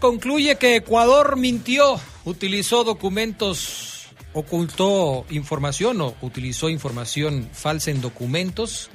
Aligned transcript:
Concluye 0.00 0.56
que 0.56 0.74
Ecuador 0.74 1.36
mintió, 1.36 2.00
utilizó 2.24 2.82
documentos, 2.82 4.08
ocultó 4.32 5.24
información 5.30 6.00
o 6.00 6.16
utilizó 6.22 6.68
información 6.68 7.48
falsa 7.52 7.92
en 7.92 8.00
documentos 8.00 8.90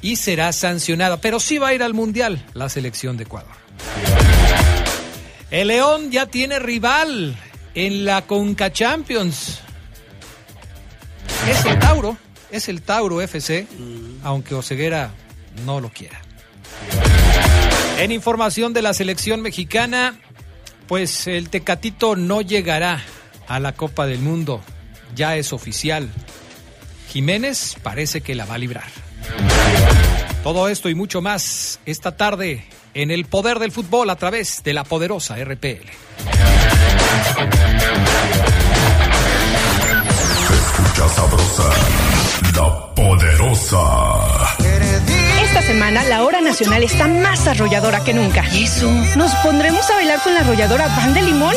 y 0.00 0.14
será 0.14 0.52
sancionada, 0.52 1.20
pero 1.20 1.40
sí 1.40 1.58
va 1.58 1.68
a 1.68 1.74
ir 1.74 1.82
al 1.82 1.92
Mundial 1.92 2.46
la 2.54 2.68
selección 2.68 3.16
de 3.16 3.24
Ecuador. 3.24 3.50
El 5.50 5.68
León 5.68 6.12
ya 6.12 6.26
tiene 6.26 6.60
rival 6.60 7.36
en 7.74 8.04
la 8.04 8.22
Conca 8.22 8.72
Champions. 8.72 9.58
Es 11.50 11.64
el 11.64 11.78
Tauro, 11.80 12.16
es 12.52 12.68
el 12.68 12.82
Tauro 12.82 13.20
FC, 13.20 13.66
aunque 14.22 14.54
Oseguera 14.54 15.12
no 15.66 15.80
lo 15.80 15.88
quiera. 15.90 16.20
En 17.98 18.12
información 18.12 18.72
de 18.72 18.80
la 18.80 18.94
selección 18.94 19.42
mexicana, 19.42 20.20
pues 20.88 21.26
el 21.26 21.50
Tecatito 21.50 22.16
no 22.16 22.40
llegará 22.40 23.02
a 23.46 23.60
la 23.60 23.72
Copa 23.72 24.06
del 24.06 24.20
Mundo. 24.20 24.62
Ya 25.14 25.36
es 25.36 25.52
oficial. 25.52 26.08
Jiménez 27.08 27.76
parece 27.82 28.22
que 28.22 28.34
la 28.34 28.46
va 28.46 28.54
a 28.54 28.58
librar. 28.58 28.88
Todo 30.42 30.68
esto 30.68 30.88
y 30.88 30.94
mucho 30.94 31.20
más 31.20 31.78
esta 31.84 32.16
tarde 32.16 32.64
en 32.94 33.10
el 33.10 33.26
poder 33.26 33.58
del 33.58 33.70
fútbol 33.70 34.08
a 34.10 34.16
través 34.16 34.62
de 34.64 34.72
la 34.72 34.84
poderosa 34.84 35.36
RPL. 35.36 35.90
Escucha 40.52 41.08
sabrosa, 41.08 41.70
la 42.54 42.94
poderosa. 42.94 44.48
Esta 45.58 45.72
semana 45.72 46.04
la 46.04 46.22
hora 46.22 46.40
nacional 46.40 46.84
está 46.84 47.08
más 47.08 47.48
arrolladora 47.48 48.04
que 48.04 48.14
nunca. 48.14 48.44
¿Y 48.52 48.62
eso? 48.62 48.88
¿Nos 49.16 49.34
pondremos 49.36 49.90
a 49.90 49.96
bailar 49.96 50.20
con 50.22 50.32
la 50.32 50.40
arrolladora 50.40 50.86
Van 50.86 51.12
de 51.14 51.22
Limón? 51.22 51.54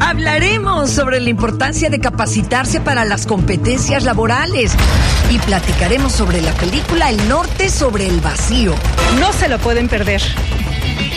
Hablaremos 0.00 0.90
sobre 0.90 1.18
la 1.18 1.28
importancia 1.28 1.90
de 1.90 1.98
capacitarse 1.98 2.80
para 2.80 3.04
las 3.04 3.26
competencias 3.26 4.04
laborales 4.04 4.74
y 5.28 5.40
platicaremos 5.40 6.12
sobre 6.12 6.40
la 6.40 6.52
película 6.52 7.10
El 7.10 7.28
Norte 7.28 7.68
sobre 7.68 8.06
el 8.06 8.20
vacío. 8.20 8.76
No 9.18 9.32
se 9.32 9.48
lo 9.48 9.58
pueden 9.58 9.88
perder. 9.88 10.22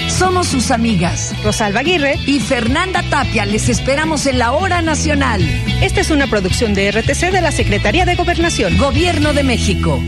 Somos 0.09 0.47
sus 0.47 0.71
amigas 0.71 1.35
Rosalba 1.43 1.81
Aguirre 1.81 2.15
y 2.25 2.39
Fernanda 2.39 3.03
Tapia. 3.07 3.45
Les 3.45 3.69
esperamos 3.69 4.25
en 4.25 4.39
la 4.39 4.53
hora 4.53 4.81
nacional. 4.81 5.43
Esta 5.79 6.01
es 6.01 6.09
una 6.09 6.25
producción 6.25 6.73
de 6.73 6.91
RTC 6.91 7.31
de 7.31 7.41
la 7.41 7.51
Secretaría 7.51 8.05
de 8.05 8.15
Gobernación. 8.15 8.79
Gobierno 8.79 9.33
de 9.33 9.43
México. 9.43 10.01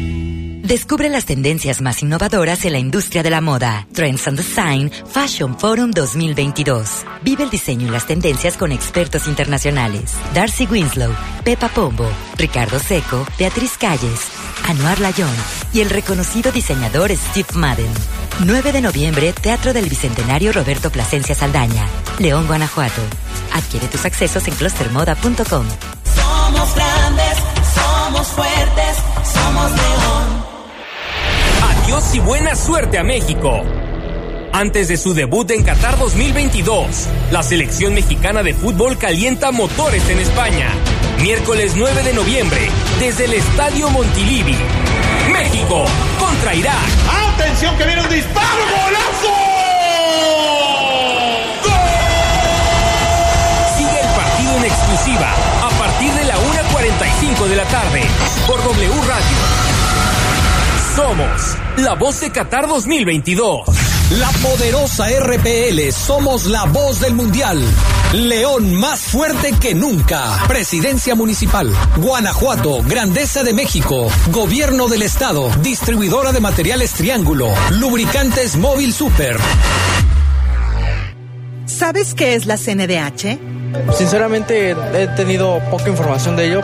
Descubre 0.66 1.10
las 1.10 1.26
tendencias 1.26 1.80
más 1.80 2.02
innovadoras 2.02 2.66
en 2.66 2.72
la 2.72 2.80
industria 2.80 3.22
de 3.22 3.30
la 3.30 3.40
moda. 3.40 3.86
Trends 3.94 4.28
and 4.28 4.36
Design 4.36 4.92
Fashion 5.12 5.60
Forum 5.60 5.92
2022. 5.92 7.06
Vive 7.22 7.44
el 7.44 7.52
diseño 7.52 7.88
y 7.88 7.92
las 7.92 8.08
tendencias 8.08 8.58
con 8.58 8.72
expertos 8.72 9.28
internacionales. 9.28 10.16
Darcy 10.34 10.66
Winslow, 10.66 11.14
Pepa 11.44 11.70
Pombo, 11.70 12.10
Ricardo 12.36 12.80
Seco, 12.80 13.28
Beatriz 13.38 13.78
Calles, 13.78 14.22
Anuar 14.68 15.00
Layón 15.02 15.36
y 15.72 15.82
el 15.82 15.92
reconocido 15.92 16.52
diseñador 16.52 17.12
Steve 17.12 17.50
Madden. 17.54 17.94
9 18.44 18.72
de 18.72 18.82
noviembre, 18.82 19.34
Teatro 19.34 19.72
del 19.72 19.88
Bicentenario 19.88 20.52
Roberto 20.52 20.90
Plasencia 20.90 21.36
Saldaña, 21.36 21.86
León, 22.18 22.48
Guanajuato. 22.48 23.04
Adquiere 23.54 23.88
tus 23.88 24.04
accesos 24.04 24.48
en 24.48 24.56
clustermoda.com. 24.56 25.68
Somos 26.16 26.76
grandes, 26.76 27.38
somos 27.76 28.28
fuertes, 28.30 28.98
somos 29.32 29.72
León. 29.72 30.15
Adiós 31.96 32.16
y 32.16 32.20
buena 32.20 32.56
suerte 32.58 32.98
a 32.98 33.04
México. 33.04 33.64
Antes 34.52 34.90
de 34.90 34.98
su 34.98 35.14
debut 35.14 35.50
en 35.52 35.64
Qatar 35.64 35.98
2022, 35.98 37.08
la 37.32 37.42
selección 37.42 37.94
mexicana 37.94 38.44
de 38.44 38.54
fútbol 38.54 38.98
calienta 38.98 39.54
motores 39.54 40.10
en 40.10 40.20
España. 40.20 40.68
Miércoles 41.22 41.74
9 41.78 42.04
de 42.04 42.14
noviembre, 42.14 42.70
desde 43.00 43.26
el 43.26 43.36
Estadio 43.36 43.90
Montilivi. 43.92 44.58
México 45.32 45.86
contra 46.20 46.54
Irak. 46.54 46.76
¡Atención 47.34 47.78
que 47.78 47.86
viene 47.86 48.02
un 48.02 48.10
disparo! 48.10 48.64
¡Golazo! 48.72 49.36
Sigue 53.78 54.00
el 54.02 54.16
partido 54.16 54.58
en 54.58 54.66
exclusiva 54.66 55.34
a 55.64 55.70
partir 55.80 56.12
de 56.12 56.26
la 56.26 56.36
1.45 56.36 57.48
de 57.48 57.56
la 57.56 57.66
tarde 57.66 58.02
por 58.46 58.62
W 58.62 58.90
Radio. 59.08 59.75
Somos 60.96 61.58
la 61.76 61.94
voz 61.96 62.22
de 62.22 62.32
Qatar 62.32 62.68
2022. 62.68 63.68
La 64.12 64.30
poderosa 64.42 65.08
RPL, 65.10 65.92
somos 65.92 66.46
la 66.46 66.64
voz 66.64 67.02
del 67.02 67.14
Mundial. 67.14 67.62
León 68.14 68.74
más 68.76 69.02
fuerte 69.02 69.54
que 69.60 69.76
nunca. 69.76 70.42
Presidencia 70.48 71.14
Municipal. 71.14 71.70
Guanajuato, 71.98 72.82
Grandeza 72.88 73.44
de 73.44 73.54
México. 73.54 74.08
Gobierno 74.32 74.88
del 74.88 75.02
Estado. 75.02 75.50
Distribuidora 75.62 76.32
de 76.32 76.40
materiales 76.40 76.94
Triángulo. 76.94 77.50
Lubricantes 77.72 78.56
Móvil 78.56 78.94
Super. 78.94 79.36
¿Sabes 81.66 82.14
qué 82.14 82.36
es 82.36 82.46
la 82.46 82.56
CNDH? 82.56 83.38
Sinceramente 83.98 84.72
he 84.72 85.08
tenido 85.18 85.60
poca 85.70 85.90
información 85.90 86.38
de 86.38 86.48
ello. 86.48 86.64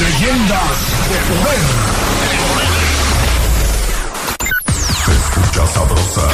Leyendas 0.00 0.78
de 1.10 1.18
Poder. 1.28 1.60
Se 5.04 5.12
escucha 5.12 5.66
sabrosa, 5.74 6.26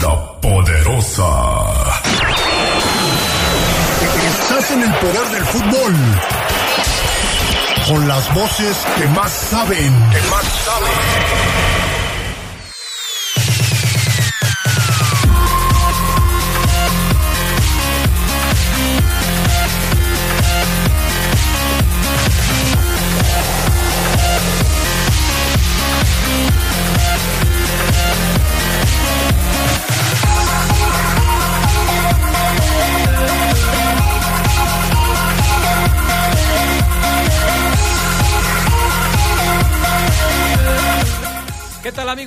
la 0.00 0.40
poderosa. 0.40 1.30
Estás 4.26 4.70
en 4.70 4.82
el 4.84 4.94
poder 4.94 5.28
del 5.32 5.44
fútbol. 5.44 5.94
Con 7.88 8.08
las 8.08 8.34
voces 8.34 8.76
que 8.96 9.06
más 9.08 9.32
saben. 9.32 10.10
Que 10.10 10.20
más 10.30 10.44
saben. 10.64 12.07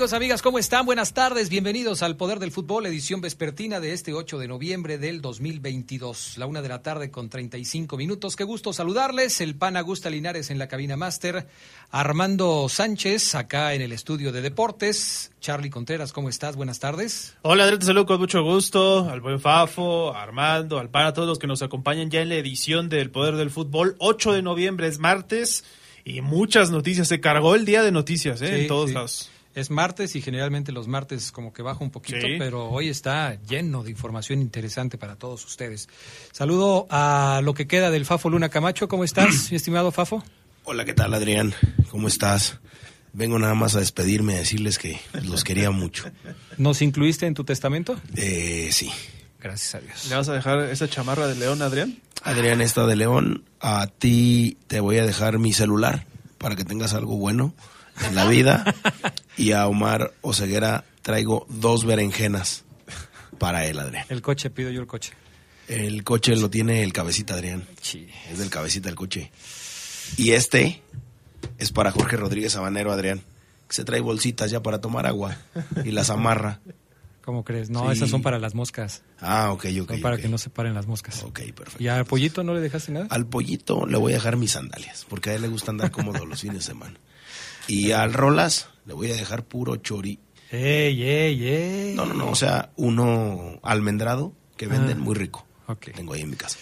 Amigos, 0.01 0.13
amigas? 0.13 0.42
¿Cómo 0.42 0.57
están? 0.57 0.88
Buenas 0.88 1.13
tardes, 1.13 1.50
bienvenidos 1.50 2.01
al 2.01 2.18
Poder 2.18 2.39
del 2.39 2.50
Fútbol, 2.50 2.88
edición 2.88 3.21
vespertina 3.21 3.80
de 3.80 3.94
este 3.94 4.15
8 4.15 4.39
de 4.39 4.48
noviembre 4.48 4.98
del 4.98 5.21
2022, 5.21 6.39
la 6.39 6.48
una 6.48 6.63
de 6.63 6.69
la 6.69 6.81
tarde 6.81 7.12
con 7.12 7.30
35 7.30 7.98
minutos. 7.98 8.36
Qué 8.36 8.44
gusto 8.44 8.74
saludarles, 8.74 9.42
el 9.42 9.56
pan 9.56 9.77
Augusta 9.77 10.09
Linares 10.09 10.50
en 10.50 10.57
la 10.57 10.68
cabina 10.68 10.98
máster, 10.98 11.45
Armando 11.92 12.68
Sánchez 12.68 13.36
acá 13.36 13.75
en 13.75 13.83
el 13.83 13.92
estudio 13.92 14.31
de 14.31 14.42
deportes, 14.42 15.33
Charlie 15.39 15.69
Contreras, 15.69 16.13
¿cómo 16.13 16.30
estás? 16.30 16.56
Buenas 16.56 16.80
tardes. 16.80 17.38
Hola, 17.44 17.65
Adrián, 17.65 17.81
te 17.81 17.86
saludo 17.86 18.07
con 18.07 18.19
mucho 18.19 18.42
gusto, 18.42 19.07
al 19.07 19.21
buen 19.21 19.39
Fafo, 19.39 20.15
a 20.15 20.24
Armando, 20.24 20.80
al 20.80 20.89
pan, 20.89 21.06
a 21.06 21.13
todos 21.13 21.27
los 21.27 21.38
que 21.38 21.45
nos 21.45 21.62
acompañan 21.62 22.09
ya 22.09 22.21
en 22.21 22.30
la 22.30 22.36
edición 22.38 22.89
del 22.89 23.12
Poder 23.12 23.36
del 23.36 23.51
Fútbol, 23.51 23.97
8 24.00 24.33
de 24.33 24.42
noviembre 24.42 24.88
es 24.88 24.97
martes 24.97 25.63
y 26.04 26.21
muchas 26.21 26.71
noticias, 26.71 27.07
se 27.07 27.19
cargó 27.19 27.54
el 27.54 27.65
día 27.65 27.83
de 27.83 27.92
noticias 27.92 28.42
¿eh? 28.42 28.47
Sí, 28.47 28.62
en 28.62 28.68
todos 28.68 28.89
sí. 28.89 28.95
lados. 28.95 29.31
Es 29.53 29.69
martes 29.69 30.15
y 30.15 30.21
generalmente 30.21 30.71
los 30.71 30.88
martes 30.88 31.31
como 31.31 31.51
que 31.51 31.62
baja 31.62 31.83
un 31.83 31.92
poquito, 31.92 32.19
Sí. 32.21 32.36
pero 32.39 32.69
hoy 32.69 32.88
está 32.88 33.38
lleno 33.50 33.83
de 33.83 33.92
información 33.92 34.42
interesante 34.42 34.98
para 34.98 35.15
todos 35.18 35.44
ustedes. 35.45 35.89
Saludo 36.31 36.88
a 36.89 37.42
lo 37.44 37.53
que 37.53 37.68
queda 37.68 37.92
del 37.92 38.06
Fafo 38.06 38.30
Luna 38.30 38.48
Camacho. 38.50 38.88
¿Cómo 38.88 39.03
estás, 39.03 39.27
mi 39.51 39.57
estimado 39.57 39.92
Fafo? 39.92 40.24
Hola, 40.63 40.86
¿qué 40.86 40.94
tal, 40.94 41.13
Adrián? 41.13 41.53
¿Cómo 41.89 42.07
estás? 42.07 42.59
Vengo 43.13 43.38
nada 43.39 43.56
más 43.56 43.75
a 43.75 43.80
despedirme, 43.80 44.36
a 44.36 44.39
decirles 44.39 44.77
que 44.77 45.01
los 45.24 45.44
quería 45.44 45.69
mucho. 45.69 46.06
¿Nos 46.57 46.81
incluiste 46.81 47.25
en 47.25 47.33
tu 47.33 47.44
testamento? 47.44 48.00
Eh, 48.15 48.69
sí. 48.71 48.89
Gracias 49.42 49.75
a 49.75 49.80
Dios. 49.80 50.07
¿Le 50.07 50.15
vas 50.15 50.30
a 50.30 50.33
dejar 50.33 50.59
esa 50.69 50.88
chamarra 50.88 51.27
de 51.27 51.36
león, 51.36 51.62
Adrián? 51.62 51.97
Adrián, 52.24 52.62
esta 52.62 52.86
de 52.86 52.95
León, 52.95 53.44
a 53.59 53.88
ti 53.88 54.56
te 54.68 54.80
voy 54.80 55.00
a 55.00 55.06
dejar 55.06 55.39
mi 55.39 55.51
celular 55.51 56.06
para 56.38 56.56
que 56.56 56.63
tengas 56.63 56.94
algo 56.94 57.18
bueno 57.18 57.54
en 58.07 58.15
la 58.15 58.27
vida. 58.27 58.63
Y 59.41 59.53
a 59.53 59.67
Omar 59.67 60.13
Oseguera 60.21 60.85
traigo 61.01 61.45
dos 61.49 61.85
berenjenas 61.85 62.63
para 63.39 63.65
él, 63.65 63.79
Adrián. 63.79 64.05
El 64.09 64.21
coche, 64.21 64.49
pido 64.49 64.69
yo 64.69 64.81
el 64.81 64.88
coche. 64.88 65.13
El 65.67 66.03
coche 66.03 66.35
lo 66.35 66.49
tiene 66.49 66.83
el 66.83 66.93
cabecita, 66.93 67.33
Adrián. 67.33 67.65
Sí. 67.81 68.07
Es 68.29 68.38
del 68.39 68.49
cabecita 68.49 68.89
el 68.89 68.95
coche. 68.95 69.31
Y 70.17 70.31
este 70.31 70.81
es 71.57 71.71
para 71.71 71.91
Jorge 71.91 72.17
Rodríguez 72.17 72.55
Habanero, 72.55 72.91
Adrián. 72.91 73.21
Que 73.67 73.75
se 73.75 73.83
trae 73.85 74.01
bolsitas 74.01 74.51
ya 74.51 74.61
para 74.61 74.79
tomar 74.81 75.07
agua 75.07 75.38
y 75.85 75.91
las 75.91 76.09
amarra. 76.09 76.59
¿Cómo 77.23 77.44
crees? 77.45 77.69
No, 77.69 77.85
Sí. 77.91 77.97
esas 77.97 78.09
son 78.09 78.21
para 78.21 78.37
las 78.37 78.53
moscas. 78.53 79.01
Ah, 79.21 79.51
ok, 79.53 79.65
ok. 79.81 79.91
Son 79.91 80.01
para 80.01 80.17
que 80.17 80.27
no 80.27 80.37
se 80.37 80.49
paren 80.49 80.73
las 80.73 80.87
moscas. 80.87 81.23
Ok, 81.23 81.39
perfecto. 81.55 81.81
¿Y 81.81 81.87
al 81.87 82.03
pollito 82.05 82.44
no 82.44 82.53
le 82.53 82.59
dejaste 82.59 82.91
nada? 82.91 83.07
Al 83.09 83.25
pollito 83.27 83.85
le 83.85 83.97
voy 83.97 84.11
a 84.11 84.15
dejar 84.15 84.37
mis 84.37 84.51
sandalias, 84.51 85.05
porque 85.07 85.29
a 85.29 85.35
él 85.35 85.41
le 85.44 85.47
gusta 85.47 85.71
andar 85.71 85.89
cómodo 85.91 86.25
los 86.25 86.41
fines 86.41 86.57
de 86.57 86.63
semana. 86.63 86.95
Y 87.67 87.91
al 87.91 88.13
Rolas 88.13 88.69
le 88.85 88.93
voy 88.93 89.11
a 89.11 89.15
dejar 89.15 89.43
puro 89.45 89.75
chori. 89.77 90.19
¡Ey, 90.51 91.01
ey, 91.03 91.47
ey! 91.47 91.93
No, 91.95 92.05
no, 92.05 92.13
no, 92.13 92.29
o 92.29 92.35
sea, 92.35 92.71
uno 92.75 93.59
almendrado 93.63 94.33
que 94.57 94.67
venden 94.67 94.97
Ah. 94.99 95.01
muy 95.03 95.15
rico. 95.15 95.45
Tengo 95.95 96.13
ahí 96.13 96.21
en 96.21 96.29
mi 96.31 96.35
casa. 96.35 96.57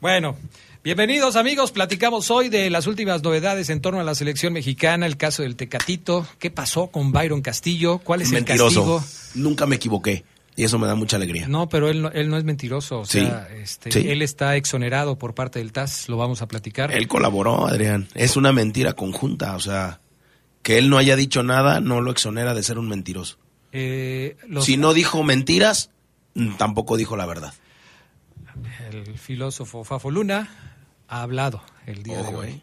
Bueno, 0.00 0.36
bienvenidos 0.84 1.36
amigos. 1.36 1.72
Platicamos 1.72 2.30
hoy 2.30 2.50
de 2.50 2.68
las 2.68 2.86
últimas 2.86 3.22
novedades 3.22 3.70
en 3.70 3.80
torno 3.80 4.00
a 4.00 4.04
la 4.04 4.14
selección 4.14 4.52
mexicana, 4.52 5.06
el 5.06 5.16
caso 5.16 5.42
del 5.42 5.56
Tecatito. 5.56 6.26
¿Qué 6.38 6.50
pasó 6.50 6.88
con 6.88 7.12
Byron 7.12 7.40
Castillo? 7.40 7.98
¿Cuál 7.98 8.20
es 8.22 8.30
Mentiroso. 8.30 8.80
el 8.96 9.00
castigo? 9.00 9.42
Nunca 9.42 9.66
me 9.66 9.76
equivoqué. 9.76 10.24
Y 10.56 10.64
eso 10.64 10.78
me 10.78 10.86
da 10.86 10.94
mucha 10.94 11.16
alegría. 11.16 11.48
No, 11.48 11.68
pero 11.70 11.88
él 11.88 12.02
no, 12.02 12.08
él 12.10 12.28
no 12.28 12.36
es 12.36 12.44
mentiroso. 12.44 13.00
O 13.00 13.04
Sí, 13.06 13.20
sea, 13.20 13.48
este, 13.62 13.90
sí. 13.92 14.10
él 14.10 14.20
está 14.20 14.56
exonerado 14.56 15.16
por 15.16 15.34
parte 15.34 15.58
del 15.58 15.72
TAS. 15.72 16.08
Lo 16.10 16.18
vamos 16.18 16.42
a 16.42 16.48
platicar. 16.48 16.92
Él 16.92 17.08
colaboró, 17.08 17.66
Adrián. 17.66 18.08
Es 18.14 18.36
una 18.36 18.52
mentira 18.52 18.92
conjunta. 18.92 19.56
O 19.56 19.60
sea, 19.60 20.00
que 20.62 20.78
él 20.78 20.88
no 20.90 20.98
haya 20.98 21.16
dicho 21.16 21.42
nada 21.42 21.80
no 21.80 22.00
lo 22.00 22.10
exonera 22.10 22.54
de 22.54 22.62
ser 22.62 22.78
un 22.78 22.88
mentiroso. 22.88 23.38
Eh, 23.72 24.36
los- 24.48 24.64
Si 24.64 24.76
no 24.76 24.92
dijo 24.94 25.22
mentiras, 25.22 25.90
mm, 26.34 26.56
tampoco 26.56 26.96
dijo 26.96 27.16
la 27.16 27.26
verdad. 27.26 27.54
El 28.90 29.18
filósofo 29.18 29.84
Fafo 29.84 30.10
Luna 30.10 30.48
ha 31.08 31.22
hablado 31.22 31.62
el 31.86 32.02
día 32.02 32.22
de 32.22 32.34
hoy. 32.34 32.48
eh. 32.48 32.60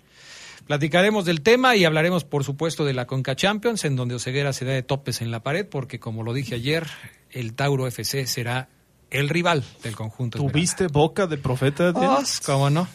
Platicaremos 0.66 1.24
del 1.24 1.42
tema 1.42 1.78
y 1.78 1.86
hablaremos, 1.86 2.26
por 2.26 2.44
supuesto, 2.44 2.84
de 2.84 2.94
la 2.94 3.08
Conca 3.08 3.36
Champions, 3.38 3.86
en 3.86 3.96
donde 3.96 4.16
Oseguera 4.16 4.52
se 4.52 4.66
da 4.66 4.74
de 4.74 4.84
topes 4.84 5.22
en 5.22 5.32
la 5.32 5.42
pared, 5.42 5.66
porque, 5.66 5.98
como 6.00 6.24
lo 6.24 6.34
dije 6.34 6.56
ayer, 6.56 6.86
el 7.32 7.54
Tauro 7.54 7.88
FC 7.88 8.28
será 8.28 8.68
el 9.10 9.30
rival 9.30 9.64
del 9.82 9.96
conjunto. 9.96 10.38
¿Tuviste 10.40 10.88
boca 10.88 11.26
de 11.26 11.38
profeta? 11.38 11.92
Os, 11.92 12.42
¿Cómo 12.42 12.70
no? 12.70 12.86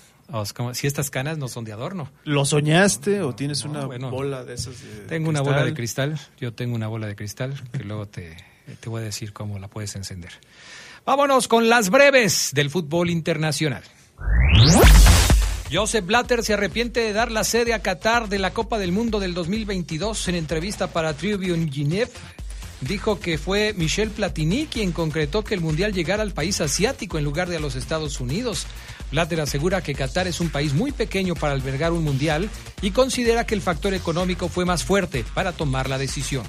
¿Cómo? 0.55 0.75
Si 0.75 0.87
estas 0.87 1.11
canas 1.11 1.39
no 1.39 1.49
son 1.49 1.65
de 1.65 1.73
adorno. 1.73 2.11
¿Lo 2.25 2.45
soñaste 2.45 3.23
o 3.23 3.35
tienes 3.35 3.65
No, 3.65 3.71
una 3.71 3.85
bueno. 3.87 4.11
bola 4.11 4.45
de 4.45 4.55
esas? 4.55 4.81
de 4.83 5.07
Tengo 5.09 5.29
una 5.29 5.41
bola 5.41 5.65
de 5.65 5.75
cristal, 5.75 6.19
yo 6.41 6.53
tengo 6.53 6.75
una 6.75 6.89
bola 6.89 7.07
de 7.07 7.15
cristal, 7.17 7.55
que 7.73 7.85
luego 7.85 8.07
te, 8.07 8.37
te 8.81 8.89
voy 8.89 9.03
a 9.03 9.05
decir 9.05 9.33
cómo 9.33 9.59
la 9.59 9.69
puedes 9.69 9.95
encender. 9.97 10.33
Vámonos 11.05 11.49
con 11.49 11.69
las 11.69 11.91
breves 11.91 12.51
del 12.55 12.71
fútbol 12.71 13.11
internacional. 13.11 13.83
Joseph 15.73 16.05
Blatter 16.05 16.43
se 16.45 16.55
arrepiente 16.55 17.01
de 17.01 17.13
dar 17.13 17.33
la 17.33 17.45
sede 17.45 17.73
a 17.73 17.81
Qatar 17.81 18.29
de 18.29 18.39
la 18.39 18.53
Copa 18.53 18.79
del 18.79 18.93
Mundo 18.93 19.21
del 19.21 19.33
2022 19.35 20.29
en 20.29 20.35
entrevista 20.35 20.89
para 20.89 21.15
Tribune 21.15 21.71
Gineb. 21.71 22.09
Dijo 22.83 23.21
que 23.21 23.39
fue 23.39 23.73
Michel 23.75 24.11
Platini 24.11 24.67
quien 24.67 24.93
concretó 24.93 25.45
que 25.45 25.55
el 25.55 25.61
Mundial 25.61 25.93
llegara 25.93 26.23
al 26.23 26.33
país 26.33 26.61
asiático 26.61 27.17
en 27.17 27.25
lugar 27.25 27.49
de 27.49 27.57
a 27.57 27.61
los 27.61 27.75
Estados 27.77 28.21
Unidos. 28.21 28.67
Blatter 29.13 29.41
asegura 29.41 29.83
que 29.83 29.95
Qatar 29.95 30.27
es 30.27 30.41
un 30.41 30.51
país 30.51 30.73
muy 30.73 30.91
pequeño 30.91 31.35
para 31.35 31.53
albergar 31.53 31.93
un 31.93 32.03
Mundial 32.03 32.51
y 32.81 32.91
considera 32.91 33.47
que 33.47 33.55
el 33.55 33.61
factor 33.61 33.95
económico 33.95 34.49
fue 34.49 34.65
más 34.65 34.83
fuerte 34.83 35.25
para 35.35 35.53
tomar 35.53 35.89
la 35.89 35.99
decisión. 35.99 36.45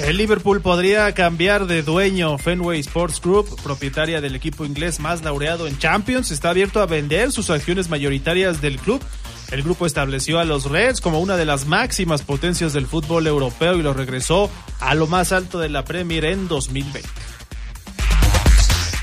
El 0.00 0.16
Liverpool 0.16 0.60
podría 0.60 1.12
cambiar 1.12 1.66
de 1.66 1.82
dueño. 1.82 2.38
Fenway 2.38 2.78
Sports 2.80 3.20
Group, 3.20 3.60
propietaria 3.62 4.20
del 4.20 4.36
equipo 4.36 4.64
inglés 4.64 5.00
más 5.00 5.24
laureado 5.24 5.66
en 5.66 5.76
Champions, 5.76 6.30
está 6.30 6.50
abierto 6.50 6.80
a 6.80 6.86
vender 6.86 7.32
sus 7.32 7.50
acciones 7.50 7.88
mayoritarias 7.88 8.60
del 8.60 8.78
club. 8.78 9.02
El 9.50 9.62
grupo 9.62 9.86
estableció 9.86 10.38
a 10.38 10.44
los 10.44 10.66
Reds 10.66 11.00
como 11.00 11.20
una 11.20 11.36
de 11.36 11.46
las 11.46 11.66
máximas 11.66 12.22
potencias 12.22 12.72
del 12.74 12.86
fútbol 12.86 13.26
europeo 13.26 13.74
y 13.74 13.82
lo 13.82 13.92
regresó 13.92 14.50
a 14.78 14.94
lo 14.94 15.08
más 15.08 15.32
alto 15.32 15.58
de 15.58 15.68
la 15.68 15.84
Premier 15.84 16.26
en 16.26 16.46
2020. 16.46 17.02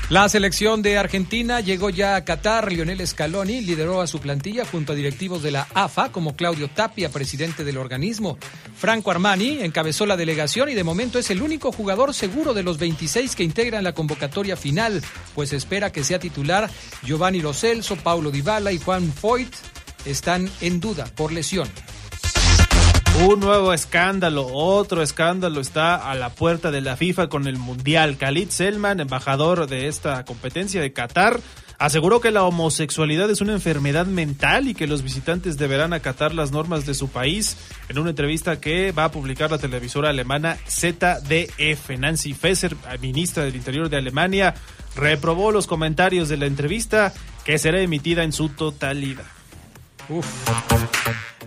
La 0.08 0.28
selección 0.28 0.82
de 0.82 0.98
Argentina 0.98 1.58
llegó 1.58 1.90
ya 1.90 2.14
a 2.14 2.24
Qatar. 2.24 2.70
Lionel 2.70 3.04
Scaloni 3.04 3.60
lideró 3.60 4.00
a 4.00 4.06
su 4.06 4.20
plantilla 4.20 4.64
junto 4.64 4.92
a 4.92 4.94
directivos 4.94 5.42
de 5.42 5.50
la 5.50 5.66
AFA 5.74 6.12
como 6.12 6.36
Claudio 6.36 6.68
Tapia, 6.68 7.08
presidente 7.08 7.64
del 7.64 7.76
organismo. 7.76 8.38
Franco 8.78 9.10
Armani 9.10 9.62
encabezó 9.62 10.06
la 10.06 10.16
delegación 10.16 10.68
y 10.68 10.74
de 10.74 10.84
momento 10.84 11.18
es 11.18 11.28
el 11.30 11.42
único 11.42 11.72
jugador 11.72 12.14
seguro 12.14 12.54
de 12.54 12.62
los 12.62 12.78
26 12.78 13.34
que 13.34 13.42
integran 13.42 13.82
la 13.82 13.94
convocatoria 13.94 14.56
final, 14.56 15.02
pues 15.34 15.52
espera 15.52 15.90
que 15.90 16.04
sea 16.04 16.20
titular 16.20 16.70
Giovanni 17.02 17.40
Lo 17.40 17.52
Celso, 17.52 17.96
Paulo 17.96 18.30
Dybala 18.30 18.70
y 18.70 18.78
Juan 18.78 19.12
Foyt 19.12 19.52
están 20.04 20.48
en 20.60 20.78
duda 20.78 21.06
por 21.16 21.32
lesión. 21.32 21.68
Un 23.24 23.40
nuevo 23.40 23.72
escándalo, 23.72 24.46
otro 24.46 25.02
escándalo 25.02 25.60
está 25.60 26.10
a 26.10 26.14
la 26.14 26.28
puerta 26.28 26.70
de 26.70 26.82
la 26.82 26.96
FIFA 26.96 27.28
con 27.28 27.46
el 27.46 27.56
Mundial. 27.56 28.18
Khalid 28.18 28.50
Selman, 28.50 29.00
embajador 29.00 29.66
de 29.66 29.88
esta 29.88 30.24
competencia 30.26 30.82
de 30.82 30.92
Qatar, 30.92 31.40
aseguró 31.78 32.20
que 32.20 32.30
la 32.30 32.44
homosexualidad 32.44 33.30
es 33.30 33.40
una 33.40 33.54
enfermedad 33.54 34.04
mental 34.04 34.68
y 34.68 34.74
que 34.74 34.86
los 34.86 35.02
visitantes 35.02 35.56
deberán 35.56 35.94
acatar 35.94 36.34
las 36.34 36.52
normas 36.52 36.84
de 36.84 36.92
su 36.92 37.08
país. 37.08 37.56
En 37.88 37.98
una 37.98 38.10
entrevista 38.10 38.60
que 38.60 38.92
va 38.92 39.04
a 39.04 39.10
publicar 39.10 39.50
la 39.50 39.58
televisora 39.58 40.10
alemana 40.10 40.58
ZDF, 40.68 41.98
Nancy 41.98 42.34
Faeser, 42.34 42.76
ministra 43.00 43.44
del 43.44 43.56
Interior 43.56 43.88
de 43.88 43.96
Alemania, 43.96 44.54
reprobó 44.94 45.52
los 45.52 45.66
comentarios 45.66 46.28
de 46.28 46.36
la 46.36 46.46
entrevista 46.46 47.14
que 47.44 47.58
será 47.58 47.80
emitida 47.80 48.24
en 48.24 48.32
su 48.32 48.50
totalidad. 48.50 49.24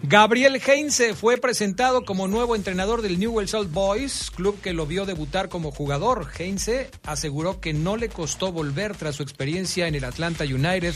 Gabriel 0.03 0.61
Heinze 0.65 1.13
fue 1.13 1.37
presentado 1.37 2.05
como 2.05 2.27
nuevo 2.27 2.55
entrenador 2.55 3.01
del 3.01 3.19
Newell's 3.19 3.53
Old 3.53 3.71
Boys, 3.71 4.31
club 4.31 4.59
que 4.61 4.73
lo 4.73 4.85
vio 4.85 5.05
debutar 5.05 5.49
como 5.49 5.71
jugador. 5.71 6.27
Heinze 6.37 6.89
aseguró 7.03 7.59
que 7.59 7.73
no 7.73 7.97
le 7.97 8.07
costó 8.07 8.51
volver 8.51 8.95
tras 8.95 9.15
su 9.15 9.23
experiencia 9.23 9.87
en 9.87 9.95
el 9.95 10.05
Atlanta 10.05 10.45
United 10.45 10.93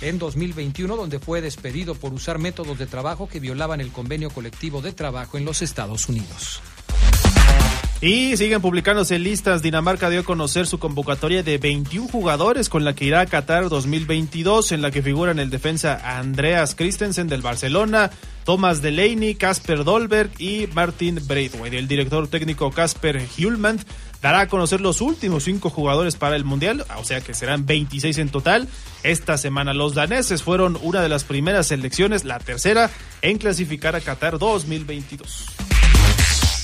en 0.00 0.18
2021, 0.18 0.96
donde 0.96 1.20
fue 1.20 1.40
despedido 1.40 1.94
por 1.94 2.12
usar 2.12 2.38
métodos 2.38 2.78
de 2.78 2.86
trabajo 2.86 3.28
que 3.28 3.40
violaban 3.40 3.80
el 3.80 3.92
convenio 3.92 4.30
colectivo 4.30 4.82
de 4.82 4.92
trabajo 4.92 5.38
en 5.38 5.44
los 5.44 5.62
Estados 5.62 6.08
Unidos. 6.08 6.60
Y 8.02 8.34
siguen 8.38 8.62
publicándose 8.62 9.18
listas. 9.18 9.60
Dinamarca 9.60 10.08
dio 10.08 10.20
a 10.20 10.24
conocer 10.24 10.66
su 10.66 10.78
convocatoria 10.78 11.42
de 11.42 11.58
21 11.58 12.08
jugadores 12.08 12.70
con 12.70 12.82
la 12.82 12.94
que 12.94 13.04
irá 13.04 13.20
a 13.20 13.26
Qatar 13.26 13.68
2022, 13.68 14.72
en 14.72 14.80
la 14.80 14.90
que 14.90 15.02
figuran 15.02 15.38
el 15.38 15.50
defensa 15.50 16.00
Andreas 16.18 16.74
Christensen 16.74 17.28
del 17.28 17.42
Barcelona, 17.42 18.10
Thomas 18.46 18.80
Delaney, 18.80 19.34
Casper 19.34 19.84
Dolberg 19.84 20.30
y 20.38 20.66
Martin 20.72 21.20
Braithwaite. 21.26 21.78
El 21.78 21.88
director 21.88 22.26
técnico 22.26 22.70
Casper 22.70 23.22
Hulman 23.38 23.78
dará 24.22 24.40
a 24.40 24.48
conocer 24.48 24.80
los 24.80 25.02
últimos 25.02 25.44
cinco 25.44 25.68
jugadores 25.68 26.16
para 26.16 26.36
el 26.36 26.44
Mundial, 26.44 26.86
o 26.96 27.04
sea 27.04 27.20
que 27.20 27.34
serán 27.34 27.66
26 27.66 28.16
en 28.16 28.30
total. 28.30 28.66
Esta 29.02 29.36
semana 29.36 29.74
los 29.74 29.94
daneses 29.94 30.42
fueron 30.42 30.78
una 30.80 31.02
de 31.02 31.10
las 31.10 31.24
primeras 31.24 31.66
selecciones, 31.66 32.24
la 32.24 32.38
tercera, 32.38 32.90
en 33.20 33.36
clasificar 33.36 33.94
a 33.94 34.00
Qatar 34.00 34.38
2022. 34.38 35.48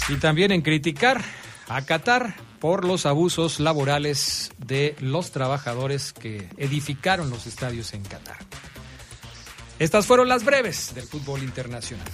Y 0.09 0.17
también 0.17 0.53
en 0.53 0.63
criticar 0.63 1.21
a 1.69 1.83
Qatar 1.83 2.35
por 2.61 2.85
los 2.85 3.07
abusos 3.07 3.61
laborales 3.61 4.51
de 4.59 4.95
los 5.01 5.33
trabajadores 5.33 6.13
que 6.13 6.49
edificaron 6.57 7.31
los 7.31 7.47
estadios 7.47 7.93
en 7.93 8.03
Qatar. 8.03 8.39
Estas 9.79 10.07
fueron 10.07 10.29
las 10.29 10.45
breves 10.45 10.95
del 10.95 11.05
fútbol 11.05 11.43
internacional. 11.43 12.07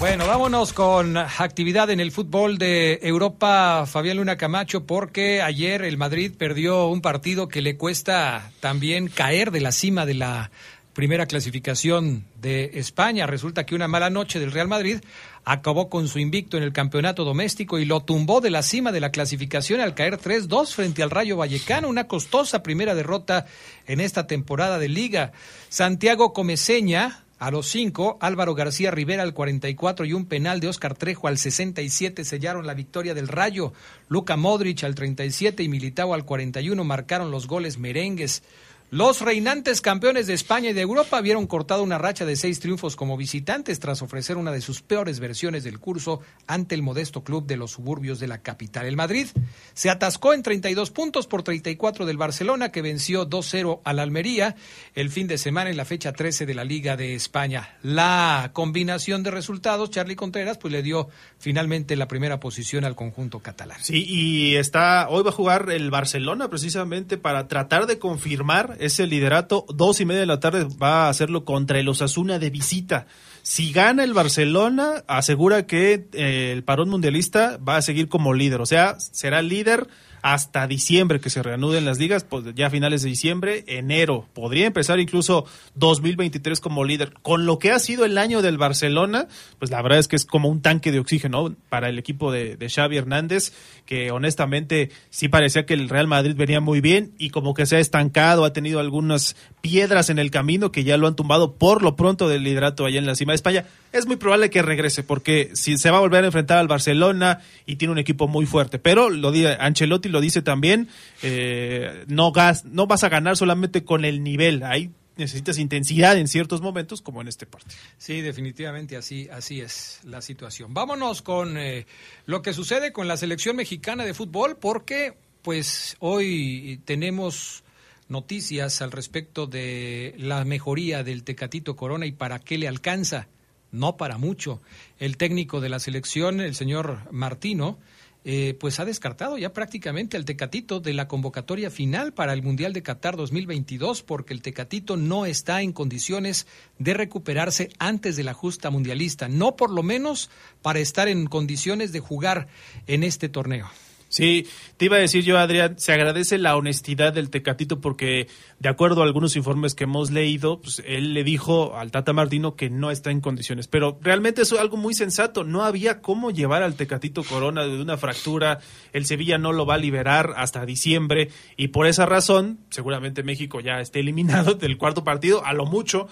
Bueno, 0.00 0.26
vámonos 0.26 0.72
con 0.72 1.16
actividad 1.16 1.90
en 1.90 2.00
el 2.00 2.12
fútbol 2.12 2.56
de 2.56 3.00
Europa, 3.02 3.84
Fabián 3.86 4.16
Luna 4.18 4.36
Camacho, 4.36 4.86
porque 4.86 5.42
ayer 5.42 5.82
el 5.82 5.96
Madrid 5.98 6.32
perdió 6.38 6.86
un 6.86 7.00
partido 7.00 7.48
que 7.48 7.62
le 7.62 7.76
cuesta 7.76 8.52
también 8.60 9.08
caer 9.08 9.50
de 9.50 9.60
la 9.60 9.72
cima 9.72 10.06
de 10.06 10.14
la 10.14 10.50
primera 10.92 11.26
clasificación 11.26 12.24
de 12.40 12.72
España. 12.74 13.26
Resulta 13.26 13.66
que 13.66 13.74
una 13.74 13.88
mala 13.88 14.10
noche 14.10 14.40
del 14.40 14.52
Real 14.52 14.68
Madrid 14.68 15.00
acabó 15.48 15.88
con 15.88 16.08
su 16.08 16.18
invicto 16.18 16.58
en 16.58 16.62
el 16.62 16.74
campeonato 16.74 17.24
doméstico 17.24 17.78
y 17.78 17.86
lo 17.86 18.00
tumbó 18.00 18.42
de 18.42 18.50
la 18.50 18.62
cima 18.62 18.92
de 18.92 19.00
la 19.00 19.10
clasificación 19.10 19.80
al 19.80 19.94
caer 19.94 20.18
3-2 20.18 20.74
frente 20.74 21.02
al 21.02 21.08
Rayo 21.08 21.38
Vallecano, 21.38 21.88
una 21.88 22.06
costosa 22.06 22.62
primera 22.62 22.94
derrota 22.94 23.46
en 23.86 24.00
esta 24.00 24.26
temporada 24.26 24.78
de 24.78 24.88
liga. 24.88 25.32
Santiago 25.70 26.34
Comeseña 26.34 27.24
a 27.38 27.50
los 27.50 27.68
cinco, 27.68 28.18
Álvaro 28.20 28.54
García 28.54 28.90
Rivera 28.90 29.22
al 29.22 29.32
44 29.32 30.04
y 30.04 30.12
un 30.12 30.26
penal 30.26 30.60
de 30.60 30.68
Oscar 30.68 30.94
Trejo 30.94 31.28
al 31.28 31.38
67 31.38 32.24
sellaron 32.24 32.66
la 32.66 32.74
victoria 32.74 33.14
del 33.14 33.28
Rayo. 33.28 33.72
Luca 34.08 34.36
Modric 34.36 34.84
al 34.84 34.94
37 34.94 35.62
y 35.62 35.68
Militao 35.68 36.12
al 36.12 36.26
41 36.26 36.84
marcaron 36.84 37.30
los 37.30 37.46
goles 37.46 37.78
merengues. 37.78 38.42
Los 38.90 39.20
reinantes 39.20 39.82
campeones 39.82 40.26
de 40.26 40.32
España 40.32 40.70
y 40.70 40.72
de 40.72 40.80
Europa 40.80 41.20
vieron 41.20 41.46
cortada 41.46 41.82
una 41.82 41.98
racha 41.98 42.24
de 42.24 42.36
seis 42.36 42.58
triunfos 42.58 42.96
como 42.96 43.18
visitantes 43.18 43.80
tras 43.80 44.00
ofrecer 44.00 44.38
una 44.38 44.50
de 44.50 44.62
sus 44.62 44.80
peores 44.80 45.20
versiones 45.20 45.62
del 45.62 45.78
curso 45.78 46.22
ante 46.46 46.74
el 46.74 46.80
modesto 46.80 47.22
club 47.22 47.46
de 47.46 47.58
los 47.58 47.72
suburbios 47.72 48.18
de 48.18 48.28
la 48.28 48.40
capital. 48.40 48.86
El 48.86 48.96
Madrid 48.96 49.26
se 49.74 49.90
atascó 49.90 50.32
en 50.32 50.42
32 50.42 50.90
puntos 50.90 51.26
por 51.26 51.42
34 51.42 52.06
del 52.06 52.16
Barcelona, 52.16 52.72
que 52.72 52.80
venció 52.80 53.28
2-0 53.28 53.82
al 53.84 53.98
Almería 53.98 54.56
el 54.94 55.10
fin 55.10 55.26
de 55.26 55.36
semana 55.36 55.68
en 55.68 55.76
la 55.76 55.84
fecha 55.84 56.14
13 56.14 56.46
de 56.46 56.54
la 56.54 56.64
Liga 56.64 56.96
de 56.96 57.14
España. 57.14 57.76
La 57.82 58.52
combinación 58.54 59.22
de 59.22 59.30
resultados, 59.30 59.90
Charlie 59.90 60.16
Contreras, 60.16 60.56
pues 60.56 60.72
le 60.72 60.82
dio 60.82 61.10
finalmente 61.38 61.94
la 61.94 62.08
primera 62.08 62.40
posición 62.40 62.86
al 62.86 62.96
conjunto 62.96 63.40
catalán. 63.40 63.80
Sí, 63.82 64.02
y 64.08 64.56
está 64.56 65.10
hoy 65.10 65.24
va 65.24 65.28
a 65.28 65.34
jugar 65.34 65.68
el 65.68 65.90
Barcelona 65.90 66.48
precisamente 66.48 67.18
para 67.18 67.48
tratar 67.48 67.86
de 67.86 67.98
confirmar 67.98 68.77
ese 68.78 69.06
liderato. 69.06 69.66
Dos 69.74 70.00
y 70.00 70.04
media 70.04 70.20
de 70.20 70.26
la 70.26 70.40
tarde 70.40 70.66
va 70.80 71.06
a 71.06 71.08
hacerlo 71.08 71.44
contra 71.44 71.78
el 71.78 71.88
Osasuna 71.88 72.38
de 72.38 72.50
visita. 72.50 73.06
Si 73.42 73.72
gana 73.72 74.04
el 74.04 74.12
Barcelona, 74.12 75.04
asegura 75.06 75.66
que 75.66 76.08
eh, 76.12 76.52
el 76.52 76.64
parón 76.64 76.88
mundialista 76.88 77.58
va 77.58 77.76
a 77.76 77.82
seguir 77.82 78.08
como 78.08 78.34
líder. 78.34 78.60
O 78.60 78.66
sea, 78.66 78.96
será 78.98 79.42
líder 79.42 79.88
hasta 80.22 80.66
diciembre 80.66 81.20
que 81.20 81.30
se 81.30 81.42
reanuden 81.42 81.84
las 81.84 81.98
ligas, 81.98 82.24
pues 82.24 82.44
ya 82.54 82.66
a 82.66 82.70
finales 82.70 83.02
de 83.02 83.08
diciembre, 83.08 83.64
enero. 83.66 84.26
Podría 84.34 84.66
empezar 84.66 85.00
incluso 85.00 85.44
2023 85.74 86.60
como 86.60 86.84
líder. 86.84 87.14
Con 87.22 87.46
lo 87.46 87.58
que 87.58 87.70
ha 87.70 87.78
sido 87.78 88.04
el 88.04 88.18
año 88.18 88.42
del 88.42 88.58
Barcelona, 88.58 89.28
pues 89.58 89.70
la 89.70 89.82
verdad 89.82 89.98
es 89.98 90.08
que 90.08 90.16
es 90.16 90.24
como 90.24 90.48
un 90.48 90.62
tanque 90.62 90.92
de 90.92 90.98
oxígeno 90.98 91.54
para 91.68 91.88
el 91.88 91.98
equipo 91.98 92.32
de, 92.32 92.56
de 92.56 92.68
Xavi 92.68 92.96
Hernández, 92.96 93.52
que 93.86 94.10
honestamente 94.10 94.90
sí 95.10 95.28
parecía 95.28 95.66
que 95.66 95.74
el 95.74 95.88
Real 95.88 96.06
Madrid 96.06 96.34
venía 96.36 96.60
muy 96.60 96.80
bien 96.80 97.12
y 97.18 97.30
como 97.30 97.54
que 97.54 97.66
se 97.66 97.76
ha 97.76 97.80
estancado, 97.80 98.44
ha 98.44 98.52
tenido 98.52 98.80
algunas 98.80 99.36
piedras 99.60 100.10
en 100.10 100.18
el 100.18 100.30
camino 100.30 100.72
que 100.72 100.84
ya 100.84 100.96
lo 100.96 101.06
han 101.06 101.16
tumbado 101.16 101.54
por 101.54 101.82
lo 101.82 101.96
pronto 101.96 102.28
del 102.28 102.42
liderato 102.42 102.84
allá 102.84 102.98
en 102.98 103.06
la 103.06 103.14
cima 103.14 103.32
de 103.32 103.36
España. 103.36 103.64
Es 103.92 104.06
muy 104.06 104.16
probable 104.16 104.50
que 104.50 104.62
regrese 104.62 105.02
porque 105.02 105.50
si 105.54 105.78
se 105.78 105.90
va 105.90 105.98
a 105.98 106.00
volver 106.00 106.24
a 106.24 106.26
enfrentar 106.26 106.58
al 106.58 106.68
Barcelona 106.68 107.40
y 107.66 107.76
tiene 107.76 107.92
un 107.92 107.98
equipo 107.98 108.28
muy 108.28 108.46
fuerte, 108.46 108.78
pero 108.78 109.10
lo 109.10 109.32
dice 109.32 109.56
Ancelotti 109.58 110.07
lo 110.08 110.20
dice 110.20 110.42
también, 110.42 110.88
eh, 111.22 112.04
no, 112.08 112.32
gas, 112.32 112.64
no 112.64 112.86
vas 112.86 113.04
a 113.04 113.08
ganar 113.08 113.36
solamente 113.36 113.84
con 113.84 114.04
el 114.04 114.22
nivel, 114.22 114.62
ahí 114.62 114.90
necesitas 115.18 115.58
intensidad 115.58 116.16
en 116.16 116.28
ciertos 116.28 116.60
momentos 116.62 117.02
como 117.02 117.20
en 117.20 117.28
este 117.28 117.44
partido. 117.44 117.76
Sí, 117.98 118.20
definitivamente 118.20 118.96
así, 118.96 119.28
así 119.30 119.60
es 119.60 120.00
la 120.04 120.22
situación. 120.22 120.72
Vámonos 120.72 121.22
con 121.22 121.58
eh, 121.58 121.86
lo 122.26 122.40
que 122.40 122.54
sucede 122.54 122.92
con 122.92 123.08
la 123.08 123.16
selección 123.16 123.56
mexicana 123.56 124.04
de 124.04 124.14
fútbol 124.14 124.56
porque 124.56 125.14
pues 125.42 125.96
hoy 125.98 126.80
tenemos 126.84 127.64
noticias 128.08 128.80
al 128.80 128.92
respecto 128.92 129.46
de 129.46 130.14
la 130.18 130.44
mejoría 130.44 131.02
del 131.02 131.24
Tecatito 131.24 131.76
Corona 131.76 132.06
y 132.06 132.12
para 132.12 132.38
qué 132.38 132.56
le 132.56 132.68
alcanza. 132.68 133.28
No 133.70 133.98
para 133.98 134.16
mucho. 134.16 134.62
El 134.98 135.18
técnico 135.18 135.60
de 135.60 135.68
la 135.68 135.78
selección, 135.78 136.40
el 136.40 136.54
señor 136.54 137.00
Martino, 137.10 137.78
eh, 138.24 138.56
pues 138.58 138.80
ha 138.80 138.84
descartado 138.84 139.38
ya 139.38 139.52
prácticamente 139.52 140.16
al 140.16 140.24
Tecatito 140.24 140.80
de 140.80 140.92
la 140.92 141.08
convocatoria 141.08 141.70
final 141.70 142.12
para 142.12 142.32
el 142.32 142.42
Mundial 142.42 142.72
de 142.72 142.82
Qatar 142.82 143.16
2022 143.16 144.02
porque 144.02 144.34
el 144.34 144.42
Tecatito 144.42 144.96
no 144.96 145.24
está 145.24 145.62
en 145.62 145.72
condiciones 145.72 146.46
de 146.78 146.94
recuperarse 146.94 147.70
antes 147.78 148.16
de 148.16 148.24
la 148.24 148.34
justa 148.34 148.70
mundialista, 148.70 149.28
no 149.28 149.56
por 149.56 149.70
lo 149.70 149.82
menos 149.82 150.30
para 150.62 150.80
estar 150.80 151.08
en 151.08 151.26
condiciones 151.26 151.92
de 151.92 152.00
jugar 152.00 152.48
en 152.86 153.04
este 153.04 153.28
torneo. 153.28 153.68
Sí, 154.08 154.46
te 154.76 154.86
iba 154.86 154.96
a 154.96 155.00
decir 155.00 155.24
yo, 155.24 155.38
Adrián, 155.38 155.78
se 155.78 155.92
agradece 155.92 156.38
la 156.38 156.56
honestidad 156.56 157.12
del 157.12 157.30
Tecatito 157.30 157.80
porque, 157.80 158.28
de 158.58 158.68
acuerdo 158.68 159.02
a 159.02 159.04
algunos 159.04 159.36
informes 159.36 159.74
que 159.74 159.84
hemos 159.84 160.10
leído, 160.10 160.60
pues 160.60 160.82
él 160.86 161.12
le 161.14 161.24
dijo 161.24 161.76
al 161.76 161.90
Tata 161.90 162.12
Martino 162.12 162.56
que 162.56 162.70
no 162.70 162.90
está 162.90 163.10
en 163.10 163.20
condiciones. 163.20 163.68
Pero 163.68 163.98
realmente 164.02 164.42
es 164.42 164.52
algo 164.52 164.76
muy 164.76 164.94
sensato. 164.94 165.44
No 165.44 165.64
había 165.64 166.00
cómo 166.00 166.30
llevar 166.30 166.62
al 166.62 166.74
Tecatito 166.74 167.22
Corona 167.22 167.64
de 167.64 167.80
una 167.80 167.98
fractura. 167.98 168.60
El 168.92 169.04
Sevilla 169.04 169.36
no 169.36 169.52
lo 169.52 169.66
va 169.66 169.74
a 169.74 169.78
liberar 169.78 170.34
hasta 170.36 170.64
diciembre 170.64 171.28
y 171.56 171.68
por 171.68 171.86
esa 171.86 172.06
razón, 172.06 172.58
seguramente 172.70 173.22
México 173.22 173.60
ya 173.60 173.80
esté 173.80 174.00
eliminado 174.00 174.54
del 174.54 174.78
cuarto 174.78 175.04
partido, 175.04 175.44
a 175.44 175.52
lo 175.52 175.66
mucho. 175.66 176.08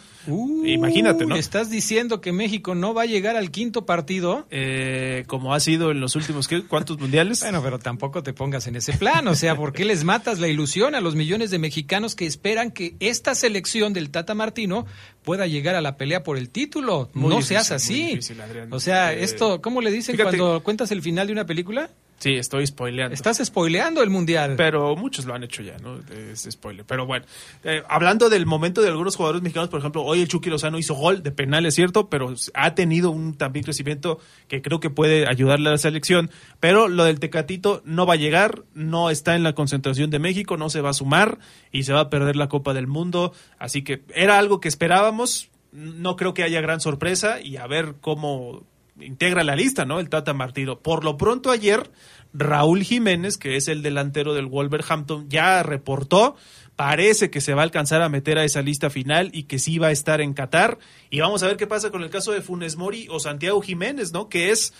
Imagínate, 0.64 1.26
¿no? 1.26 1.36
¿Estás 1.36 1.70
diciendo 1.70 2.20
que 2.20 2.32
México 2.32 2.74
no 2.74 2.94
va 2.94 3.02
a 3.02 3.06
llegar 3.06 3.36
al 3.36 3.50
quinto 3.50 3.86
partido? 3.86 4.46
Eh, 4.50 5.24
como 5.26 5.54
ha 5.54 5.60
sido 5.60 5.90
en 5.90 6.00
los 6.00 6.16
últimos, 6.16 6.48
¿qué? 6.48 6.62
¿cuántos 6.62 6.98
mundiales? 6.98 7.40
Bueno, 7.40 7.62
pero 7.62 7.78
tampoco 7.86 8.24
te 8.24 8.32
pongas 8.32 8.66
en 8.66 8.74
ese 8.74 8.94
plan. 8.94 9.28
O 9.28 9.36
sea, 9.36 9.54
¿por 9.54 9.72
qué 9.72 9.84
les 9.84 10.02
matas 10.02 10.40
la 10.40 10.48
ilusión 10.48 10.96
a 10.96 11.00
los 11.00 11.14
millones 11.14 11.52
de 11.52 11.60
mexicanos 11.60 12.16
que 12.16 12.26
esperan 12.26 12.72
que 12.72 12.96
esta 12.98 13.36
selección 13.36 13.92
del 13.92 14.10
Tata 14.10 14.34
Martino 14.34 14.86
pueda 15.22 15.46
llegar 15.46 15.76
a 15.76 15.80
la 15.80 15.96
pelea 15.96 16.24
por 16.24 16.36
el 16.36 16.50
título? 16.50 17.10
Muy 17.14 17.28
no 17.30 17.36
difícil, 17.36 17.56
seas 17.58 17.70
así. 17.70 18.06
difícil, 18.06 18.38
o 18.72 18.80
sea, 18.80 19.12
Eh, 19.12 19.22
esto, 19.22 19.62
¿cómo 19.62 19.80
le 19.82 19.92
dicen 19.92 20.16
fíjate- 20.16 20.36
cuando 20.36 20.64
cuentas 20.64 20.90
el 20.90 21.00
final 21.00 21.28
de 21.28 21.32
una 21.34 21.46
película? 21.46 21.88
Sí, 22.18 22.34
estoy 22.34 22.66
spoileando. 22.66 23.14
Estás 23.14 23.42
spoileando 23.44 24.02
el 24.02 24.08
mundial. 24.08 24.54
Pero 24.56 24.96
muchos 24.96 25.26
lo 25.26 25.34
han 25.34 25.44
hecho 25.44 25.62
ya, 25.62 25.76
¿no? 25.78 25.98
Es 26.10 26.48
spoiler. 26.50 26.86
Pero 26.86 27.04
bueno, 27.04 27.26
eh, 27.62 27.82
hablando 27.88 28.30
del 28.30 28.46
momento 28.46 28.80
de 28.80 28.88
algunos 28.88 29.16
jugadores 29.16 29.42
mexicanos, 29.42 29.68
por 29.68 29.80
ejemplo, 29.80 30.02
hoy 30.02 30.22
el 30.22 30.28
Chucky 30.28 30.48
Lozano 30.48 30.78
hizo 30.78 30.94
gol 30.94 31.22
de 31.22 31.30
penal, 31.30 31.66
es 31.66 31.74
cierto, 31.74 32.08
pero 32.08 32.32
ha 32.54 32.74
tenido 32.74 33.10
un 33.10 33.34
también 33.34 33.64
crecimiento 33.64 34.18
que 34.48 34.62
creo 34.62 34.80
que 34.80 34.88
puede 34.88 35.28
ayudarle 35.28 35.68
a 35.68 35.72
la 35.72 35.78
selección. 35.78 36.30
Pero 36.58 36.88
lo 36.88 37.04
del 37.04 37.20
Tecatito 37.20 37.82
no 37.84 38.06
va 38.06 38.14
a 38.14 38.16
llegar, 38.18 38.62
no 38.72 39.10
está 39.10 39.36
en 39.36 39.42
la 39.42 39.54
concentración 39.54 40.08
de 40.08 40.18
México, 40.18 40.56
no 40.56 40.70
se 40.70 40.80
va 40.80 40.90
a 40.90 40.94
sumar 40.94 41.38
y 41.70 41.82
se 41.82 41.92
va 41.92 42.00
a 42.00 42.10
perder 42.10 42.36
la 42.36 42.48
Copa 42.48 42.72
del 42.72 42.86
Mundo. 42.86 43.34
Así 43.58 43.82
que 43.82 44.02
era 44.14 44.38
algo 44.38 44.60
que 44.60 44.68
esperábamos. 44.68 45.50
No 45.72 46.16
creo 46.16 46.32
que 46.32 46.42
haya 46.42 46.62
gran 46.62 46.80
sorpresa 46.80 47.42
y 47.42 47.58
a 47.58 47.66
ver 47.66 47.96
cómo 48.00 48.64
integra 49.00 49.44
la 49.44 49.56
lista, 49.56 49.84
¿no? 49.84 50.00
El 50.00 50.08
Tata 50.08 50.34
Martino. 50.34 50.80
Por 50.80 51.04
lo 51.04 51.16
pronto 51.16 51.50
ayer, 51.50 51.90
Raúl 52.32 52.82
Jiménez, 52.82 53.38
que 53.38 53.56
es 53.56 53.68
el 53.68 53.82
delantero 53.82 54.34
del 54.34 54.46
Wolverhampton, 54.46 55.28
ya 55.28 55.62
reportó, 55.62 56.36
parece 56.76 57.30
que 57.30 57.40
se 57.40 57.54
va 57.54 57.62
a 57.62 57.64
alcanzar 57.64 58.02
a 58.02 58.08
meter 58.08 58.38
a 58.38 58.44
esa 58.44 58.62
lista 58.62 58.90
final 58.90 59.30
y 59.32 59.44
que 59.44 59.58
sí 59.58 59.78
va 59.78 59.88
a 59.88 59.92
estar 59.92 60.20
en 60.20 60.34
Qatar. 60.34 60.78
Y 61.10 61.20
vamos 61.20 61.42
a 61.42 61.46
ver 61.46 61.56
qué 61.56 61.66
pasa 61.66 61.90
con 61.90 62.02
el 62.02 62.10
caso 62.10 62.32
de 62.32 62.42
Funes 62.42 62.76
Mori 62.76 63.08
o 63.10 63.20
Santiago 63.20 63.60
Jiménez, 63.60 64.12
¿no? 64.12 64.28
Que 64.28 64.50
es 64.50 64.74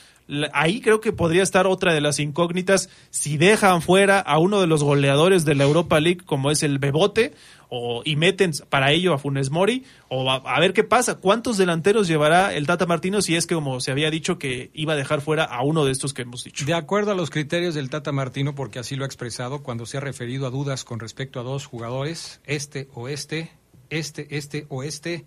ahí 0.52 0.80
creo 0.80 1.00
que 1.00 1.12
podría 1.12 1.42
estar 1.42 1.66
otra 1.66 1.95
de 1.95 2.00
las 2.00 2.18
incógnitas 2.18 2.88
si 3.11 3.37
dejan 3.37 3.83
fuera 3.83 4.18
a 4.18 4.38
uno 4.38 4.61
de 4.61 4.66
los 4.66 4.83
goleadores 4.83 5.45
de 5.45 5.54
la 5.54 5.64
Europa 5.64 6.00
League 6.00 6.23
como 6.25 6.50
es 6.50 6.62
el 6.62 6.78
Bebote 6.78 7.33
o 7.68 8.02
y 8.04 8.16
meten 8.16 8.52
para 8.68 8.92
ello 8.92 9.12
a 9.12 9.18
Funes 9.18 9.50
Mori 9.50 9.85
o 10.09 10.30
a, 10.30 10.37
a 10.37 10.61
ver 10.61 10.73
qué 10.73 10.85
pasa, 10.85 11.16
cuántos 11.16 11.56
delanteros 11.59 12.09
llevará 12.09 12.54
el 12.54 12.66
Tata 12.66 12.87
Martino 12.87 13.23
si 13.23 13.37
es 13.37 13.47
que 13.47 13.54
como 13.54 13.80
se 13.80 13.90
había 13.90 14.11
dicho 14.11 14.38
que 14.38 14.71
iba 14.75 14.92
a 14.92 14.97
dejar 14.97 15.21
fuera 15.21 15.45
a 15.45 15.62
uno 15.62 15.85
de 15.85 15.92
estos 15.92 16.12
que 16.12 16.23
hemos 16.23 16.45
dicho. 16.45 16.64
De 16.64 16.75
acuerdo 16.75 17.12
a 17.12 17.14
los 17.14 17.30
criterios 17.30 17.75
del 17.75 17.90
Tata 17.90 18.12
Martino, 18.12 18.54
porque 18.54 18.78
así 18.78 18.97
lo 18.97 19.04
ha 19.04 19.06
expresado 19.06 19.62
cuando 19.62 19.87
se 19.87 19.97
ha 19.97 20.00
referido 20.00 20.47
a 20.47 20.50
dudas 20.50 20.85
con 20.85 21.00
respecto 21.00 21.40
a 21.40 21.42
dos 21.42 21.66
jugadores, 21.66 22.40
este 22.45 22.88
o 22.95 23.09
este, 23.09 23.52
este, 23.90 24.37
este 24.37 24.66
o 24.68 24.83
este, 24.83 25.25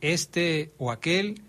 este 0.00 0.72
o 0.78 0.90
aquel, 0.90 1.42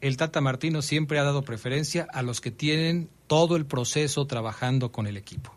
el 0.00 0.16
Tata 0.16 0.40
Martino 0.40 0.82
siempre 0.82 1.18
ha 1.18 1.24
dado 1.24 1.42
preferencia 1.42 2.06
a 2.12 2.22
los 2.22 2.40
que 2.40 2.50
tienen 2.50 3.10
todo 3.26 3.56
el 3.56 3.66
proceso 3.66 4.26
trabajando 4.26 4.92
con 4.92 5.06
el 5.06 5.16
equipo. 5.16 5.52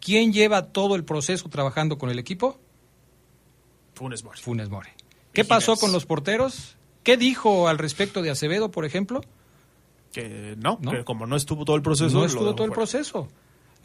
¿Quién 0.00 0.32
lleva 0.32 0.66
todo 0.66 0.94
el 0.94 1.04
proceso 1.04 1.48
trabajando 1.48 1.98
con 1.98 2.10
el 2.10 2.18
equipo? 2.18 2.58
Funes 3.94 4.22
Mori. 4.22 4.40
Funes 4.40 4.68
Mori. 4.68 4.90
¿Qué 5.32 5.44
pasó 5.44 5.76
con 5.76 5.92
los 5.92 6.06
porteros? 6.06 6.76
¿Qué 7.02 7.16
dijo 7.16 7.68
al 7.68 7.78
respecto 7.78 8.22
de 8.22 8.30
Acevedo, 8.30 8.70
por 8.70 8.84
ejemplo? 8.84 9.22
Que 10.12 10.56
no, 10.56 10.78
que 10.80 11.04
como 11.04 11.26
no 11.26 11.36
estuvo 11.36 11.64
todo 11.64 11.76
el 11.76 11.82
proceso. 11.82 12.18
No 12.18 12.24
estuvo 12.24 12.54
todo 12.54 12.66
el 12.66 12.72
proceso. 12.72 13.28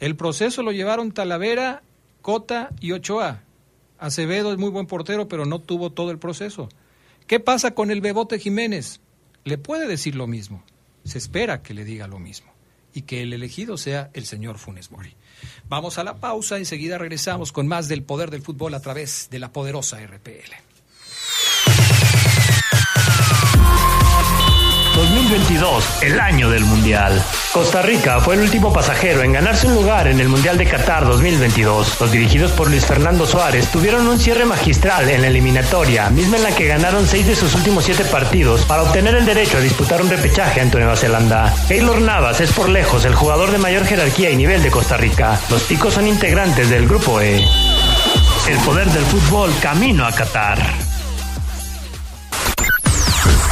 El 0.00 0.16
proceso 0.16 0.62
lo 0.62 0.72
llevaron 0.72 1.12
Talavera, 1.12 1.82
Cota 2.22 2.70
y 2.80 2.92
Ochoa. 2.92 3.42
Acevedo 3.98 4.52
es 4.52 4.58
muy 4.58 4.70
buen 4.70 4.86
portero, 4.86 5.28
pero 5.28 5.44
no 5.44 5.60
tuvo 5.60 5.90
todo 5.90 6.10
el 6.10 6.18
proceso. 6.18 6.68
¿Qué 7.26 7.40
pasa 7.40 7.74
con 7.74 7.90
el 7.90 8.00
Bebote 8.00 8.38
Jiménez? 8.38 9.00
Le 9.44 9.58
puede 9.58 9.86
decir 9.86 10.14
lo 10.14 10.26
mismo. 10.26 10.62
Se 11.04 11.18
espera 11.18 11.62
que 11.62 11.74
le 11.74 11.84
diga 11.84 12.06
lo 12.06 12.18
mismo. 12.18 12.52
Y 12.94 13.02
que 13.02 13.22
el 13.22 13.32
elegido 13.32 13.76
sea 13.76 14.10
el 14.14 14.24
señor 14.24 14.58
Funes 14.58 14.90
Mori. 14.90 15.14
Vamos 15.68 15.98
a 15.98 16.04
la 16.04 16.16
pausa, 16.16 16.56
enseguida 16.56 16.96
regresamos 16.96 17.52
con 17.52 17.66
más 17.66 17.88
del 17.88 18.02
poder 18.02 18.30
del 18.30 18.42
fútbol 18.42 18.74
a 18.74 18.80
través 18.80 19.28
de 19.30 19.38
la 19.38 19.52
poderosa 19.52 19.98
RPL. 20.00 20.63
2022, 25.34 26.02
el 26.02 26.20
año 26.20 26.48
del 26.48 26.64
Mundial. 26.64 27.20
Costa 27.52 27.82
Rica 27.82 28.20
fue 28.20 28.36
el 28.36 28.42
último 28.42 28.72
pasajero 28.72 29.24
en 29.24 29.32
ganarse 29.32 29.66
un 29.66 29.74
lugar 29.74 30.06
en 30.06 30.20
el 30.20 30.28
Mundial 30.28 30.56
de 30.56 30.64
Qatar 30.64 31.04
2022. 31.04 32.00
Los 32.00 32.12
dirigidos 32.12 32.52
por 32.52 32.70
Luis 32.70 32.86
Fernando 32.86 33.26
Suárez 33.26 33.68
tuvieron 33.72 34.06
un 34.06 34.20
cierre 34.20 34.44
magistral 34.44 35.10
en 35.10 35.22
la 35.22 35.26
eliminatoria, 35.26 36.08
misma 36.10 36.36
en 36.36 36.44
la 36.44 36.54
que 36.54 36.68
ganaron 36.68 37.08
seis 37.08 37.26
de 37.26 37.34
sus 37.34 37.52
últimos 37.56 37.84
siete 37.84 38.04
partidos 38.04 38.64
para 38.64 38.84
obtener 38.84 39.16
el 39.16 39.26
derecho 39.26 39.58
a 39.58 39.60
disputar 39.60 40.00
un 40.02 40.10
repechaje 40.10 40.60
ante 40.60 40.78
Nueva 40.78 40.94
Zelanda. 40.94 41.52
Keylor 41.66 42.00
Navas 42.00 42.40
es 42.40 42.52
por 42.52 42.68
lejos 42.68 43.04
el 43.04 43.16
jugador 43.16 43.50
de 43.50 43.58
mayor 43.58 43.84
jerarquía 43.86 44.30
y 44.30 44.36
nivel 44.36 44.62
de 44.62 44.70
Costa 44.70 44.96
Rica. 44.96 45.40
Los 45.50 45.62
picos 45.62 45.94
son 45.94 46.06
integrantes 46.06 46.70
del 46.70 46.86
Grupo 46.86 47.20
E. 47.20 47.44
El 48.48 48.58
poder 48.64 48.88
del 48.88 49.04
fútbol 49.04 49.52
camino 49.60 50.06
a 50.06 50.12
Qatar. 50.12 50.93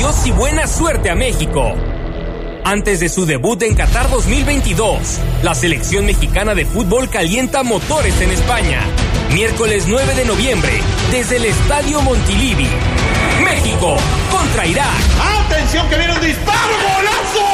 Adiós 0.00 0.26
y 0.26 0.30
buena 0.30 0.66
suerte 0.66 1.10
a 1.10 1.14
México. 1.14 1.74
Antes 2.64 3.00
de 3.00 3.10
su 3.10 3.26
debut 3.26 3.62
en 3.62 3.74
Qatar 3.74 4.08
2022, 4.08 5.20
la 5.42 5.54
selección 5.54 6.06
mexicana 6.06 6.54
de 6.54 6.64
fútbol 6.64 7.10
calienta 7.10 7.62
motores 7.62 8.18
en 8.22 8.30
España. 8.30 8.80
Miércoles 9.34 9.84
9 9.88 10.14
de 10.14 10.24
noviembre, 10.24 10.72
desde 11.10 11.36
el 11.36 11.44
Estadio 11.44 12.00
Montilivi. 12.00 12.66
México 13.44 13.94
contra 14.30 14.66
Irak. 14.66 14.88
¡Atención 15.44 15.86
que 15.90 15.96
viene 15.98 16.14
un 16.14 16.20
disparo! 16.22 16.74
¡Golazo! 16.82 17.46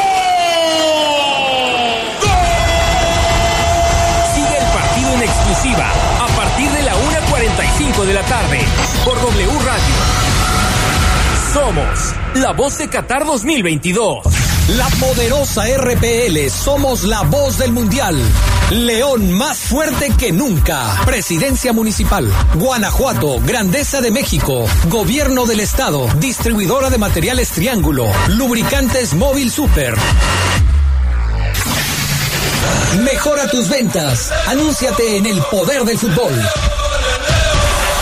Sigue 4.37 4.57
el 4.57 4.67
partido 4.67 5.15
en 5.15 5.23
exclusiva 5.23 5.91
a 6.21 6.27
partir 6.29 6.71
de 6.71 6.83
la 6.85 6.93
1.45 6.95 8.05
de 8.05 8.15
la 8.15 8.23
tarde 8.23 8.61
por 9.05 9.21
W 9.21 9.49
Radio. 9.65 10.26
Somos 11.57 12.14
la 12.35 12.53
voz 12.53 12.77
de 12.77 12.87
Qatar 12.87 13.25
2022. 13.25 14.19
La 14.77 14.87
poderosa 15.01 15.64
RPL, 15.64 16.51
somos 16.51 17.05
la 17.05 17.23
voz 17.23 17.57
del 17.57 17.73
mundial. 17.73 18.14
León 18.71 19.33
más 19.33 19.61
fuerte 19.61 20.12
que 20.19 20.33
nunca. 20.33 21.01
Presidencia 21.07 21.73
Municipal. 21.73 22.31
Guanajuato, 22.57 23.40
Grandeza 23.40 24.03
de 24.03 24.11
México. 24.11 24.66
Gobierno 24.90 25.47
del 25.47 25.61
Estado. 25.61 26.07
Distribuidora 26.19 26.90
de 26.90 26.99
materiales 26.99 27.49
Triángulo. 27.53 28.05
Lubricantes 28.29 29.14
Móvil 29.14 29.51
Super. 29.51 29.97
Mejora 33.03 33.49
tus 33.49 33.71
ventas. 33.71 34.31
Anúnciate 34.47 35.16
en 35.16 35.25
el 35.25 35.40
poder 35.51 35.85
del 35.85 35.97
fútbol. 35.97 36.35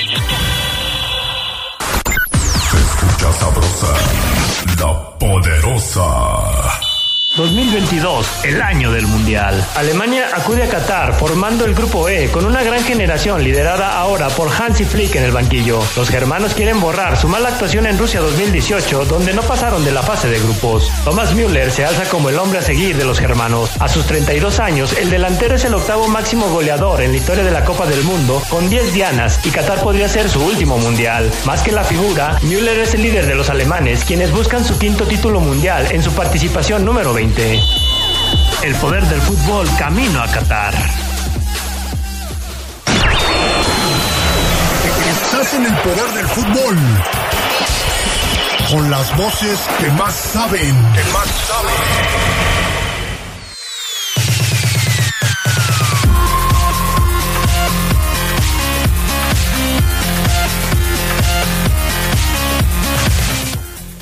2022, 7.41 8.45
el 8.45 8.61
año 8.61 8.91
del 8.91 9.07
Mundial. 9.07 9.65
Alemania 9.73 10.27
acude 10.31 10.61
a 10.61 10.69
Qatar 10.69 11.15
formando 11.15 11.65
el 11.65 11.73
grupo 11.73 12.07
E 12.07 12.29
con 12.29 12.45
una 12.45 12.61
gran 12.61 12.83
generación 12.83 13.43
liderada 13.43 13.97
ahora 13.97 14.29
por 14.29 14.47
Hansi 14.47 14.85
Flick 14.85 15.15
en 15.15 15.23
el 15.23 15.31
banquillo. 15.31 15.79
Los 15.95 16.09
germanos 16.09 16.53
quieren 16.53 16.79
borrar 16.79 17.17
su 17.17 17.27
mala 17.27 17.49
actuación 17.49 17.87
en 17.87 17.97
Rusia 17.97 18.19
2018 18.19 19.05
donde 19.05 19.33
no 19.33 19.41
pasaron 19.41 19.83
de 19.83 19.91
la 19.91 20.03
fase 20.03 20.27
de 20.27 20.39
grupos. 20.39 20.91
Thomas 21.03 21.33
Müller 21.33 21.71
se 21.71 21.83
alza 21.83 22.05
como 22.05 22.29
el 22.29 22.37
hombre 22.37 22.59
a 22.59 22.61
seguir 22.61 22.95
de 22.95 23.05
los 23.05 23.19
germanos. 23.19 23.71
A 23.79 23.89
sus 23.89 24.05
32 24.05 24.59
años, 24.59 24.93
el 24.93 25.09
delantero 25.09 25.55
es 25.55 25.65
el 25.65 25.73
octavo 25.73 26.07
máximo 26.07 26.47
goleador 26.47 27.01
en 27.01 27.09
la 27.11 27.17
historia 27.17 27.43
de 27.43 27.49
la 27.49 27.65
Copa 27.65 27.87
del 27.87 28.03
Mundo 28.03 28.39
con 28.49 28.69
10 28.69 28.93
dianas 28.93 29.39
y 29.43 29.49
Qatar 29.49 29.81
podría 29.81 30.07
ser 30.07 30.29
su 30.29 30.43
último 30.43 30.77
Mundial. 30.77 31.31
Más 31.45 31.63
que 31.63 31.71
la 31.71 31.83
figura, 31.83 32.37
Müller 32.43 32.77
es 32.77 32.93
el 32.93 33.01
líder 33.01 33.25
de 33.25 33.33
los 33.33 33.49
alemanes 33.49 34.05
quienes 34.05 34.31
buscan 34.31 34.63
su 34.63 34.77
quinto 34.77 35.07
título 35.07 35.39
mundial 35.39 35.87
en 35.89 36.03
su 36.03 36.11
participación 36.13 36.85
número 36.85 37.13
20. 37.13 37.30
El 37.37 38.75
poder 38.81 39.03
del 39.05 39.21
fútbol 39.21 39.65
camino 39.77 40.21
a 40.21 40.27
Qatar. 40.27 40.73
Estás 45.09 45.53
en 45.53 45.65
el 45.65 45.73
poder 45.77 46.11
del 46.13 46.27
fútbol. 46.27 46.77
Con 48.69 48.91
las 48.91 49.15
voces 49.15 49.59
que 49.79 49.89
más 49.91 50.13
saben. 50.13 50.75
Que 50.93 51.03
más 51.13 51.27
saben. 51.47 52.30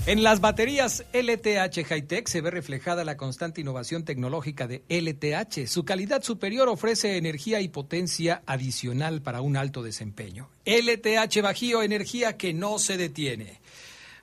En 0.10 0.24
las 0.24 0.42
baterías 0.42 1.06
LTH 1.14 1.86
Hightech 1.86 2.28
se 2.28 2.42
ve 2.42 2.50
reflejada 2.50 3.04
la 3.04 3.16
constante 3.16 3.62
innovación 3.62 4.06
tecnológica 4.06 4.66
de 4.66 4.82
LTH. 4.90 5.68
Su 5.68 5.86
calidad 5.86 6.24
superior 6.24 6.68
ofrece 6.68 7.18
energía 7.18 7.62
y 7.62 7.68
potencia 7.68 8.42
adicional 8.48 9.22
para 9.22 9.42
un 9.42 9.56
alto 9.56 9.84
desempeño. 9.84 10.50
LTH 10.66 11.44
Bajío, 11.44 11.84
energía 11.84 12.38
que 12.38 12.56
no 12.56 12.80
se 12.80 12.98
detiene. 12.98 13.62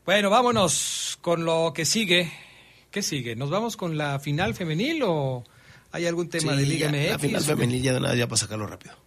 Bueno, 0.05 0.29
vámonos 0.29 1.19
con 1.21 1.45
lo 1.45 1.73
que 1.73 1.85
sigue. 1.85 2.33
¿Qué 2.91 3.01
sigue? 3.01 3.37
¿Nos 3.37 3.51
vamos 3.51 3.77
con 3.77 3.97
la 3.97 4.19
final 4.19 4.55
femenil 4.57 5.05
o 5.05 5.45
hay 5.93 6.07
algún 6.07 6.29
tema 6.29 6.55
Sí, 6.55 6.59
de 6.59 6.67
Liga 6.67 6.91
ya, 6.91 6.99
MX? 6.99 7.11
La 7.13 7.19
final 7.21 7.43
femenil 7.45 7.83
ya 7.85 7.93
de 7.93 8.01
nada, 8.01 8.17
ya 8.17 8.27
para 8.27 8.39
sacarlo 8.39 8.67
rápido. 8.67 9.06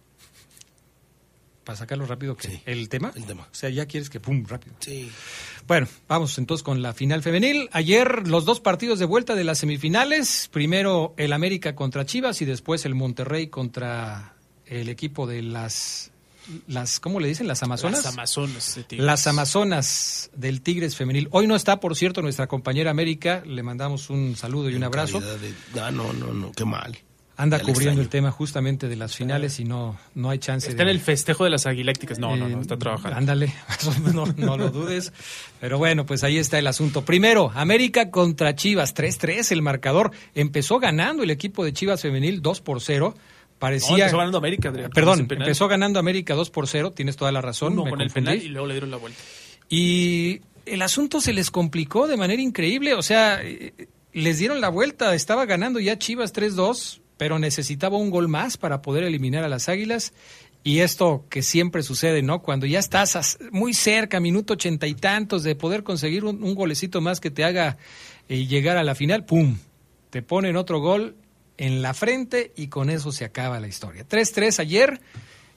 Para 1.70 1.78
sacarlo 1.78 2.04
rápido, 2.04 2.36
¿qué? 2.36 2.62
¿El 2.66 2.88
tema? 2.88 3.12
El 3.14 3.26
tema. 3.26 3.42
O 3.44 3.54
sea, 3.54 3.70
ya 3.70 3.86
quieres 3.86 4.10
que 4.10 4.18
pum, 4.18 4.44
rápido. 4.44 4.74
Sí. 4.80 5.08
Bueno, 5.68 5.86
vamos 6.08 6.36
entonces 6.36 6.64
con 6.64 6.82
la 6.82 6.94
final 6.94 7.22
femenil. 7.22 7.68
Ayer 7.70 8.26
los 8.26 8.44
dos 8.44 8.58
partidos 8.58 8.98
de 8.98 9.04
vuelta 9.04 9.36
de 9.36 9.44
las 9.44 9.58
semifinales. 9.58 10.48
Primero 10.52 11.14
el 11.16 11.32
América 11.32 11.76
contra 11.76 12.04
Chivas 12.04 12.42
y 12.42 12.44
después 12.44 12.84
el 12.86 12.96
Monterrey 12.96 13.46
contra 13.46 14.34
el 14.66 14.88
equipo 14.88 15.28
de 15.28 15.42
las, 15.42 16.10
las 16.66 16.98
¿cómo 16.98 17.20
le 17.20 17.28
dicen? 17.28 17.46
Las 17.46 17.62
Amazonas. 17.62 18.02
Las 18.04 18.12
Amazonas 18.14 18.74
de 18.74 18.82
Tigres. 18.82 19.06
Las 19.06 19.26
Amazonas 19.28 20.30
del 20.34 20.62
Tigres 20.62 20.96
femenil. 20.96 21.28
Hoy 21.30 21.46
no 21.46 21.54
está, 21.54 21.78
por 21.78 21.94
cierto, 21.94 22.20
nuestra 22.20 22.48
compañera 22.48 22.90
América. 22.90 23.44
Le 23.46 23.62
mandamos 23.62 24.10
un 24.10 24.34
saludo 24.34 24.70
y 24.70 24.74
un 24.74 24.82
abrazo. 24.82 25.20
De- 25.20 25.80
Ah, 25.80 25.92
no, 25.92 26.12
no, 26.14 26.34
no, 26.34 26.50
qué 26.50 26.64
mal. 26.64 26.98
Anda 27.40 27.56
Ya 27.56 27.62
cubriendo 27.62 27.78
extraño. 27.80 28.00
el 28.02 28.08
tema 28.10 28.30
justamente 28.30 28.86
de 28.86 28.96
las 28.96 29.16
finales 29.16 29.60
y 29.60 29.64
no, 29.64 29.98
no 30.14 30.28
hay 30.28 30.38
chance 30.38 30.68
Está 30.68 30.82
en 30.82 30.90
el 30.90 31.00
festejo 31.00 31.44
de 31.44 31.50
las 31.50 31.64
aguilécticas. 31.64 32.18
No, 32.18 32.36
no, 32.36 32.48
no, 32.48 32.58
Eh, 32.58 32.60
está 32.60 32.76
trabajando. 32.76 33.16
Ándale, 33.16 33.54
no, 34.14 34.26
no 34.26 34.56
lo 34.58 34.70
dudes. 34.70 35.12
Pero 35.58 35.78
bueno, 35.78 36.04
pues 36.04 36.22
ahí 36.22 36.36
está 36.36 36.58
el 36.58 36.66
asunto. 36.66 37.02
Primero, 37.04 37.50
América 37.54 38.10
contra 38.10 38.54
Chivas, 38.54 38.94
3-3 38.94 39.52
el 39.52 39.62
marcador. 39.62 40.10
Empezó 40.34 40.78
ganando 40.78 41.22
el 41.22 41.30
equipo 41.30 41.64
de 41.64 41.72
Chivas 41.72 42.02
Femenil 42.02 42.42
2 42.42 42.60
por 42.60 42.82
0. 42.82 43.14
Parecía... 43.58 43.88
No, 43.90 43.96
empezó 43.96 44.16
ganando 44.18 44.38
América, 44.38 44.68
Adrián, 44.68 44.90
Perdón, 44.90 45.26
empezó 45.30 45.68
ganando 45.68 45.98
América 45.98 46.34
2 46.34 46.50
por 46.50 46.66
0, 46.68 46.92
tienes 46.92 47.16
toda 47.16 47.32
la 47.32 47.40
razón. 47.40 47.72
Uno 47.74 47.84
me 47.84 47.90
con 47.90 48.00
el 48.02 48.10
penal 48.10 48.36
y 48.36 48.48
luego 48.48 48.66
le 48.66 48.74
dieron 48.74 48.90
la 48.90 48.96
vuelta. 48.98 49.18
Y 49.68 50.40
el 50.66 50.82
asunto 50.82 51.20
se 51.20 51.32
les 51.32 51.50
complicó 51.50 52.06
de 52.06 52.16
manera 52.16 52.42
increíble. 52.42 52.94
O 52.94 53.02
sea, 53.02 53.40
eh, 53.42 53.72
les 54.12 54.38
dieron 54.38 54.60
la 54.60 54.68
vuelta. 54.68 55.14
Estaba 55.14 55.46
ganando 55.46 55.78
ya 55.80 55.98
Chivas 55.98 56.34
3-2, 56.34 56.99
pero 57.20 57.38
necesitaba 57.38 57.98
un 57.98 58.08
gol 58.08 58.28
más 58.28 58.56
para 58.56 58.80
poder 58.80 59.04
eliminar 59.04 59.44
a 59.44 59.48
las 59.50 59.68
Águilas. 59.68 60.14
Y 60.64 60.78
esto 60.78 61.26
que 61.28 61.42
siempre 61.42 61.82
sucede, 61.82 62.22
¿no? 62.22 62.40
Cuando 62.40 62.64
ya 62.64 62.78
estás 62.78 63.38
muy 63.52 63.74
cerca, 63.74 64.20
minuto 64.20 64.54
ochenta 64.54 64.86
y 64.86 64.94
tantos, 64.94 65.42
de 65.42 65.54
poder 65.54 65.82
conseguir 65.82 66.24
un, 66.24 66.42
un 66.42 66.54
golecito 66.54 67.02
más 67.02 67.20
que 67.20 67.30
te 67.30 67.44
haga 67.44 67.76
eh, 68.30 68.46
llegar 68.46 68.78
a 68.78 68.84
la 68.84 68.94
final, 68.94 69.26
¡pum! 69.26 69.58
Te 70.08 70.22
ponen 70.22 70.56
otro 70.56 70.80
gol 70.80 71.14
en 71.58 71.82
la 71.82 71.92
frente 71.92 72.54
y 72.56 72.68
con 72.68 72.88
eso 72.88 73.12
se 73.12 73.26
acaba 73.26 73.60
la 73.60 73.68
historia. 73.68 74.08
3-3 74.08 74.58
ayer. 74.58 75.00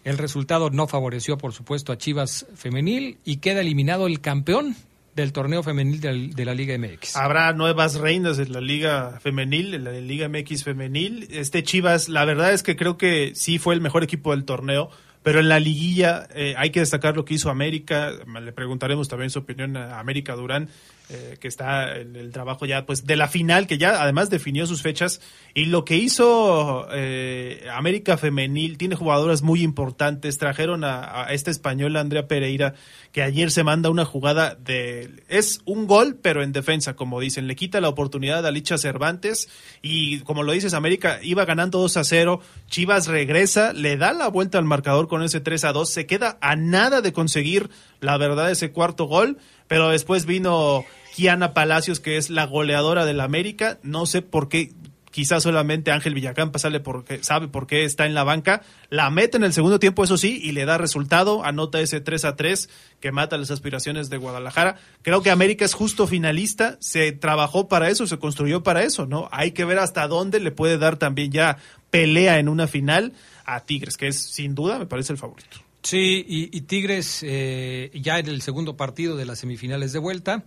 El 0.03 0.17
resultado 0.17 0.69
no 0.69 0.87
favoreció, 0.87 1.37
por 1.37 1.53
supuesto, 1.53 1.93
a 1.93 1.97
Chivas 1.97 2.45
Femenil 2.55 3.19
y 3.23 3.37
queda 3.37 3.61
eliminado 3.61 4.05
el 4.07 4.19
campeón 4.19 4.75
del 5.15 5.31
torneo 5.31 5.63
femenil 5.63 6.01
de, 6.01 6.45
la 6.45 6.53
Liga 6.53 6.77
MX. 6.77 7.15
Habrá 7.15 7.53
nuevas 7.53 7.95
reinas 7.95 8.39
en 8.39 8.51
la 8.51 8.61
Liga 8.61 9.19
Femenil, 9.21 9.73
en 9.73 9.83
la 9.83 9.91
Liga 9.91 10.27
MX 10.27 10.63
Femenil. 10.63 11.27
Este 11.31 11.63
Chivas, 11.63 12.09
la 12.09 12.25
verdad 12.25 12.53
es 12.53 12.63
que 12.63 12.75
creo 12.75 12.97
que 12.97 13.33
sí 13.35 13.59
fue 13.59 13.75
el 13.75 13.81
mejor 13.81 14.03
equipo 14.03 14.31
del 14.31 14.45
torneo, 14.45 14.89
pero 15.21 15.39
en 15.39 15.49
la 15.49 15.59
liguilla 15.59 16.27
eh, 16.33 16.55
hay 16.57 16.71
que 16.71 16.79
destacar 16.79 17.15
lo 17.15 17.25
que 17.25 17.35
hizo 17.35 17.49
América. 17.49 18.11
Le 18.41 18.51
preguntaremos 18.51 19.07
también 19.07 19.29
su 19.29 19.39
opinión 19.39 19.77
a 19.77 19.99
América 19.99 20.35
Durán, 20.35 20.69
eh, 21.09 21.37
que 21.39 21.47
está 21.47 21.97
en 21.97 22.15
el 22.15 22.31
trabajo 22.31 22.65
ya 22.65 22.85
pues 22.85 23.05
de 23.05 23.15
la 23.15 23.27
final, 23.27 23.67
que 23.67 23.77
ya 23.77 24.01
además 24.01 24.29
definió 24.29 24.65
sus 24.65 24.81
fechas. 24.81 25.21
Y 25.53 25.65
lo 25.65 25.83
que 25.85 25.97
hizo 25.97 26.87
eh, 26.91 27.67
América 27.73 28.17
Femenil, 28.17 28.77
tiene 28.77 28.95
jugadoras 28.95 29.41
muy 29.41 29.61
importantes. 29.63 30.37
Trajeron 30.37 30.83
a, 30.83 31.25
a 31.25 31.33
esta 31.33 31.51
española, 31.51 31.99
Andrea 31.99 32.27
Pereira, 32.27 32.73
que 33.11 33.21
ayer 33.21 33.51
se 33.51 33.63
manda 33.63 33.89
una 33.89 34.05
jugada 34.05 34.55
de... 34.55 35.23
Es 35.27 35.61
un 35.65 35.87
gol, 35.87 36.17
pero 36.21 36.41
en 36.41 36.53
defensa, 36.53 36.95
como 36.95 37.19
dicen. 37.19 37.47
Le 37.47 37.55
quita 37.55 37.81
la 37.81 37.89
oportunidad 37.89 38.45
a 38.45 38.51
Licha 38.51 38.77
Cervantes 38.77 39.49
y, 39.81 40.19
como 40.21 40.43
lo 40.43 40.53
dices, 40.53 40.73
América 40.73 41.19
iba 41.21 41.45
ganando 41.45 41.79
2 41.79 41.97
a 41.97 42.03
0. 42.03 42.41
Chivas 42.69 43.07
regresa, 43.07 43.73
le 43.73 43.97
da 43.97 44.13
la 44.13 44.29
vuelta 44.29 44.57
al 44.57 44.65
marcador 44.65 45.07
con 45.07 45.21
ese 45.21 45.41
3 45.41 45.65
a 45.65 45.73
2. 45.73 45.89
Se 45.89 46.05
queda 46.05 46.37
a 46.41 46.55
nada 46.55 47.01
de 47.01 47.13
conseguir, 47.13 47.69
la 48.03 48.17
verdad, 48.17 48.51
ese 48.51 48.71
cuarto 48.71 49.05
gol. 49.05 49.37
Pero 49.67 49.89
después 49.89 50.25
vino 50.25 50.85
Kiana 51.15 51.53
Palacios, 51.53 51.99
que 51.99 52.17
es 52.17 52.29
la 52.29 52.45
goleadora 52.45 53.05
del 53.05 53.19
América. 53.19 53.79
No 53.81 54.05
sé 54.05 54.21
por 54.21 54.49
qué 54.49 54.71
quizás 55.13 55.43
solamente 55.43 55.91
Ángel 55.91 56.15
Villacampa 56.15 56.57
sale 56.57 56.79
porque 56.79 57.23
sabe 57.23 57.47
por 57.47 57.67
qué 57.67 57.85
está 57.85 58.07
en 58.07 58.15
la 58.15 58.23
banca, 58.23 58.63
la 58.89 59.11
mete 59.11 59.37
en 59.37 59.43
el 59.43 59.53
segundo 59.53 59.79
tiempo, 59.79 60.03
eso 60.03 60.17
sí, 60.17 60.39
y 60.41 60.53
le 60.53 60.65
da 60.65 60.79
resultado, 60.79 61.45
anota 61.45 61.79
ese 61.79 62.01
3 62.01 62.25
a 62.25 62.35
3 62.35 62.67
que 62.99 63.11
mata 63.11 63.37
las 63.37 63.51
aspiraciones 63.51 64.09
de 64.09 64.17
Guadalajara. 64.17 64.77
Creo 65.03 65.21
que 65.21 65.29
América 65.29 65.65
es 65.65 65.75
justo 65.75 66.07
finalista, 66.07 66.77
se 66.79 67.11
trabajó 67.11 67.67
para 67.67 67.89
eso, 67.89 68.07
se 68.07 68.17
construyó 68.17 68.63
para 68.63 68.81
eso, 68.81 69.05
¿no? 69.05 69.29
Hay 69.31 69.51
que 69.51 69.65
ver 69.65 69.77
hasta 69.77 70.07
dónde 70.07 70.39
le 70.39 70.49
puede 70.49 70.79
dar 70.79 70.97
también 70.97 71.31
ya 71.31 71.57
pelea 71.91 72.39
en 72.39 72.49
una 72.49 72.65
final 72.65 73.13
a 73.45 73.59
Tigres, 73.59 73.97
que 73.97 74.07
es 74.07 74.19
sin 74.19 74.55
duda, 74.55 74.79
me 74.79 74.87
parece 74.87 75.13
el 75.13 75.19
favorito. 75.19 75.57
Sí, 75.83 76.25
y, 76.27 76.55
y 76.55 76.61
Tigres 76.61 77.19
eh, 77.23 77.91
ya 77.93 78.17
en 78.19 78.27
el 78.27 78.41
segundo 78.41 78.77
partido 78.77 79.15
de 79.17 79.25
las 79.25 79.39
semifinales 79.39 79.91
de 79.93 79.99
vuelta 79.99 80.43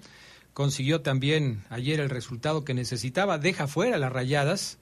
consiguió 0.55 1.03
también 1.03 1.63
ayer 1.69 2.01
el 2.01 2.09
resultado 2.09 2.65
que 2.65 2.73
necesitaba, 2.73 3.37
deja 3.39 3.67
fuera 3.67 3.99
las 3.99 4.11
rayadas. 4.13 4.79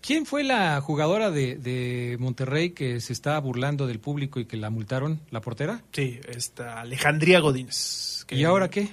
¿Quién 0.00 0.24
fue 0.24 0.44
la 0.44 0.80
jugadora 0.80 1.32
de, 1.32 1.56
de 1.56 2.16
Monterrey 2.20 2.70
que 2.70 3.00
se 3.00 3.12
estaba 3.12 3.40
burlando 3.40 3.88
del 3.88 3.98
público 3.98 4.38
y 4.38 4.44
que 4.44 4.56
la 4.56 4.70
multaron? 4.70 5.20
¿La 5.30 5.40
portera? 5.40 5.82
Sí, 5.92 6.20
esta 6.28 6.80
Alejandría 6.80 7.40
Godínez. 7.40 8.24
que- 8.28 8.36
¿Y 8.36 8.44
ahora 8.44 8.70
qué? 8.70 8.88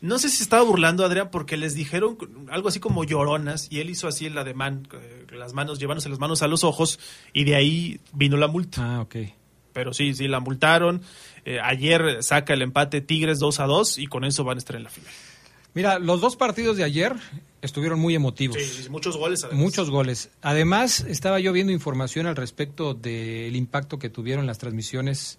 No 0.00 0.18
sé 0.18 0.30
si 0.30 0.38
se 0.38 0.42
estaba 0.44 0.62
burlando, 0.62 1.04
Adrián, 1.04 1.28
porque 1.30 1.58
les 1.58 1.74
dijeron 1.74 2.16
algo 2.50 2.68
así 2.68 2.80
como 2.80 3.04
lloronas 3.04 3.68
y 3.70 3.80
él 3.80 3.90
hizo 3.90 4.08
así 4.08 4.24
el 4.26 4.38
ademán, 4.38 4.88
eh, 4.94 5.26
las 5.36 5.52
manos, 5.52 5.78
llevándose 5.78 6.08
las 6.08 6.18
manos 6.18 6.40
a 6.42 6.46
los 6.48 6.64
ojos 6.64 6.98
y 7.34 7.44
de 7.44 7.56
ahí 7.56 8.00
vino 8.14 8.38
la 8.38 8.48
multa. 8.48 8.96
Ah, 8.96 9.00
ok. 9.02 9.16
Pero 9.74 9.92
sí, 9.92 10.14
sí, 10.14 10.26
la 10.26 10.40
multaron. 10.40 11.02
Eh, 11.44 11.58
ayer 11.62 12.22
saca 12.22 12.54
el 12.54 12.62
empate 12.62 13.02
Tigres 13.02 13.38
2 13.38 13.60
a 13.60 13.64
2 13.66 13.98
y 13.98 14.06
con 14.06 14.24
eso 14.24 14.44
van 14.44 14.56
a 14.56 14.58
estar 14.58 14.76
en 14.76 14.84
la 14.84 14.90
final. 14.90 15.12
Mira, 15.74 15.98
los 15.98 16.20
dos 16.20 16.36
partidos 16.36 16.76
de 16.76 16.84
ayer 16.84 17.12
estuvieron 17.60 17.98
muy 17.98 18.14
emotivos. 18.14 18.56
Sí, 18.56 18.88
muchos 18.88 19.16
goles. 19.16 19.42
además. 19.42 19.60
Muchos 19.60 19.90
goles. 19.90 20.30
Además, 20.40 21.00
estaba 21.00 21.40
yo 21.40 21.52
viendo 21.52 21.72
información 21.72 22.26
al 22.26 22.36
respecto 22.36 22.94
del 22.94 23.54
impacto 23.56 23.98
que 23.98 24.08
tuvieron 24.08 24.46
las 24.46 24.58
transmisiones 24.58 25.38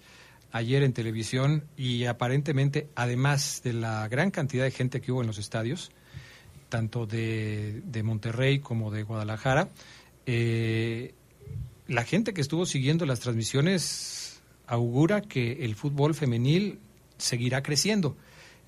ayer 0.52 0.84
en 0.84 0.92
televisión 0.92 1.64
y 1.78 2.06
aparentemente, 2.06 2.90
además 2.96 3.62
de 3.64 3.74
la 3.74 4.08
gran 4.10 4.30
cantidad 4.30 4.66
de 4.66 4.72
gente 4.72 5.00
que 5.00 5.14
hubo 5.14 5.22
en 5.22 5.28
los 5.28 5.38
estadios, 5.38 5.92
tanto 6.68 7.06
de, 7.06 7.82
de 7.86 8.04
Monterrey 8.04 8.60
como 8.60 8.92
de 8.92 9.04
Guadalajara, 9.04 9.70
eh, 10.26 11.14
la 11.88 12.04
gente 12.04 12.34
que 12.34 12.42
estuvo 12.42 12.66
siguiendo 12.66 13.06
las 13.06 13.20
transmisiones 13.22 14.15
augura 14.68 15.22
que 15.22 15.64
el 15.66 15.76
fútbol 15.76 16.16
femenil 16.16 16.80
seguirá 17.18 17.64
creciendo. 17.64 18.16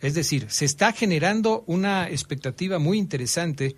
Es 0.02 0.14
decir, 0.14 0.46
se 0.50 0.66
está 0.66 0.92
generando 0.92 1.64
una 1.66 2.10
expectativa 2.10 2.80
muy 2.80 2.98
interesante 2.98 3.76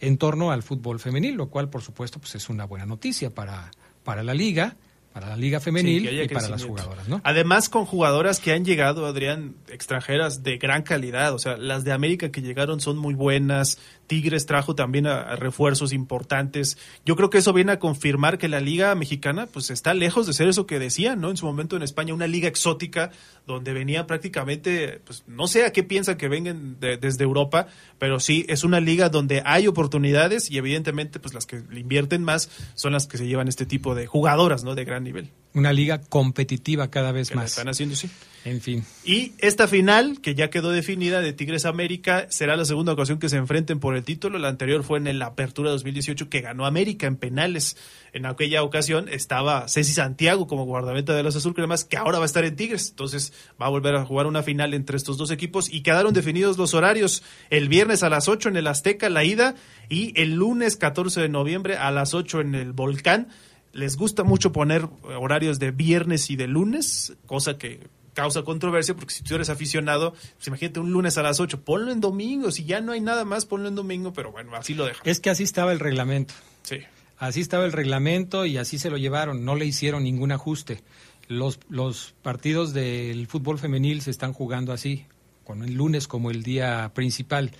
en 0.00 0.16
torno 0.16 0.50
al 0.50 0.62
fútbol 0.62 0.98
femenil, 0.98 1.34
lo 1.34 1.48
cual, 1.48 1.68
por 1.68 1.82
supuesto, 1.82 2.18
pues 2.18 2.34
es 2.34 2.48
una 2.48 2.64
buena 2.64 2.86
noticia 2.86 3.30
para, 3.30 3.70
para 4.02 4.22
la 4.22 4.34
liga, 4.34 4.76
para 5.12 5.28
la 5.28 5.36
liga 5.36 5.60
femenil 5.60 6.08
Sí, 6.08 6.20
y 6.22 6.28
para 6.28 6.48
las 6.48 6.64
jugadoras, 6.64 7.08
¿no? 7.08 7.20
Además, 7.24 7.68
con 7.68 7.84
jugadoras 7.84 8.40
que 8.40 8.52
han 8.52 8.64
llegado, 8.64 9.06
Adrián, 9.06 9.56
extranjeras 9.68 10.42
de 10.42 10.56
gran 10.56 10.82
calidad. 10.82 11.34
O 11.34 11.38
sea, 11.38 11.56
las 11.56 11.84
de 11.84 11.92
América 11.92 12.30
que 12.30 12.42
llegaron 12.42 12.80
son 12.80 12.96
muy 12.96 13.14
buenas. 13.14 13.78
Tigres 14.10 14.44
trajo 14.44 14.74
también 14.74 15.06
a, 15.06 15.36
refuerzos 15.36 15.92
importantes. 15.92 16.76
Yo 17.06 17.14
creo 17.14 17.30
que 17.30 17.38
eso 17.38 17.52
viene 17.52 17.70
a 17.70 17.78
confirmar 17.78 18.38
que 18.38 18.48
la 18.48 18.58
liga 18.58 18.92
mexicana 18.96 19.46
pues 19.46 19.70
está 19.70 19.94
lejos 19.94 20.26
de 20.26 20.32
ser 20.32 20.48
eso 20.48 20.66
que 20.66 20.80
decían, 20.80 21.20
¿no? 21.20 21.30
En 21.30 21.36
su 21.36 21.46
momento 21.46 21.76
en 21.76 21.84
España, 21.84 22.12
una 22.12 22.26
liga 22.26 22.48
exótica 22.48 23.12
donde 23.46 23.72
venía 23.72 24.08
prácticamente, 24.08 25.00
pues 25.04 25.22
no 25.28 25.46
sé 25.46 25.64
a 25.64 25.72
qué 25.72 25.84
piensan 25.84 26.16
que 26.16 26.26
vengan 26.26 26.80
de- 26.80 26.96
desde 26.96 27.22
Europa, 27.22 27.68
pero 28.00 28.18
sí 28.18 28.44
es 28.48 28.64
una 28.64 28.80
liga 28.80 29.10
donde 29.10 29.42
hay 29.46 29.68
oportunidades 29.68 30.50
y 30.50 30.58
evidentemente 30.58 31.20
pues 31.20 31.32
las 31.32 31.46
que 31.46 31.62
invierten 31.70 32.24
más 32.24 32.50
son 32.74 32.92
las 32.92 33.06
que 33.06 33.16
se 33.16 33.28
llevan 33.28 33.46
este 33.46 33.64
tipo 33.64 33.94
de 33.94 34.06
jugadoras, 34.08 34.64
¿no? 34.64 34.74
De 34.74 34.84
gran 34.84 35.04
nivel. 35.04 35.30
Una 35.52 35.72
liga 35.72 36.00
competitiva 36.00 36.90
cada 36.90 37.10
vez 37.10 37.30
Que 37.30 37.34
más. 37.34 37.50
están 37.50 37.68
haciendo, 37.68 37.96
sí. 37.96 38.08
En 38.44 38.60
fin. 38.62 38.84
Y 39.04 39.32
esta 39.38 39.68
final, 39.68 40.20
que 40.22 40.34
ya 40.34 40.48
quedó 40.48 40.70
definida 40.70 41.20
de 41.20 41.32
Tigres 41.34 41.66
América, 41.66 42.26
será 42.30 42.56
la 42.56 42.64
segunda 42.64 42.92
ocasión 42.92 43.18
que 43.18 43.28
se 43.28 43.36
enfrenten 43.36 43.80
por 43.80 43.96
el 43.96 44.02
título. 44.04 44.38
La 44.38 44.48
anterior 44.48 44.82
fue 44.82 44.98
en 44.98 45.18
la 45.18 45.26
Apertura 45.26 45.70
2018 45.70 46.30
que 46.30 46.40
ganó 46.40 46.64
América 46.64 47.06
en 47.06 47.16
penales. 47.16 47.76
En 48.14 48.24
aquella 48.24 48.62
ocasión 48.62 49.08
estaba 49.10 49.68
Ceci 49.68 49.92
Santiago 49.92 50.46
como 50.46 50.64
guardameta 50.64 51.14
de 51.14 51.22
los 51.22 51.36
Azul 51.36 51.52
Cremas, 51.54 51.84
que 51.84 51.98
ahora 51.98 52.18
va 52.18 52.24
a 52.24 52.26
estar 52.26 52.44
en 52.44 52.56
Tigres. 52.56 52.88
Entonces 52.90 53.32
va 53.60 53.66
a 53.66 53.70
volver 53.70 53.94
a 53.96 54.06
jugar 54.06 54.26
una 54.26 54.42
final 54.42 54.72
entre 54.72 54.96
estos 54.96 55.18
dos 55.18 55.30
equipos 55.30 55.70
y 55.70 55.82
quedaron 55.82 56.14
definidos 56.14 56.56
los 56.56 56.72
horarios. 56.72 57.22
El 57.50 57.68
viernes 57.68 58.02
a 58.02 58.08
las 58.08 58.28
8 58.28 58.48
en 58.48 58.56
el 58.56 58.68
Azteca, 58.68 59.10
la 59.10 59.24
ida, 59.24 59.54
y 59.90 60.18
el 60.18 60.34
lunes 60.36 60.76
14 60.76 61.20
de 61.20 61.28
noviembre 61.28 61.76
a 61.76 61.90
las 61.90 62.14
8 62.14 62.40
en 62.40 62.54
el 62.54 62.72
Volcán. 62.72 63.28
Les 63.72 63.96
gusta 63.96 64.24
mucho 64.24 64.52
poner 64.52 64.88
horarios 65.02 65.58
de 65.58 65.70
viernes 65.70 66.30
y 66.30 66.36
de 66.36 66.48
lunes, 66.48 67.14
cosa 67.26 67.56
que 67.56 67.88
causa 68.14 68.42
controversia 68.42 68.94
porque 68.94 69.14
si 69.14 69.22
tú 69.22 69.34
eres 69.34 69.48
aficionado, 69.50 70.12
pues 70.12 70.48
imagínate 70.48 70.80
un 70.80 70.92
lunes 70.92 71.16
a 71.18 71.22
las 71.22 71.40
8, 71.40 71.62
ponlo 71.62 71.92
en 71.92 72.00
domingo, 72.00 72.50
si 72.50 72.64
ya 72.64 72.80
no 72.80 72.92
hay 72.92 73.00
nada 73.00 73.24
más, 73.24 73.46
ponlo 73.46 73.68
en 73.68 73.74
domingo, 73.74 74.12
pero 74.12 74.32
bueno, 74.32 74.54
así 74.56 74.74
lo 74.74 74.84
dejan. 74.84 75.02
Es 75.04 75.20
que 75.20 75.30
así 75.30 75.44
estaba 75.44 75.72
el 75.72 75.78
reglamento. 75.78 76.34
Sí. 76.62 76.78
Así 77.18 77.40
estaba 77.40 77.64
el 77.64 77.72
reglamento 77.72 78.46
y 78.46 78.56
así 78.56 78.78
se 78.78 78.90
lo 78.90 78.96
llevaron, 78.96 79.44
no 79.44 79.54
le 79.54 79.66
hicieron 79.66 80.04
ningún 80.04 80.32
ajuste. 80.32 80.82
Los, 81.28 81.60
los 81.68 82.14
partidos 82.22 82.72
del 82.72 83.26
fútbol 83.26 83.58
femenil 83.58 84.00
se 84.02 84.10
están 84.10 84.32
jugando 84.32 84.72
así, 84.72 85.04
con 85.44 85.62
el 85.62 85.74
lunes 85.74 86.08
como 86.08 86.30
el 86.30 86.42
día 86.42 86.90
principal. 86.94 87.52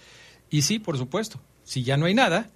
Y 0.51 0.62
sí, 0.62 0.79
por 0.79 0.99
supuesto, 0.99 1.40
si 1.62 1.85
ya 1.85 1.96
no 1.96 2.07
hay 2.07 2.14
nada, 2.14 2.51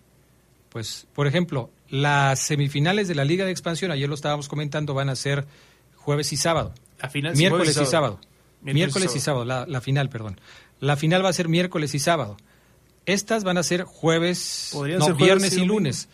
pues, 0.71 1.07
por 1.15 1.27
ejemplo, 1.27 1.71
las 1.95 2.41
semifinales 2.41 3.07
de 3.07 3.15
la 3.15 3.25
Liga 3.25 3.45
de 3.45 3.53
Expansión, 3.53 3.93
ayer 3.93 4.09
lo 4.09 4.17
estábamos 4.17 4.49
comentando, 4.49 4.95
van 4.95 5.09
a 5.09 5.15
ser 5.15 5.47
jueves 5.95 6.33
y 6.33 6.37
sábado. 6.37 6.75
La 7.01 7.09
final, 7.09 7.37
miércoles 7.37 7.79
y 7.81 7.87
sábado. 7.87 8.19
Miércoles 8.63 8.63
y 8.63 8.75
Miércoles 8.75 9.17
y 9.17 9.21
sábado, 9.21 9.45
la, 9.45 9.65
la 9.67 9.81
final, 9.81 10.09
perdón. 10.09 10.41
La 10.81 10.97
final 10.97 11.25
va 11.25 11.29
a 11.29 11.33
ser 11.33 11.49
miércoles 11.49 11.95
y 11.95 12.01
sábado. 12.01 12.37
Estas 13.07 13.45
van 13.45 13.59
a 13.59 13.63
ser 13.63 13.85
jueves, 13.85 14.71
Podrían 14.73 14.99
no, 14.99 15.05
ser 15.05 15.15
jueves 15.15 15.27
viernes 15.27 15.57
y 15.57 15.65
lunes. 15.65 16.09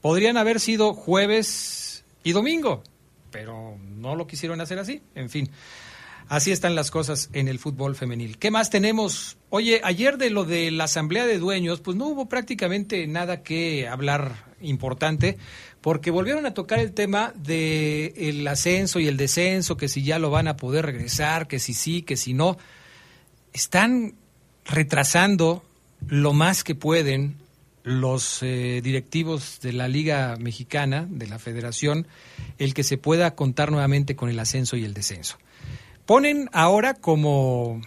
Podrían 0.00 0.36
haber 0.36 0.60
sido 0.60 0.94
jueves 0.94 2.04
y 2.22 2.30
domingo, 2.30 2.84
pero 3.32 3.76
no 3.96 4.14
lo 4.14 4.28
quisieron 4.28 4.60
hacer 4.60 4.78
así. 4.78 5.02
En 5.16 5.30
fin, 5.30 5.50
así 6.34 6.50
están 6.50 6.74
las 6.74 6.90
cosas 6.90 7.30
en 7.32 7.46
el 7.46 7.60
fútbol 7.60 7.94
femenil. 7.94 8.38
¿Qué 8.38 8.50
más 8.50 8.68
tenemos? 8.68 9.36
Oye, 9.50 9.80
ayer 9.84 10.18
de 10.18 10.30
lo 10.30 10.44
de 10.44 10.72
la 10.72 10.84
asamblea 10.84 11.26
de 11.26 11.38
dueños, 11.38 11.80
pues 11.80 11.96
no 11.96 12.08
hubo 12.08 12.28
prácticamente 12.28 13.06
nada 13.06 13.44
que 13.44 13.86
hablar 13.86 14.52
importante, 14.60 15.38
porque 15.80 16.10
volvieron 16.10 16.44
a 16.44 16.52
tocar 16.52 16.80
el 16.80 16.92
tema 16.92 17.32
del 17.36 18.12
el 18.16 18.48
ascenso 18.48 18.98
y 18.98 19.06
el 19.06 19.16
descenso, 19.16 19.76
que 19.76 19.88
si 19.88 20.02
ya 20.02 20.18
lo 20.18 20.30
van 20.30 20.48
a 20.48 20.56
poder 20.56 20.86
regresar, 20.86 21.46
que 21.46 21.60
si 21.60 21.72
sí, 21.72 22.02
que 22.02 22.16
si 22.16 22.34
no. 22.34 22.58
Están 23.52 24.14
retrasando 24.64 25.62
lo 26.08 26.32
más 26.32 26.64
que 26.64 26.74
pueden 26.74 27.36
los 27.84 28.42
eh, 28.42 28.80
directivos 28.82 29.60
de 29.60 29.72
la 29.72 29.86
Liga 29.86 30.36
Mexicana, 30.40 31.06
de 31.08 31.28
la 31.28 31.38
Federación, 31.38 32.08
el 32.58 32.74
que 32.74 32.82
se 32.82 32.98
pueda 32.98 33.36
contar 33.36 33.70
nuevamente 33.70 34.16
con 34.16 34.30
el 34.30 34.40
ascenso 34.40 34.76
y 34.76 34.84
el 34.84 34.94
descenso. 34.94 35.38
Ponen 36.06 36.50
ahora 36.52 36.94
como 36.94 37.80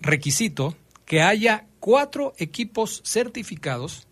requisito 0.00 0.76
que 1.04 1.22
haya 1.22 1.66
cuatro 1.80 2.34
equipos 2.38 3.02
certificados 3.04 4.06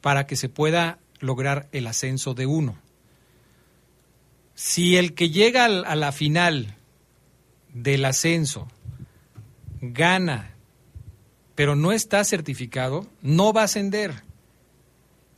para 0.00 0.26
que 0.26 0.36
se 0.36 0.48
pueda 0.48 0.98
lograr 1.20 1.68
el 1.72 1.86
ascenso 1.86 2.34
de 2.34 2.46
uno. 2.46 2.76
Si 4.54 4.96
el 4.96 5.14
que 5.14 5.30
llega 5.30 5.64
a 5.64 5.96
la 5.96 6.12
final 6.12 6.76
del 7.72 8.04
ascenso 8.04 8.68
gana, 9.80 10.54
pero 11.54 11.76
no 11.76 11.92
está 11.92 12.24
certificado, 12.24 13.06
no 13.22 13.52
va 13.52 13.62
a 13.62 13.64
ascender 13.64 14.22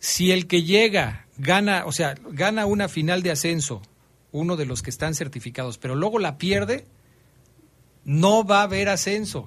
si 0.02 0.32
el 0.32 0.48
que 0.48 0.64
llega 0.64 1.26
gana, 1.38 1.84
o 1.86 1.92
sea, 1.92 2.16
gana 2.30 2.66
una 2.66 2.88
final 2.88 3.22
de 3.22 3.30
ascenso, 3.30 3.82
uno 4.32 4.56
de 4.56 4.66
los 4.66 4.82
que 4.82 4.90
están 4.90 5.14
certificados, 5.14 5.78
pero 5.78 5.94
luego 5.94 6.18
la 6.18 6.38
pierde, 6.38 6.84
no 8.04 8.44
va 8.44 8.60
a 8.60 8.64
haber 8.64 8.88
ascenso. 8.88 9.46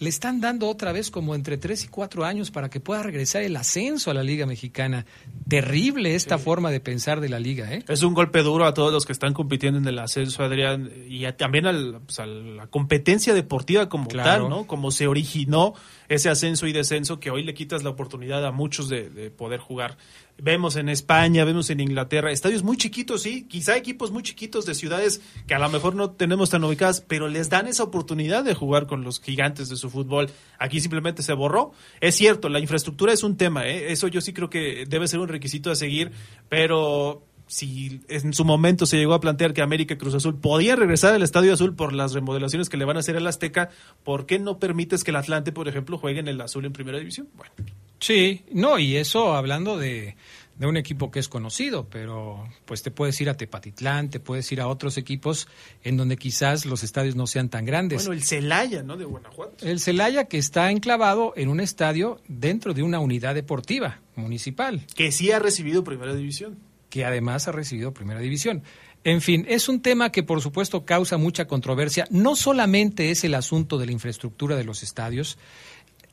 Le 0.00 0.08
están 0.08 0.40
dando 0.40 0.68
otra 0.68 0.90
vez 0.90 1.10
como 1.10 1.36
entre 1.36 1.56
tres 1.56 1.84
y 1.84 1.88
cuatro 1.88 2.24
años 2.24 2.50
para 2.50 2.68
que 2.68 2.80
pueda 2.80 3.02
regresar 3.04 3.42
el 3.42 3.54
ascenso 3.54 4.10
a 4.10 4.14
la 4.14 4.24
Liga 4.24 4.44
Mexicana. 4.44 5.06
Terrible 5.48 6.16
esta 6.16 6.36
forma 6.36 6.72
de 6.72 6.80
pensar 6.80 7.20
de 7.20 7.28
la 7.28 7.38
Liga, 7.38 7.72
¿eh? 7.72 7.84
Es 7.88 8.02
un 8.02 8.12
golpe 8.12 8.42
duro 8.42 8.66
a 8.66 8.74
todos 8.74 8.92
los 8.92 9.06
que 9.06 9.12
están 9.12 9.34
compitiendo 9.34 9.78
en 9.78 9.86
el 9.86 9.98
ascenso, 10.00 10.42
Adrián, 10.42 10.90
y 11.08 11.30
también 11.34 11.64
pues, 12.04 12.18
a 12.18 12.26
la 12.26 12.66
competencia 12.66 13.34
deportiva 13.34 13.88
como 13.88 14.08
tal, 14.08 14.48
¿no? 14.48 14.66
Como 14.66 14.90
se 14.90 15.06
originó 15.06 15.74
ese 16.08 16.28
ascenso 16.28 16.66
y 16.66 16.72
descenso 16.72 17.20
que 17.20 17.30
hoy 17.30 17.44
le 17.44 17.54
quitas 17.54 17.84
la 17.84 17.90
oportunidad 17.90 18.44
a 18.44 18.50
muchos 18.50 18.88
de, 18.88 19.30
poder 19.30 19.60
jugar. 19.60 19.96
Vemos 20.36 20.74
en 20.74 20.88
España, 20.88 21.44
vemos 21.44 21.70
en 21.70 21.78
Inglaterra, 21.78 22.32
estadios 22.32 22.64
muy 22.64 22.76
chiquitos, 22.76 23.22
sí, 23.22 23.46
quizá 23.48 23.76
equipos 23.76 24.10
muy 24.10 24.24
chiquitos 24.24 24.66
de 24.66 24.74
ciudades 24.74 25.20
que 25.46 25.54
a 25.54 25.60
lo 25.60 25.68
mejor 25.68 25.94
no 25.94 26.10
tenemos 26.10 26.50
tan 26.50 26.64
ubicadas, 26.64 27.00
pero 27.00 27.28
les 27.28 27.50
dan 27.50 27.68
esa 27.68 27.84
oportunidad 27.84 28.42
de 28.42 28.54
jugar 28.54 28.86
con 28.86 29.04
los 29.04 29.20
gigantes 29.20 29.68
de 29.68 29.76
su 29.76 29.90
fútbol. 29.90 30.28
Aquí 30.58 30.80
simplemente 30.80 31.22
se 31.22 31.32
borró. 31.34 31.72
Es 32.00 32.16
cierto, 32.16 32.48
la 32.48 32.58
infraestructura 32.58 33.12
es 33.12 33.22
un 33.22 33.36
tema, 33.36 33.66
¿eh? 33.68 33.92
eso 33.92 34.08
yo 34.08 34.20
sí 34.20 34.32
creo 34.32 34.50
que 34.50 34.84
debe 34.88 35.06
ser 35.06 35.20
un 35.20 35.28
requisito 35.28 35.70
a 35.70 35.76
seguir, 35.76 36.10
pero 36.48 37.22
si 37.46 38.00
en 38.08 38.32
su 38.32 38.44
momento 38.44 38.86
se 38.86 38.96
llegó 38.96 39.14
a 39.14 39.20
plantear 39.20 39.52
que 39.52 39.62
América 39.62 39.96
Cruz 39.96 40.14
Azul 40.14 40.40
podía 40.40 40.76
regresar 40.76 41.14
al 41.14 41.22
Estadio 41.22 41.52
Azul 41.52 41.76
por 41.76 41.92
las 41.92 42.12
remodelaciones 42.12 42.68
que 42.68 42.76
le 42.76 42.84
van 42.84 42.96
a 42.96 43.00
hacer 43.00 43.16
al 43.16 43.26
Azteca, 43.26 43.70
¿por 44.02 44.26
qué 44.26 44.38
no 44.38 44.58
permites 44.58 45.04
que 45.04 45.10
el 45.12 45.16
Atlante, 45.16 45.52
por 45.52 45.68
ejemplo, 45.68 45.98
juegue 45.98 46.20
en 46.20 46.28
el 46.28 46.40
Azul 46.40 46.64
en 46.64 46.72
Primera 46.72 46.98
División? 46.98 47.28
Bueno. 47.36 47.52
Sí, 47.98 48.44
no, 48.52 48.78
y 48.78 48.96
eso 48.96 49.34
hablando 49.34 49.78
de, 49.78 50.16
de 50.58 50.66
un 50.66 50.76
equipo 50.76 51.10
que 51.10 51.18
es 51.18 51.28
conocido, 51.28 51.88
pero 51.88 52.48
pues 52.64 52.82
te 52.82 52.90
puedes 52.90 53.20
ir 53.20 53.30
a 53.30 53.36
Tepatitlán, 53.36 54.10
te 54.10 54.20
puedes 54.20 54.50
ir 54.52 54.60
a 54.60 54.68
otros 54.68 54.96
equipos 54.98 55.48
en 55.82 55.96
donde 55.96 56.16
quizás 56.16 56.66
los 56.66 56.82
estadios 56.82 57.16
no 57.16 57.26
sean 57.26 57.48
tan 57.48 57.64
grandes. 57.64 58.04
Bueno, 58.04 58.12
el 58.12 58.24
Celaya, 58.24 58.82
¿no? 58.82 58.96
De 58.96 59.04
Guanajuato. 59.04 59.66
El 59.66 59.80
Celaya 59.80 60.24
que 60.24 60.38
está 60.38 60.70
enclavado 60.70 61.32
en 61.36 61.48
un 61.48 61.60
estadio 61.60 62.20
dentro 62.28 62.74
de 62.74 62.82
una 62.82 63.00
unidad 63.00 63.34
deportiva 63.34 64.00
municipal. 64.16 64.86
Que 64.94 65.10
sí 65.12 65.32
ha 65.32 65.38
recibido 65.38 65.82
Primera 65.82 66.14
División 66.14 66.58
que 66.94 67.04
además 67.04 67.48
ha 67.48 67.50
recibido 67.50 67.92
primera 67.92 68.20
división. 68.20 68.62
En 69.02 69.20
fin, 69.20 69.44
es 69.48 69.68
un 69.68 69.82
tema 69.82 70.12
que 70.12 70.22
por 70.22 70.40
supuesto 70.40 70.84
causa 70.84 71.16
mucha 71.16 71.48
controversia. 71.48 72.06
No 72.08 72.36
solamente 72.36 73.10
es 73.10 73.24
el 73.24 73.34
asunto 73.34 73.78
de 73.78 73.86
la 73.86 73.90
infraestructura 73.90 74.54
de 74.54 74.62
los 74.62 74.84
estadios, 74.84 75.36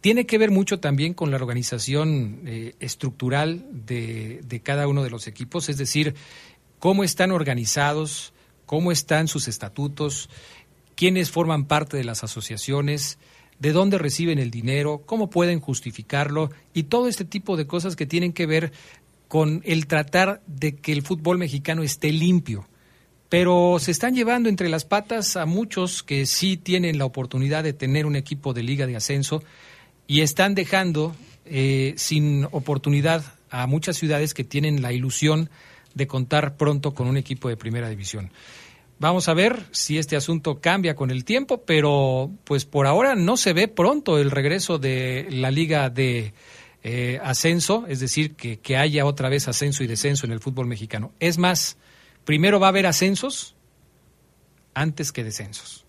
tiene 0.01 0.25
que 0.25 0.37
ver 0.37 0.51
mucho 0.51 0.79
también 0.79 1.13
con 1.13 1.31
la 1.31 1.37
organización 1.37 2.41
eh, 2.45 2.75
estructural 2.79 3.65
de, 3.71 4.41
de, 4.43 4.59
cada 4.59 4.87
uno 4.87 5.03
de 5.03 5.11
los 5.11 5.27
equipos, 5.27 5.69
es 5.69 5.77
decir, 5.77 6.15
cómo 6.79 7.03
están 7.03 7.31
organizados, 7.31 8.33
cómo 8.65 8.91
están 8.91 9.27
sus 9.27 9.47
estatutos, 9.47 10.29
quiénes 10.95 11.31
forman 11.31 11.65
parte 11.65 11.97
de 11.97 12.03
las 12.03 12.23
asociaciones, 12.23 13.19
de 13.59 13.71
dónde 13.73 13.99
reciben 13.99 14.39
el 14.39 14.49
dinero, 14.49 15.03
cómo 15.05 15.29
pueden 15.29 15.59
justificarlo 15.59 16.49
y 16.73 16.83
todo 16.83 17.07
este 17.07 17.25
tipo 17.25 17.57
de 17.57 17.67
cosas 17.67 17.95
que 17.95 18.07
tienen 18.07 18.33
que 18.33 18.47
ver 18.47 18.71
con 19.27 19.61
el 19.65 19.85
tratar 19.85 20.41
de 20.47 20.75
que 20.75 20.91
el 20.91 21.03
fútbol 21.03 21.37
mexicano 21.37 21.83
esté 21.83 22.11
limpio. 22.11 22.67
Pero 23.29 23.77
se 23.79 23.91
están 23.91 24.15
llevando 24.15 24.49
entre 24.49 24.67
las 24.67 24.83
patas 24.83 25.37
a 25.37 25.45
muchos 25.45 26.03
que 26.03 26.25
sí 26.25 26.57
tienen 26.57 26.97
la 26.97 27.05
oportunidad 27.05 27.63
de 27.63 27.71
tener 27.71 28.05
un 28.05 28.15
equipo 28.15 28.53
de 28.53 28.63
liga 28.63 28.87
de 28.87 28.95
ascenso 28.95 29.43
y 30.11 30.19
están 30.19 30.55
dejando 30.55 31.15
eh, 31.45 31.93
sin 31.95 32.45
oportunidad 32.51 33.23
a 33.49 33.65
muchas 33.65 33.95
ciudades 33.95 34.33
que 34.33 34.43
tienen 34.43 34.81
la 34.81 34.91
ilusión 34.91 35.49
de 35.93 36.05
contar 36.05 36.57
pronto 36.57 36.93
con 36.93 37.07
un 37.07 37.15
equipo 37.15 37.47
de 37.47 37.55
primera 37.55 37.87
división. 37.87 38.29
Vamos 38.99 39.29
a 39.29 39.33
ver 39.33 39.63
si 39.71 39.97
este 39.97 40.17
asunto 40.17 40.59
cambia 40.59 40.95
con 40.95 41.11
el 41.11 41.23
tiempo, 41.23 41.63
pero 41.65 42.29
pues 42.43 42.65
por 42.65 42.87
ahora 42.87 43.15
no 43.15 43.37
se 43.37 43.53
ve 43.53 43.69
pronto 43.69 44.19
el 44.19 44.31
regreso 44.31 44.79
de 44.79 45.27
la 45.29 45.49
liga 45.49 45.89
de 45.89 46.33
eh, 46.83 47.21
ascenso, 47.23 47.85
es 47.87 48.01
decir, 48.01 48.35
que, 48.35 48.59
que 48.59 48.75
haya 48.75 49.05
otra 49.05 49.29
vez 49.29 49.47
ascenso 49.47 49.81
y 49.81 49.87
descenso 49.87 50.25
en 50.25 50.33
el 50.33 50.41
fútbol 50.41 50.67
mexicano. 50.67 51.13
Es 51.21 51.37
más, 51.37 51.77
primero 52.25 52.59
va 52.59 52.67
a 52.67 52.71
haber 52.71 52.85
ascensos 52.85 53.55
antes 54.73 55.13
que 55.13 55.23
descensos. 55.23 55.85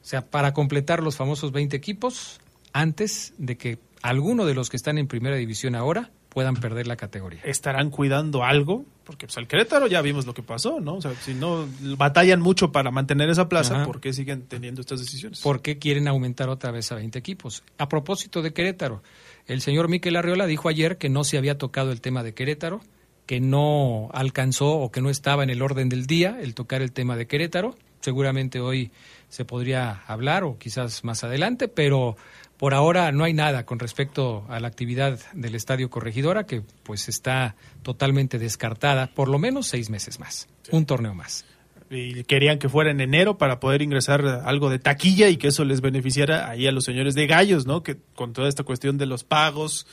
O 0.00 0.04
sea, 0.04 0.24
para 0.24 0.52
completar 0.52 1.02
los 1.02 1.16
famosos 1.16 1.50
20 1.50 1.76
equipos, 1.76 2.38
antes 2.72 3.34
de 3.38 3.56
que 3.56 3.78
alguno 4.02 4.46
de 4.46 4.54
los 4.54 4.70
que 4.70 4.76
están 4.76 4.98
en 4.98 5.06
primera 5.06 5.36
división 5.36 5.74
ahora 5.74 6.10
puedan 6.32 6.56
perder 6.56 6.86
la 6.86 6.96
categoría. 6.96 7.40
¿Estarán 7.44 7.90
cuidando 7.90 8.42
algo? 8.42 8.86
Porque 9.04 9.26
pues, 9.26 9.36
al 9.36 9.46
Querétaro 9.46 9.86
ya 9.86 10.00
vimos 10.00 10.24
lo 10.24 10.32
que 10.32 10.42
pasó, 10.42 10.80
¿no? 10.80 10.94
O 10.94 11.02
sea, 11.02 11.14
si 11.14 11.34
no 11.34 11.68
batallan 11.98 12.40
mucho 12.40 12.72
para 12.72 12.90
mantener 12.90 13.28
esa 13.28 13.48
plaza, 13.48 13.84
¿por 13.84 14.00
qué 14.00 14.14
siguen 14.14 14.46
teniendo 14.46 14.80
estas 14.80 15.00
decisiones? 15.00 15.40
¿Por 15.40 15.60
qué 15.60 15.78
quieren 15.78 16.08
aumentar 16.08 16.48
otra 16.48 16.70
vez 16.70 16.90
a 16.90 16.94
20 16.94 17.18
equipos? 17.18 17.62
A 17.76 17.88
propósito 17.88 18.40
de 18.40 18.54
Querétaro, 18.54 19.02
el 19.46 19.60
señor 19.60 19.88
Miquel 19.88 20.16
Arriola 20.16 20.46
dijo 20.46 20.68
ayer 20.70 20.96
que 20.96 21.10
no 21.10 21.24
se 21.24 21.36
había 21.36 21.58
tocado 21.58 21.92
el 21.92 22.00
tema 22.00 22.22
de 22.22 22.32
Querétaro, 22.32 22.80
que 23.26 23.40
no 23.40 24.08
alcanzó 24.12 24.70
o 24.78 24.90
que 24.90 25.02
no 25.02 25.10
estaba 25.10 25.42
en 25.42 25.50
el 25.50 25.60
orden 25.60 25.88
del 25.88 26.06
día 26.06 26.38
el 26.40 26.54
tocar 26.54 26.80
el 26.80 26.92
tema 26.92 27.16
de 27.16 27.26
Querétaro. 27.26 27.76
Seguramente 28.00 28.60
hoy 28.60 28.90
se 29.32 29.46
podría 29.46 30.02
hablar 30.06 30.44
o 30.44 30.58
quizás 30.58 31.04
más 31.04 31.24
adelante, 31.24 31.66
pero 31.66 32.18
por 32.58 32.74
ahora 32.74 33.10
no 33.12 33.24
hay 33.24 33.32
nada 33.32 33.64
con 33.64 33.78
respecto 33.78 34.44
a 34.50 34.60
la 34.60 34.68
actividad 34.68 35.18
del 35.32 35.54
Estadio 35.54 35.88
Corregidora, 35.88 36.44
que 36.44 36.60
pues 36.82 37.08
está 37.08 37.56
totalmente 37.82 38.38
descartada, 38.38 39.06
por 39.06 39.30
lo 39.30 39.38
menos 39.38 39.68
seis 39.68 39.88
meses 39.88 40.20
más, 40.20 40.48
un 40.70 40.84
torneo 40.84 41.14
más 41.14 41.46
y 41.88 42.24
querían 42.24 42.58
que 42.58 42.68
fuera 42.68 42.90
en 42.90 43.00
enero 43.00 43.36
para 43.38 43.58
poder 43.58 43.82
ingresar 43.82 44.24
algo 44.44 44.70
de 44.70 44.78
taquilla 44.78 45.28
y 45.28 45.36
que 45.36 45.48
eso 45.48 45.64
les 45.64 45.80
beneficiara 45.82 46.48
ahí 46.48 46.66
a 46.66 46.72
los 46.72 46.84
señores 46.84 47.14
de 47.14 47.26
gallos, 47.26 47.66
¿no? 47.66 47.82
Que 47.82 47.98
con 48.14 48.32
toda 48.32 48.48
esta 48.48 48.64
cuestión 48.64 48.96
de 48.96 49.04
los 49.04 49.24
pagos, 49.24 49.86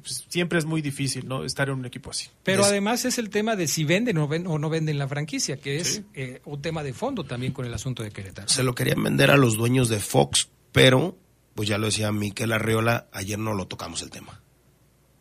pues, 0.00 0.24
siempre 0.28 0.58
es 0.58 0.64
muy 0.64 0.82
difícil, 0.82 1.26
¿no? 1.28 1.44
Estar 1.44 1.68
en 1.68 1.76
un 1.76 1.86
equipo 1.86 2.10
así. 2.10 2.28
Pero 2.42 2.64
además 2.64 3.04
es 3.04 3.18
el 3.18 3.30
tema 3.30 3.56
de 3.56 3.68
si 3.68 3.84
venden 3.84 4.18
o, 4.18 4.28
ven, 4.28 4.46
o 4.46 4.58
no 4.58 4.68
venden 4.68 4.98
la 4.98 5.08
franquicia, 5.08 5.56
que 5.56 5.78
es 5.78 6.02
eh, 6.14 6.40
un 6.44 6.60
tema 6.62 6.82
de 6.82 6.92
fondo 6.92 7.24
también 7.24 7.52
con 7.52 7.64
el 7.64 7.74
asunto 7.74 8.02
de 8.02 8.10
Querétaro. 8.10 8.48
Se 8.48 8.62
lo 8.62 8.74
querían 8.74 9.02
vender 9.02 9.30
a 9.30 9.36
los 9.36 9.56
dueños 9.56 9.88
de 9.88 10.00
Fox, 10.00 10.48
pero, 10.72 11.16
pues 11.54 11.68
ya 11.68 11.78
lo 11.78 11.86
decía 11.86 12.12
Miquel 12.12 12.52
Arreola, 12.52 13.08
ayer 13.12 13.38
no 13.38 13.54
lo 13.54 13.66
tocamos 13.66 14.02
el 14.02 14.10
tema. 14.10 14.42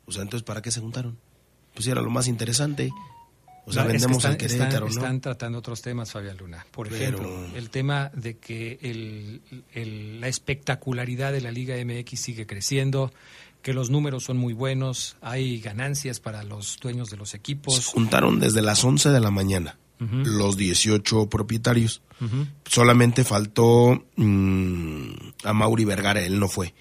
O 0.06 0.12
sea, 0.12 0.22
entonces, 0.22 0.46
¿para 0.46 0.62
qué 0.62 0.72
se 0.72 0.80
juntaron? 0.80 1.18
Pues 1.74 1.88
era 1.88 2.02
lo 2.02 2.10
más 2.10 2.28
interesante. 2.28 2.92
O 3.68 3.74
sea, 3.74 3.84
vendemos 3.84 4.18
están, 4.18 4.38
Querétaro, 4.38 4.88
están, 4.88 5.20
tratando 5.22 5.58
otros 5.58 5.82
temas, 5.82 6.12
Fabián 6.12 6.38
Luna. 6.38 6.66
Por 6.70 6.88
ejemplo, 6.88 7.48
el 7.56 7.72
tema 7.72 8.12
de 8.14 8.38
que 8.38 8.78
el, 8.82 10.22
la 10.22 10.28
espectacularidad 10.28 11.32
de 11.32 11.42
la 11.42 11.52
Liga 11.52 11.76
MX 11.84 12.20
sigue 12.20 12.46
creciendo, 12.46 13.12
que 13.65 13.73
los 13.73 13.89
números 13.89 14.23
son 14.23 14.38
muy 14.38 14.54
buenos, 14.54 15.17
hay 15.21 15.60
ganancias 15.60 16.19
para 16.19 16.43
los 16.43 16.78
dueños 16.80 17.10
de 17.10 17.17
los 17.17 17.34
equipos. 17.34 17.73
Se 17.73 17.82
juntaron 17.82 18.39
desde 18.39 18.62
las 18.62 18.84
11 18.84 19.10
de 19.10 19.19
la 19.19 19.32
mañana 19.32 19.80
los 19.97 20.56
18 20.56 21.30
propietarios. 21.30 22.04
Solamente 22.69 23.23
faltó 23.23 24.06
mm, 24.17 25.10
a 25.45 25.54
Mauri 25.54 25.84
Vergara, 25.84 26.21
él 26.21 26.39
no 26.39 26.47
fue. 26.47 26.75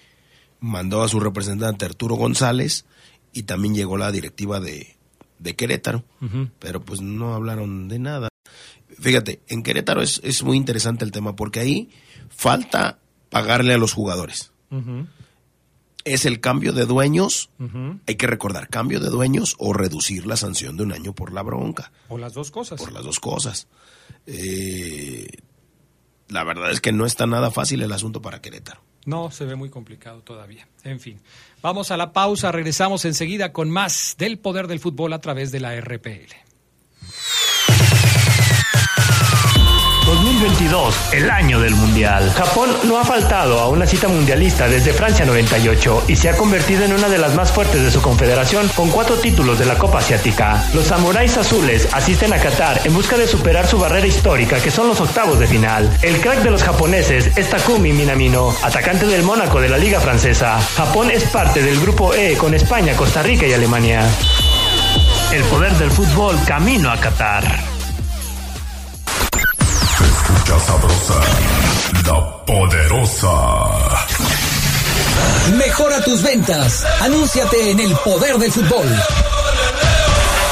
Mandó 0.59 1.01
a 1.01 1.09
su 1.09 1.19
representante 1.19 1.85
Arturo 1.85 2.17
González 2.17 2.85
y 3.33 3.43
también 3.43 3.73
llegó 3.73 3.97
la 3.97 4.11
directiva 4.11 4.59
de, 4.59 4.95
de 5.39 5.55
Querétaro, 5.55 6.05
pero 6.59 6.85
pues 6.85 7.01
no 7.01 7.33
hablaron 7.33 7.87
de 7.87 7.97
nada. 7.97 8.29
Fíjate, 8.99 9.41
en 9.47 9.63
Querétaro 9.63 10.03
es, 10.03 10.21
es 10.23 10.43
muy 10.43 10.55
interesante 10.55 11.03
el 11.03 11.11
tema 11.11 11.35
porque 11.35 11.61
ahí 11.61 11.89
falta 12.29 12.99
pagarle 13.31 13.73
a 13.73 13.79
los 13.79 13.91
jugadores. 13.91 14.51
Es 16.05 16.25
el 16.25 16.39
cambio 16.39 16.71
de 16.71 16.85
dueños, 16.85 17.49
hay 18.07 18.15
que 18.15 18.27
recordar, 18.27 18.69
cambio 18.69 18.99
de 18.99 19.09
dueños 19.09 19.55
o 19.57 19.73
reducir 19.73 20.25
la 20.25 20.37
sanción 20.37 20.77
de 20.77 20.83
un 20.83 20.93
año 20.93 21.13
por 21.13 21.33
la 21.33 21.41
bronca. 21.41 21.91
O 22.09 22.17
las 22.17 22.33
dos 22.33 22.51
cosas. 22.51 22.79
Por 22.79 22.93
las 22.93 23.03
dos 23.03 23.19
cosas. 23.19 23.67
Eh, 24.27 25.27
la 26.29 26.43
verdad 26.43 26.71
es 26.71 26.79
que 26.79 26.91
no 26.91 27.05
está 27.05 27.25
nada 27.25 27.51
fácil 27.51 27.81
el 27.81 27.91
asunto 27.91 28.21
para 28.21 28.41
Querétaro. 28.41 28.81
No, 29.05 29.29
se 29.29 29.45
ve 29.45 29.55
muy 29.55 29.69
complicado 29.69 30.21
todavía. 30.21 30.67
En 30.83 30.99
fin, 30.99 31.19
vamos 31.61 31.91
a 31.91 31.97
la 31.97 32.11
pausa, 32.11 32.51
regresamos 32.51 33.05
enseguida 33.05 33.53
con 33.53 33.69
más 33.69 34.15
del 34.17 34.39
poder 34.39 34.67
del 34.67 34.79
fútbol 34.79 35.13
a 35.13 35.21
través 35.21 35.51
de 35.51 35.59
la 35.59 35.79
RPL. 35.79 36.44
2022, 40.15 41.13
el 41.13 41.29
año 41.29 41.59
del 41.59 41.75
Mundial. 41.75 42.31
Japón 42.31 42.69
no 42.83 42.97
ha 42.97 43.03
faltado 43.03 43.59
a 43.59 43.67
una 43.67 43.85
cita 43.85 44.07
mundialista 44.07 44.69
desde 44.69 44.93
Francia 44.93 45.25
98 45.25 46.05
y 46.07 46.15
se 46.15 46.29
ha 46.29 46.37
convertido 46.37 46.85
en 46.85 46.93
una 46.93 47.09
de 47.09 47.17
las 47.17 47.35
más 47.35 47.51
fuertes 47.51 47.83
de 47.83 47.91
su 47.91 48.01
confederación 48.01 48.69
con 48.75 48.89
cuatro 48.91 49.17
títulos 49.17 49.59
de 49.59 49.65
la 49.65 49.77
Copa 49.77 49.99
Asiática. 49.99 50.63
Los 50.73 50.87
samuráis 50.87 51.35
azules 51.35 51.89
asisten 51.91 52.31
a 52.31 52.39
Qatar 52.39 52.81
en 52.85 52.93
busca 52.93 53.17
de 53.17 53.27
superar 53.27 53.67
su 53.67 53.77
barrera 53.77 54.07
histórica 54.07 54.61
que 54.61 54.71
son 54.71 54.87
los 54.87 55.01
octavos 55.01 55.37
de 55.37 55.47
final. 55.47 55.89
El 56.01 56.21
crack 56.21 56.43
de 56.43 56.51
los 56.51 56.63
japoneses 56.63 57.35
es 57.35 57.49
Takumi 57.49 57.91
Minamino, 57.91 58.55
atacante 58.63 59.05
del 59.05 59.23
Mónaco 59.23 59.59
de 59.59 59.67
la 59.69 59.77
Liga 59.77 59.99
Francesa. 59.99 60.59
Japón 60.77 61.11
es 61.11 61.25
parte 61.25 61.61
del 61.61 61.79
grupo 61.81 62.13
E 62.13 62.37
con 62.37 62.53
España, 62.53 62.95
Costa 62.95 63.21
Rica 63.21 63.45
y 63.45 63.53
Alemania. 63.53 64.07
El 65.33 65.43
poder 65.43 65.73
del 65.73 65.91
fútbol 65.91 66.37
camino 66.45 66.89
a 66.89 66.97
Qatar. 66.97 67.74
Escucha 70.25 70.59
sabrosa, 70.59 71.13
la 72.05 72.45
poderosa. 72.45 73.29
Mejora 75.57 76.03
tus 76.03 76.21
ventas. 76.23 76.83
Anúnciate 77.01 77.71
en 77.71 77.79
el 77.79 77.95
poder 77.97 78.37
del 78.37 78.51
fútbol. 78.51 78.87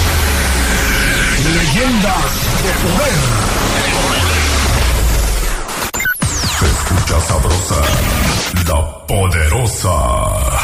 Leyendas 1.49 2.31
de 2.63 2.71
Poder. 2.83 3.19
Se 6.59 6.65
escucha 6.65 7.19
sabrosa, 7.21 7.81
la 8.67 9.07
poderosa. 9.07 10.60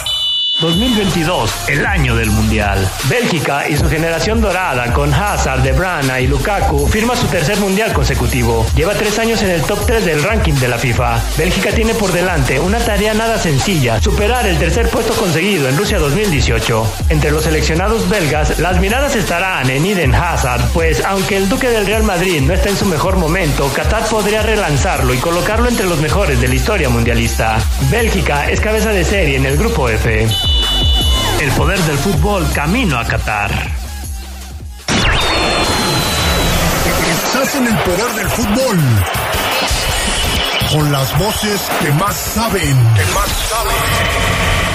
2022, 0.59 1.69
el 1.69 1.85
año 1.85 2.15
del 2.15 2.31
Mundial. 2.31 2.89
Bélgica 3.07 3.69
y 3.69 3.77
su 3.77 3.87
generación 3.87 4.41
dorada 4.41 4.91
con 4.91 5.13
Hazard, 5.13 5.61
De 5.61 5.71
Bruyne 5.71 6.23
y 6.23 6.27
Lukaku 6.27 6.87
firma 6.87 7.15
su 7.15 7.27
tercer 7.27 7.59
Mundial 7.59 7.93
consecutivo. 7.93 8.65
Lleva 8.75 8.95
tres 8.95 9.19
años 9.19 9.43
en 9.43 9.51
el 9.51 9.61
top 9.61 9.85
3 9.85 10.05
del 10.05 10.23
ranking 10.23 10.55
de 10.55 10.67
la 10.67 10.79
FIFA. 10.79 11.21
Bélgica 11.37 11.71
tiene 11.71 11.93
por 11.93 12.11
delante 12.11 12.59
una 12.59 12.79
tarea 12.79 13.13
nada 13.13 13.37
sencilla, 13.37 14.01
superar 14.01 14.47
el 14.47 14.57
tercer 14.57 14.89
puesto 14.89 15.13
conseguido 15.13 15.69
en 15.69 15.77
Rusia 15.77 15.99
2018. 15.99 16.93
Entre 17.09 17.29
los 17.29 17.43
seleccionados 17.43 18.09
belgas, 18.09 18.57
las 18.57 18.79
miradas 18.79 19.15
estarán 19.15 19.69
en 19.69 19.85
Eden 19.85 20.15
Hazard, 20.15 20.71
pues 20.73 21.05
aunque 21.05 21.37
el 21.37 21.49
duque 21.49 21.69
del 21.69 21.85
Real 21.85 22.03
Madrid 22.03 22.41
no 22.41 22.53
está 22.53 22.69
en 22.69 22.77
su 22.77 22.85
mejor 22.85 23.17
momento, 23.17 23.71
Qatar 23.75 24.07
podría 24.07 24.41
relanzarlo 24.41 25.13
y 25.13 25.17
colocarlo 25.17 25.69
entre 25.69 25.85
los 25.85 25.99
mejores 25.99 26.41
de 26.41 26.47
la 26.47 26.55
historia 26.55 26.89
mundialista. 26.89 27.59
Bélgica 27.91 28.49
es 28.49 28.59
cabeza 28.59 28.89
de 28.89 29.05
serie 29.05 29.37
en 29.37 29.45
el 29.45 29.57
grupo 29.57 29.87
F. 29.87 30.27
El 31.39 31.51
poder 31.51 31.79
del 31.79 31.97
fútbol 31.99 32.51
camino 32.51 32.97
a 32.97 33.05
Qatar. 33.05 33.51
Estás 37.11 37.55
en 37.55 37.67
el 37.67 37.77
poder 37.77 38.11
del 38.15 38.27
fútbol. 38.29 38.79
Con 40.71 40.91
las 40.91 41.17
voces 41.19 41.61
que 41.79 41.91
más 41.91 42.15
saben. 42.15 42.75
Que 42.95 43.05
más 43.13 43.29
saben. 43.49 44.66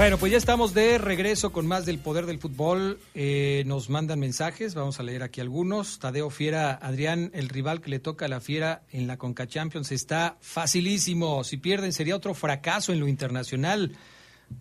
Bueno, 0.00 0.16
pues 0.16 0.32
ya 0.32 0.38
estamos 0.38 0.72
de 0.72 0.96
regreso 0.96 1.52
con 1.52 1.66
más 1.66 1.84
del 1.84 1.98
poder 1.98 2.24
del 2.24 2.38
fútbol. 2.38 2.98
Eh, 3.14 3.64
nos 3.66 3.90
mandan 3.90 4.18
mensajes, 4.18 4.74
vamos 4.74 4.98
a 4.98 5.02
leer 5.02 5.22
aquí 5.22 5.42
algunos. 5.42 5.98
Tadeo 5.98 6.30
Fiera, 6.30 6.72
Adrián, 6.72 7.30
el 7.34 7.50
rival 7.50 7.82
que 7.82 7.90
le 7.90 7.98
toca 7.98 8.24
a 8.24 8.28
la 8.28 8.40
Fiera 8.40 8.80
en 8.92 9.06
la 9.06 9.18
Conca 9.18 9.46
Champions 9.46 9.92
está 9.92 10.38
facilísimo. 10.40 11.44
Si 11.44 11.58
pierden 11.58 11.92
sería 11.92 12.16
otro 12.16 12.32
fracaso 12.32 12.94
en 12.94 13.00
lo 13.00 13.08
internacional. 13.08 13.94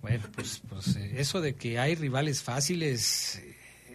Bueno, 0.01 0.25
pues, 0.35 0.61
pues 0.67 0.97
eh, 0.97 1.13
eso 1.19 1.39
de 1.39 1.55
que 1.55 1.79
hay 1.79 1.95
rivales 1.95 2.43
fáciles, 2.43 3.41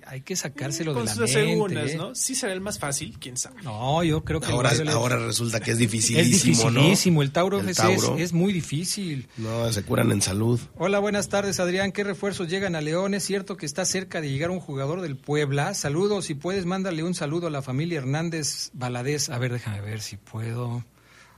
hay 0.06 0.20
que 0.20 0.36
sacárselo 0.36 0.92
de 0.92 0.98
Con 0.98 1.06
la 1.06 1.12
sus 1.14 1.20
mente. 1.20 1.32
segundas, 1.32 1.90
¿eh? 1.90 1.96
¿no? 1.96 2.14
Sí 2.14 2.34
será 2.34 2.52
el 2.52 2.60
más 2.60 2.78
fácil, 2.78 3.16
quién 3.18 3.36
sabe. 3.36 3.62
No, 3.62 4.02
yo 4.04 4.24
creo 4.24 4.40
que 4.40 4.46
el 4.46 4.52
Ahora, 4.52 4.72
ahora 4.92 5.16
resulta 5.18 5.60
que 5.60 5.70
es 5.70 5.74
es 5.74 5.78
dificilísimo, 5.78 6.70
¿no? 6.70 6.80
dificilísimo. 6.80 7.22
El 7.22 7.32
Tauro 7.32 7.60
El 7.60 7.68
FC 7.68 7.94
es-. 7.94 8.10
Es, 8.18 8.32
muy 8.32 8.52
difícil. 8.52 9.28
No, 9.36 9.72
se 9.72 9.82
curan 9.82 10.12
en 10.12 10.22
salud. 10.22 10.60
Hola, 10.76 10.98
buenas 10.98 11.28
tardes, 11.28 11.60
Adrián. 11.60 11.92
¿Qué 11.92 12.04
refuerzos 12.04 12.48
llegan 12.48 12.74
a 12.76 12.80
León? 12.80 13.14
Es 13.14 13.24
cierto 13.24 13.56
que 13.56 13.66
está 13.66 13.84
cerca 13.84 14.20
de 14.20 14.30
llegar 14.30 14.50
un 14.50 14.60
jugador 14.60 15.00
del 15.00 15.16
Puebla. 15.16 15.74
Saludos, 15.74 16.26
si 16.26 16.34
puedes, 16.34 16.66
mándale 16.66 17.02
un 17.02 17.14
saludo 17.14 17.46
a 17.46 17.50
la 17.50 17.62
familia 17.62 17.98
Hernández 17.98 18.70
Valadez. 18.72 19.30
A 19.30 19.38
ver, 19.38 19.52
déjame 19.52 19.80
ver 19.80 20.00
si 20.00 20.16
puedo. 20.16 20.84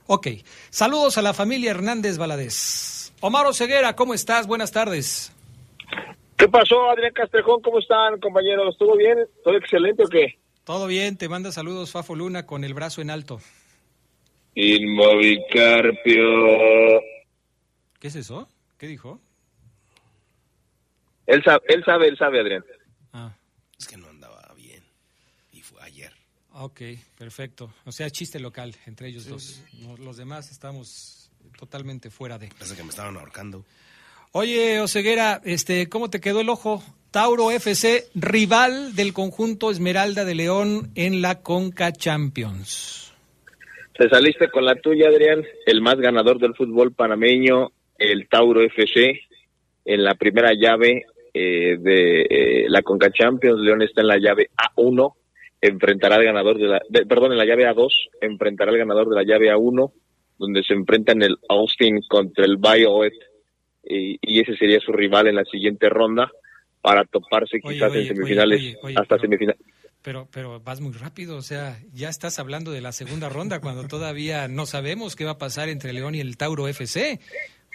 Ok, 0.07 0.27
saludos 0.69 1.17
a 1.17 1.21
la 1.21 1.33
familia 1.33 1.71
Hernández 1.71 2.17
Valadez. 2.17 3.11
Omar 3.19 3.53
Ceguera, 3.53 3.95
¿cómo 3.95 4.13
estás? 4.13 4.47
Buenas 4.47 4.71
tardes. 4.71 5.31
¿Qué 6.37 6.47
pasó, 6.47 6.89
Adrián 6.91 7.13
Castrejón? 7.13 7.61
¿Cómo 7.61 7.79
están, 7.79 8.19
compañeros? 8.19 8.77
¿Todo 8.77 8.95
bien? 8.95 9.17
¿Todo 9.43 9.57
excelente 9.57 10.03
o 10.03 10.07
qué? 10.07 10.39
Todo 10.63 10.85
bien, 10.87 11.17
te 11.17 11.29
manda 11.29 11.51
saludos 11.51 11.91
Fafo 11.91 12.15
Luna 12.15 12.45
con 12.45 12.63
el 12.63 12.73
brazo 12.73 13.01
en 13.01 13.09
alto. 13.09 13.39
Inmovicarpio. 14.53 16.23
¿Qué 17.99 18.07
es 18.07 18.15
eso? 18.15 18.47
¿Qué 18.77 18.87
dijo? 18.87 19.19
Él 21.25 21.43
sabe, 21.43 21.61
él 21.69 21.83
sabe, 21.85 22.07
él 22.07 22.17
sabe, 22.17 22.39
Adrián. 22.39 22.63
Es 23.79 23.87
que 23.87 23.97
no 23.97 24.07
andaba 24.07 24.53
bien. 24.55 24.83
Y 25.51 25.61
fue 25.61 25.81
ayer. 25.83 26.11
Ok, 26.53 26.81
perfecto. 27.17 27.71
O 27.85 27.91
sea, 27.91 28.09
chiste 28.09 28.39
local 28.39 28.75
entre 28.85 29.09
ellos 29.09 29.27
dos. 29.27 29.61
Los 29.99 30.17
demás 30.17 30.51
estamos 30.51 31.31
totalmente 31.57 32.09
fuera 32.09 32.37
de. 32.37 32.47
Parece 32.47 32.75
que 32.75 32.83
me 32.83 32.89
estaban 32.89 33.15
ahorcando. 33.17 33.65
Oye, 34.33 34.79
Oseguera, 34.81 35.41
este, 35.45 35.87
¿cómo 35.89 36.09
te 36.09 36.19
quedó 36.19 36.41
el 36.41 36.49
ojo? 36.49 36.83
Tauro 37.11 37.49
FC, 37.51 38.03
rival 38.13 38.95
del 38.95 39.13
conjunto 39.13 39.71
Esmeralda 39.71 40.25
de 40.25 40.35
León 40.35 40.89
en 40.95 41.21
la 41.21 41.41
Conca 41.41 41.91
Champions. 41.93 43.13
Te 43.97 44.09
saliste 44.09 44.49
con 44.49 44.65
la 44.65 44.75
tuya, 44.75 45.07
Adrián. 45.07 45.43
El 45.65 45.81
más 45.81 45.95
ganador 45.95 46.37
del 46.39 46.53
fútbol 46.53 46.93
panameño, 46.93 47.71
el 47.97 48.27
Tauro 48.27 48.61
FC, 48.61 49.21
en 49.85 50.03
la 50.03 50.15
primera 50.15 50.51
llave 50.53 51.05
eh, 51.33 51.77
de 51.79 52.21
eh, 52.21 52.65
la 52.67 52.83
Conca 52.83 53.09
Champions. 53.09 53.61
León 53.61 53.81
está 53.81 54.01
en 54.01 54.07
la 54.07 54.19
llave 54.19 54.49
A1, 54.75 55.13
enfrentará 55.61 56.17
al 56.17 56.25
ganador 56.25 56.57
de 56.57 56.67
la, 56.67 56.81
perdón, 57.07 57.31
en 57.31 57.37
la 57.37 57.45
llave 57.45 57.67
A2, 57.67 57.89
enfrentará 58.21 58.71
al 58.71 58.77
ganador 58.77 59.09
de 59.09 59.15
la 59.15 59.23
llave 59.23 59.51
A1, 59.51 59.91
donde 60.37 60.61
se 60.61 60.73
enfrentan 60.73 61.23
el 61.23 61.37
Austin 61.49 62.01
contra 62.07 62.45
el 62.45 62.57
Bayoet, 62.57 63.13
y, 63.89 64.17
y 64.21 64.39
ese 64.41 64.55
sería 64.57 64.79
su 64.79 64.91
rival 64.91 65.27
en 65.27 65.35
la 65.35 65.45
siguiente 65.45 65.89
ronda 65.89 66.31
para 66.81 67.03
toparse 67.05 67.59
Oye, 67.63 67.75
quizás 67.75 67.91
oye, 67.91 68.01
en 68.01 68.07
semifinales 68.15 68.77
oye, 68.83 68.95
hasta 68.97 69.15
pero- 69.15 69.21
semifinales. 69.21 69.61
Pero, 70.03 70.27
pero 70.31 70.61
vas 70.61 70.79
muy 70.79 70.93
rápido, 70.93 71.35
o 71.35 71.41
sea, 71.41 71.79
ya 71.91 72.07
estás 72.07 72.39
hablando 72.39 72.71
de 72.71 72.79
la 72.79 72.93
segunda 72.93 73.27
ronda 73.27 73.59
cuando 73.59 73.87
todavía 73.87 74.47
no 74.47 74.65
sabemos 74.65 75.17
qué 75.17 75.25
va 75.25 75.31
a 75.31 75.37
pasar 75.37 75.67
entre 75.67 75.91
León 75.91 76.15
y 76.15 76.21
el 76.21 76.37
Tauro 76.37 76.67
FC. 76.69 77.19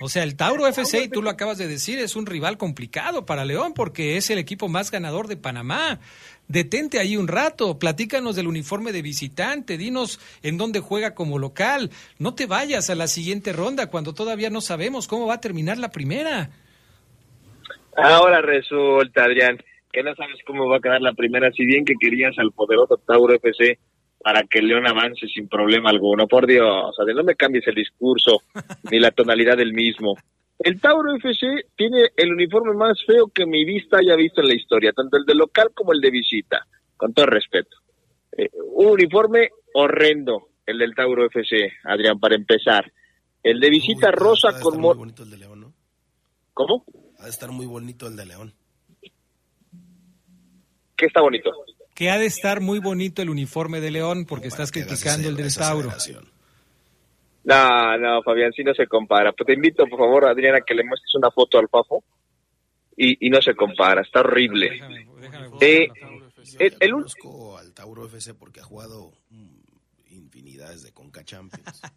O 0.00 0.08
sea, 0.08 0.22
el 0.22 0.34
Tauro 0.34 0.66
FC, 0.66 1.04
y 1.04 1.08
tú 1.08 1.20
lo 1.20 1.28
acabas 1.28 1.58
de 1.58 1.68
decir, 1.68 1.98
es 1.98 2.16
un 2.16 2.24
rival 2.24 2.56
complicado 2.56 3.26
para 3.26 3.44
León 3.44 3.74
porque 3.74 4.16
es 4.16 4.30
el 4.30 4.38
equipo 4.38 4.68
más 4.68 4.90
ganador 4.90 5.28
de 5.28 5.36
Panamá. 5.36 6.00
Detente 6.48 6.98
ahí 6.98 7.16
un 7.16 7.28
rato, 7.28 7.78
platícanos 7.78 8.36
del 8.36 8.46
uniforme 8.46 8.92
de 8.92 9.00
visitante, 9.00 9.78
dinos 9.78 10.20
en 10.42 10.58
dónde 10.58 10.80
juega 10.80 11.14
como 11.14 11.38
local. 11.38 11.90
No 12.18 12.34
te 12.34 12.46
vayas 12.46 12.90
a 12.90 12.94
la 12.94 13.06
siguiente 13.06 13.52
ronda 13.52 13.88
cuando 13.88 14.12
todavía 14.12 14.50
no 14.50 14.60
sabemos 14.60 15.08
cómo 15.08 15.26
va 15.26 15.34
a 15.34 15.40
terminar 15.40 15.78
la 15.78 15.90
primera. 15.90 16.50
Ahora 17.96 18.40
resulta, 18.40 19.24
Adrián, 19.24 19.58
que 19.92 20.02
no 20.02 20.14
sabes 20.14 20.38
cómo 20.46 20.68
va 20.68 20.78
a 20.78 20.80
quedar 20.80 21.00
la 21.00 21.12
primera, 21.12 21.50
si 21.52 21.64
bien 21.64 21.84
que 21.84 21.94
querías 21.98 22.38
al 22.38 22.52
poderoso 22.52 22.96
Tauro 22.98 23.34
FC 23.34 23.78
para 24.22 24.44
que 24.44 24.62
León 24.62 24.86
avance 24.86 25.26
sin 25.28 25.48
problema 25.48 25.90
alguno. 25.90 26.26
Por 26.26 26.46
Dios, 26.46 26.94
Adrián, 26.98 27.18
no 27.18 27.24
me 27.24 27.34
cambies 27.34 27.66
el 27.66 27.74
discurso 27.74 28.42
ni 28.90 28.98
la 28.98 29.10
tonalidad 29.10 29.56
del 29.56 29.72
mismo. 29.72 30.16
El 30.58 30.80
Tauro 30.80 31.14
FC 31.16 31.46
tiene 31.76 32.10
el 32.16 32.32
uniforme 32.32 32.74
más 32.74 32.98
feo 33.04 33.28
que 33.28 33.46
mi 33.46 33.64
vista 33.64 33.98
haya 33.98 34.14
visto 34.16 34.40
en 34.40 34.48
la 34.48 34.54
historia, 34.54 34.92
tanto 34.92 35.16
el 35.16 35.24
de 35.24 35.34
local 35.34 35.70
como 35.74 35.92
el 35.92 36.00
de 36.00 36.10
visita, 36.10 36.66
con 36.96 37.12
todo 37.12 37.26
respeto. 37.26 37.76
Eh, 38.36 38.48
un 38.72 38.86
uniforme 38.92 39.50
horrendo, 39.74 40.50
el 40.66 40.78
del 40.78 40.94
Tauro 40.94 41.26
FC, 41.26 41.72
Adrián, 41.84 42.20
para 42.20 42.36
empezar. 42.36 42.92
El 43.42 43.58
de 43.58 43.70
visita 43.70 44.12
rosa 44.12 44.60
con... 44.60 44.74
Muy 44.74 44.82
mo- 44.82 44.94
bonito 44.94 45.24
el 45.24 45.30
de 45.30 45.38
León, 45.38 45.60
¿no? 45.62 45.74
¿Cómo? 46.54 46.84
Ha 47.18 47.24
de 47.24 47.30
estar 47.30 47.50
muy 47.50 47.66
bonito 47.66 48.06
el 48.06 48.14
de 48.14 48.26
León. 48.26 48.54
¿Qué 50.96 51.06
está 51.06 51.20
bonito? 51.20 51.50
Que 51.94 52.10
ha 52.10 52.18
de 52.18 52.26
estar 52.26 52.60
muy 52.60 52.78
bonito 52.78 53.20
el 53.22 53.30
uniforme 53.30 53.80
de 53.80 53.90
León 53.90 54.24
porque 54.26 54.48
estás 54.48 54.70
criticando 54.70 55.28
el 55.28 55.36
del 55.36 55.52
Tauro. 55.54 55.90
No, 57.44 57.98
no, 57.98 58.22
Fabián, 58.22 58.52
sí 58.52 58.62
no 58.62 58.74
se 58.74 58.86
compara. 58.86 59.32
Pues 59.32 59.46
te 59.46 59.54
invito, 59.54 59.86
por 59.86 59.98
favor, 59.98 60.26
Adriana, 60.28 60.60
que 60.66 60.74
le 60.74 60.84
muestres 60.84 61.14
una 61.14 61.30
foto 61.30 61.58
al 61.58 61.68
Fafo. 61.68 62.04
Y, 62.96 63.26
y 63.26 63.30
no 63.30 63.40
se 63.40 63.54
compara, 63.54 64.02
está 64.02 64.20
horrible. 64.20 64.80
Eh, 65.60 65.88
el, 66.58 66.76
el 66.78 66.90
Conozco 66.92 67.56
al 67.58 67.72
Tauro 67.72 68.04
FC 68.06 68.34
porque 68.34 68.60
ha 68.60 68.64
jugado 68.64 69.12
mm, 69.30 69.56
infinidades 70.10 70.82
de 70.82 70.92
Conca 70.92 71.24
Champions. 71.24 71.80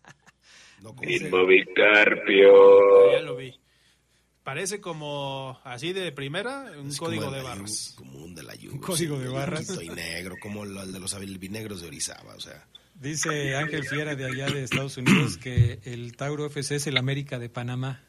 No 0.81 0.93
como- 0.93 1.09
Inmovicarpio. 1.09 3.11
Ya 3.13 3.21
lo 3.21 3.37
vi. 3.37 3.57
Parece 4.43 4.79
como 4.81 5.59
así 5.63 5.93
de 5.93 6.11
primera, 6.11 6.65
un 6.79 6.89
Es 6.89 6.97
código 6.99 7.31
de 7.31 7.41
barras. 7.41 7.93
Como 7.97 8.19
un 8.19 8.35
de 8.35 8.43
la 8.43 8.53
Juve. 8.53 8.71
Un 8.73 8.79
código 8.79 9.17
de 9.17 9.29
barras. 9.29 9.81
Y 9.81 9.89
negro, 9.89 10.35
como 10.39 10.63
el 10.65 10.77
el 10.77 10.91
de 10.93 10.99
los 10.99 11.13
albinegros 11.13 11.81
de 11.81 11.87
Orizaba, 11.87 12.35
o 12.35 12.39
sea. 12.39 12.67
Dice 12.99 13.55
Ángel 13.55 13.85
Fiera 13.85 14.15
de 14.15 14.25
allá 14.25 14.47
de 14.47 14.63
Estados 14.63 14.97
Unidos 14.97 15.37
que 15.37 15.79
el 15.83 16.15
Tauro 16.15 16.45
FC 16.45 16.75
es 16.75 16.87
el 16.87 16.97
América 16.97 17.39
de 17.39 17.49
Panamá. 17.49 18.01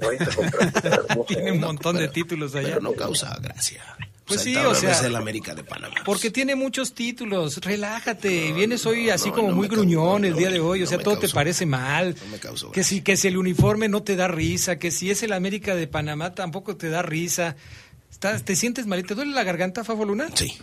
Tiene 1.28 1.52
un 1.52 1.60
montón 1.60 1.96
de 1.96 2.08
títulos 2.08 2.54
allá. 2.54 2.68
Pero 2.68 2.80
no 2.80 2.92
causa 2.92 3.36
gracia. 3.40 3.82
Pues 4.26 4.40
O 4.40 4.42
sea, 4.42 4.52
sí, 4.52 4.58
el 4.58 4.66
o 4.66 4.74
sea, 4.74 4.92
es 4.92 5.02
el 5.02 5.16
América 5.16 5.54
de 5.54 5.64
Panamá. 5.64 5.96
Porque 6.04 6.30
tiene 6.30 6.54
muchos 6.54 6.94
títulos. 6.94 7.58
Relájate. 7.58 8.52
Vienes 8.52 8.86
hoy 8.86 9.10
así 9.10 9.30
como 9.30 9.52
muy 9.52 9.68
gruñón 9.68 10.24
el 10.24 10.34
día 10.34 10.50
de 10.50 10.60
hoy. 10.60 10.82
O 10.82 10.86
sea, 10.86 10.98
todo 10.98 11.18
te 11.18 11.28
parece 11.28 11.66
mal. 11.66 12.16
Que 12.72 12.82
si, 12.82 13.02
que 13.02 13.16
si 13.16 13.28
el 13.28 13.36
uniforme 13.36 13.88
no 13.88 14.02
te 14.02 14.16
da 14.16 14.26
risa, 14.28 14.78
que 14.78 14.90
si 14.90 15.10
es 15.10 15.22
el 15.22 15.32
América 15.32 15.74
de 15.74 15.86
Panamá 15.86 16.34
tampoco 16.34 16.76
te 16.76 16.88
da 16.88 17.02
risa. 17.02 17.56
Estás, 18.10 18.44
¿Te 18.44 18.56
sientes 18.56 18.86
mal? 18.86 19.04
¿Te 19.04 19.14
duele 19.14 19.32
la 19.32 19.44
garganta, 19.44 19.84
Fafo 19.84 20.04
Luna? 20.04 20.28
Sí. 20.34 20.56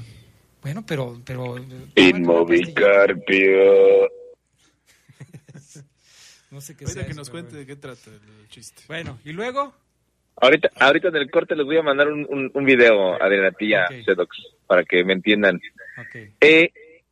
Bueno, 0.61 0.83
pero, 0.87 1.19
pero 1.25 1.55
Inmovicarpio. 1.95 4.01
no 6.51 6.61
sé 6.61 6.77
qué 6.77 6.85
Ahorita 6.85 6.93
sea 6.93 7.05
que 7.05 7.11
eso, 7.11 7.19
nos 7.19 7.29
cuente 7.29 7.55
de 7.55 7.65
qué 7.65 7.75
trata 7.75 8.11
el 8.11 8.47
chiste. 8.47 8.83
Bueno, 8.87 9.19
¿y 9.25 9.33
luego? 9.33 9.73
Ahorita, 10.35 10.69
ahorita 10.79 11.09
en 11.09 11.15
el 11.17 11.31
corte 11.31 11.55
les 11.55 11.65
voy 11.65 11.77
a 11.77 11.83
mandar 11.83 12.07
un, 12.07 12.25
un, 12.29 12.51
un 12.53 12.65
video, 12.65 13.21
Adriana, 13.21 13.51
tía 13.51 13.87
Sedox, 14.05 14.37
para 14.67 14.83
que 14.83 15.03
me 15.03 15.13
entiendan. 15.13 15.59
Eh, 16.39 16.71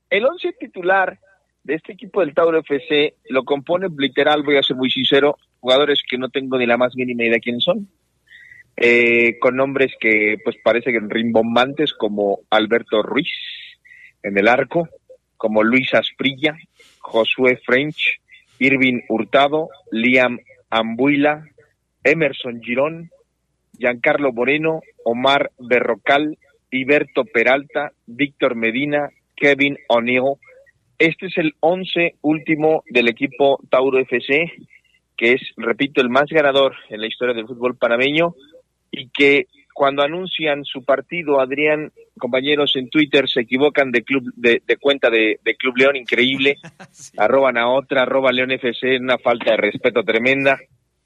el 0.10 0.26
once 0.26 0.54
titular 0.54 1.20
de 1.64 1.76
este 1.76 1.94
equipo 1.94 2.22
del 2.22 2.34
Tauro 2.34 2.60
FC 2.60 3.16
lo 3.30 3.44
compone 3.44 3.88
literal, 3.98 4.44
voy 4.44 4.58
a 4.58 4.64
ser 4.64 4.78
muy 4.78 4.90
sincero, 4.90 5.38
jugadores 5.60 6.02
que 6.08 6.18
no 6.18 6.30
tengo 6.30 6.58
ni 6.58 6.66
la 6.66 6.78
más 6.78 6.96
mínima 6.96 7.24
idea 7.24 7.40
quiénes 7.40 7.64
son. 7.64 7.88
Eh, 8.82 9.38
con 9.40 9.58
nombres 9.58 9.92
que 10.00 10.38
pues 10.42 10.56
parecen 10.64 11.10
rimbombantes 11.10 11.92
como 11.92 12.40
Alberto 12.50 13.04
Ruiz 13.04 13.28
en 14.24 14.38
el 14.38 14.48
arco, 14.48 14.88
como 15.36 15.64
Luis 15.64 15.94
Asprilla, 15.94 16.58
Josué 17.00 17.60
French, 17.66 18.22
Irving 18.58 19.02
Hurtado, 19.10 19.68
Liam 19.92 20.40
Ambuila, 20.70 21.44
Emerson 22.06 22.62
Girón, 22.62 23.12
Giancarlo 23.78 24.32
Moreno, 24.32 24.80
Omar 25.04 25.52
Berrocal, 25.58 26.38
Iberto 26.72 27.26
Peralta, 27.26 27.92
Víctor 28.06 28.56
Medina, 28.56 29.10
Kevin 29.36 29.78
O'Neill. 29.90 30.36
Este 30.98 31.26
es 31.26 31.38
el 31.38 31.54
once 31.60 32.16
último 32.22 32.86
del 32.90 33.10
equipo 33.10 33.60
Tauro 33.70 34.00
FC, 34.00 34.54
que 35.18 35.34
es, 35.34 35.42
repito, 35.58 36.00
el 36.00 36.10
más 36.10 36.28
ganador 36.30 36.78
en 36.90 37.02
la 37.02 37.08
historia 37.08 37.36
del 37.36 37.46
fútbol 37.46 37.76
panameño 37.76 38.36
y 38.92 39.10
que 39.10 39.48
cuando 39.74 40.04
anuncian 40.04 40.66
su 40.66 40.84
partido, 40.84 41.40
Adrián, 41.40 41.94
compañeros 42.18 42.76
en 42.76 42.90
Twitter 42.90 43.30
se 43.30 43.42
equivocan 43.42 43.92
de 43.92 44.04
club 44.04 44.24
de, 44.36 44.62
de 44.68 44.76
cuenta 44.78 45.10
de, 45.10 45.40
de 45.44 45.56
Club 45.56 45.78
León, 45.78 45.96
increíble, 45.96 46.58
arroban 47.18 47.58
a 47.58 47.70
otra, 47.70 48.02
arroba 48.02 48.32
León 48.34 48.52
FC, 48.52 48.98
una 48.98 49.18
falta 49.18 49.52
de 49.52 49.58
respeto 49.58 50.04
tremenda. 50.04 50.60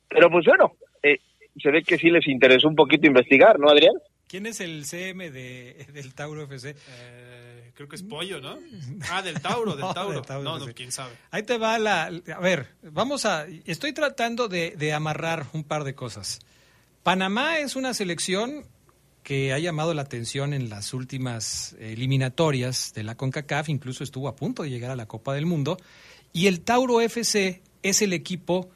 Pero 0.09 0.29
pues 0.31 0.45
bueno, 0.45 0.73
eh, 1.03 1.19
se 1.61 1.69
ve 1.69 1.83
que 1.83 1.97
sí 1.97 2.09
les 2.09 2.27
interesó 2.27 2.67
un 2.67 2.75
poquito 2.75 3.05
investigar, 3.05 3.59
¿no, 3.59 3.69
Adrián? 3.69 3.93
¿Quién 4.27 4.47
es 4.47 4.59
el 4.59 4.85
CM 4.85 5.29
de, 5.29 5.85
del 5.93 6.15
Tauro 6.15 6.41
FC? 6.45 6.71
Eh, 6.71 7.71
creo 7.75 7.87
que 7.87 7.95
es 7.97 8.01
pollo, 8.01 8.41
¿no? 8.41 8.57
Ah, 9.11 9.21
del 9.21 9.39
Tauro, 9.39 9.73
del 9.75 9.81
No, 9.85 9.93
Tauro. 9.93 10.13
del 10.13 10.25
Tauro, 10.25 10.43
no, 10.43 10.65
no, 10.65 10.73
quién 10.73 10.91
sabe. 10.91 11.13
Ahí 11.29 11.43
te 11.43 11.59
va 11.59 11.77
la... 11.77 12.05
A 12.05 12.39
ver, 12.39 12.69
vamos 12.81 13.25
a... 13.25 13.45
Estoy 13.65 13.93
tratando 13.93 14.47
de, 14.47 14.71
de 14.71 14.93
amarrar 14.93 15.45
un 15.53 15.63
par 15.63 15.83
de 15.83 15.93
cosas. 15.93 16.39
Panamá 17.03 17.59
es 17.59 17.75
una 17.75 17.93
selección 17.93 18.65
que 19.23 19.51
ha 19.51 19.59
llamado 19.59 19.93
la 19.93 20.03
atención 20.03 20.53
en 20.53 20.69
las 20.69 20.93
últimas 20.93 21.75
eliminatorias 21.79 22.93
de 22.95 23.03
la 23.03 23.15
CONCACAF, 23.15 23.67
incluso 23.67 24.05
estuvo 24.05 24.29
a 24.29 24.37
punto 24.37 24.63
de 24.63 24.69
llegar 24.69 24.89
a 24.89 24.95
la 24.95 25.05
Copa 25.05 25.33
del 25.33 25.45
Mundo, 25.45 25.77
y 26.31 26.47
el 26.47 26.61
Tauro 26.61 27.01
FC 27.01 27.61
es 27.83 28.01
el 28.01 28.13
equipo 28.13 28.69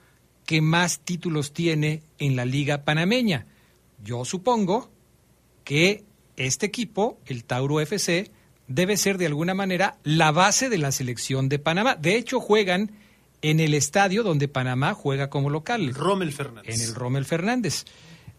que 0.46 0.62
más 0.62 1.00
títulos 1.00 1.54
tiene 1.54 2.04
en 2.20 2.36
la 2.36 2.44
Liga 2.44 2.84
Panameña. 2.84 3.46
Yo 4.04 4.26
supongo 4.26 4.92
que 5.64 6.04
este 6.36 6.66
equipo, 6.66 7.20
el 7.26 7.46
Tauro 7.46 7.80
FC, 7.80 8.30
debe 8.68 8.98
ser 8.98 9.18
de 9.18 9.26
alguna 9.26 9.54
manera 9.54 9.98
la 10.04 10.32
base 10.32 10.70
de 10.70 10.78
la 10.78 10.92
selección 10.92 11.48
de 11.48 11.60
Panamá. 11.60 11.96
De 11.96 12.18
hecho, 12.18 12.42
juegan 12.42 12.92
en 13.42 13.62
el 13.62 13.74
estadio 13.74 14.24
donde 14.24 14.48
Panamá 14.48 14.94
juega 14.94 15.30
como 15.30 15.50
local. 15.50 15.94
Rommel 15.94 16.34
Fernández. 16.34 16.76
En 16.76 16.82
el 16.82 16.94
Rommel 16.94 17.26
Fernández. 17.26 17.86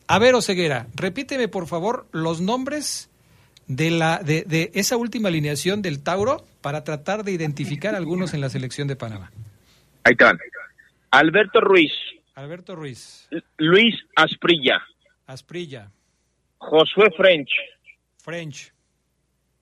A 0.09 0.19
ver, 0.19 0.35
Oseguera, 0.35 0.87
repíteme 0.95 1.49
por 1.49 1.67
favor 1.67 2.09
los 2.13 2.41
nombres 2.41 3.11
de, 3.67 3.91
la, 3.91 4.19
de, 4.19 4.43
de 4.43 4.71
esa 4.75 4.97
última 4.97 5.29
alineación 5.29 5.83
del 5.83 6.03
Tauro 6.03 6.45
para 6.63 6.83
tratar 6.83 7.25
de 7.25 7.33
identificar 7.33 7.95
algunos 7.95 8.33
en 8.33 8.41
la 8.41 8.49
selección 8.49 8.89
de 8.89 8.97
Panamá. 8.97 9.31
Ahí 10.05 10.13
están. 10.13 10.39
Alberto 11.11 11.61
Ruiz. 11.61 11.93
Alberto 12.35 12.75
Ruiz. 12.75 13.29
Luis 13.59 13.95
Asprilla. 14.17 14.81
Asprilla. 15.27 15.91
Josué 16.57 17.11
French. 17.15 17.51
French. 18.17 18.73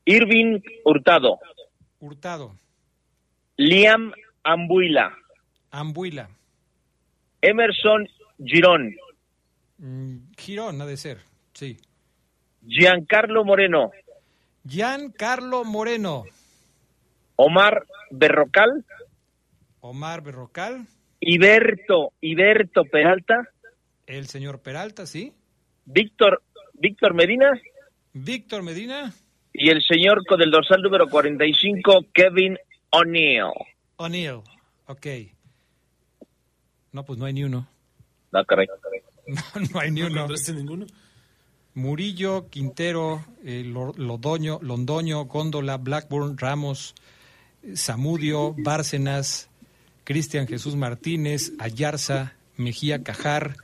Irving 0.05 0.61
Hurtado. 0.85 1.41
Hurtado. 1.99 2.55
Liam 3.57 4.13
Ambuila. 4.45 5.13
Ambuila. 5.73 6.29
Emerson 7.43 8.09
Girón. 8.45 8.95
Mm, 9.79 10.33
Girón, 10.37 10.81
ha 10.81 10.87
de 10.87 10.97
ser, 10.97 11.19
sí. 11.53 11.79
Giancarlo 12.67 13.45
Moreno. 13.45 13.91
Giancarlo 14.67 15.65
Moreno. 15.65 16.25
Omar 17.37 17.87
Berrocal. 18.11 18.85
Omar 19.81 20.23
Berrocal. 20.23 20.87
Iberto, 21.21 22.13
Iberto 22.21 22.85
Peralta. 22.85 23.49
El 24.07 24.27
señor 24.27 24.61
Peralta, 24.61 25.07
sí. 25.07 25.33
Víctor, 25.85 26.43
Víctor 26.75 27.15
Medina. 27.15 27.53
Víctor 28.13 28.63
Medina. 28.63 29.13
Y 29.53 29.71
el 29.71 29.83
señor 29.83 30.25
con 30.27 30.43
el 30.43 30.51
dorsal 30.51 30.83
número 30.83 31.09
45, 31.09 32.07
Kevin 32.13 32.59
O'Neill. 32.91 33.53
O'Neill, 33.97 34.43
ok. 34.87 35.07
No, 36.93 37.05
pues 37.05 37.19
no 37.19 37.25
hay 37.27 37.33
ni 37.33 37.45
uno. 37.45 37.67
No, 38.33 38.45
caray. 38.45 38.67
No, 39.55 39.67
no 39.73 39.81
hay 39.81 39.91
ni 39.91 40.03
uno. 40.03 40.27
ninguno? 40.55 40.87
Murillo, 41.75 42.49
Quintero, 42.49 43.25
eh, 43.45 43.63
Lodoño, 43.65 44.61
Londoño, 44.63 45.27
Góndola, 45.27 45.77
Blackburn, 45.77 46.39
Ramos, 46.39 46.95
Zamudio, 47.75 48.55
Bárcenas, 48.57 49.51
Cristian 50.05 50.47
Jesús 50.47 50.75
Martínez, 50.75 51.53
Ayarza, 51.59 52.33
Mejía 52.57 53.03
Cajar, 53.03 53.57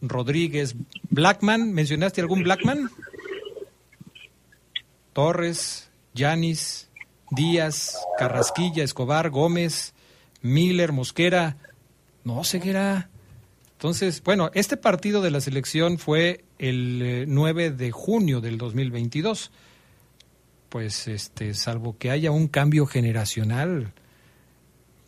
Rodríguez, 0.00 0.74
Blackman, 1.10 1.72
¿mencionaste 1.72 2.20
algún 2.20 2.42
Blackman? 2.42 2.90
Torres, 5.12 5.88
Yanis, 6.14 6.88
Díaz, 7.30 7.96
Carrasquilla, 8.18 8.82
Escobar, 8.82 9.30
Gómez, 9.30 9.94
Miller, 10.42 10.92
Mosquera, 10.92 11.56
no, 12.24 12.42
Ceguera. 12.42 13.08
Entonces, 13.86 14.20
bueno, 14.24 14.50
este 14.52 14.76
partido 14.76 15.22
de 15.22 15.30
la 15.30 15.40
selección 15.40 15.98
fue 15.98 16.40
el 16.58 17.26
9 17.28 17.70
de 17.70 17.92
junio 17.92 18.40
del 18.40 18.58
2022. 18.58 19.52
Pues, 20.68 21.06
este, 21.06 21.54
salvo 21.54 21.96
que 21.96 22.10
haya 22.10 22.32
un 22.32 22.48
cambio 22.48 22.86
generacional, 22.86 23.92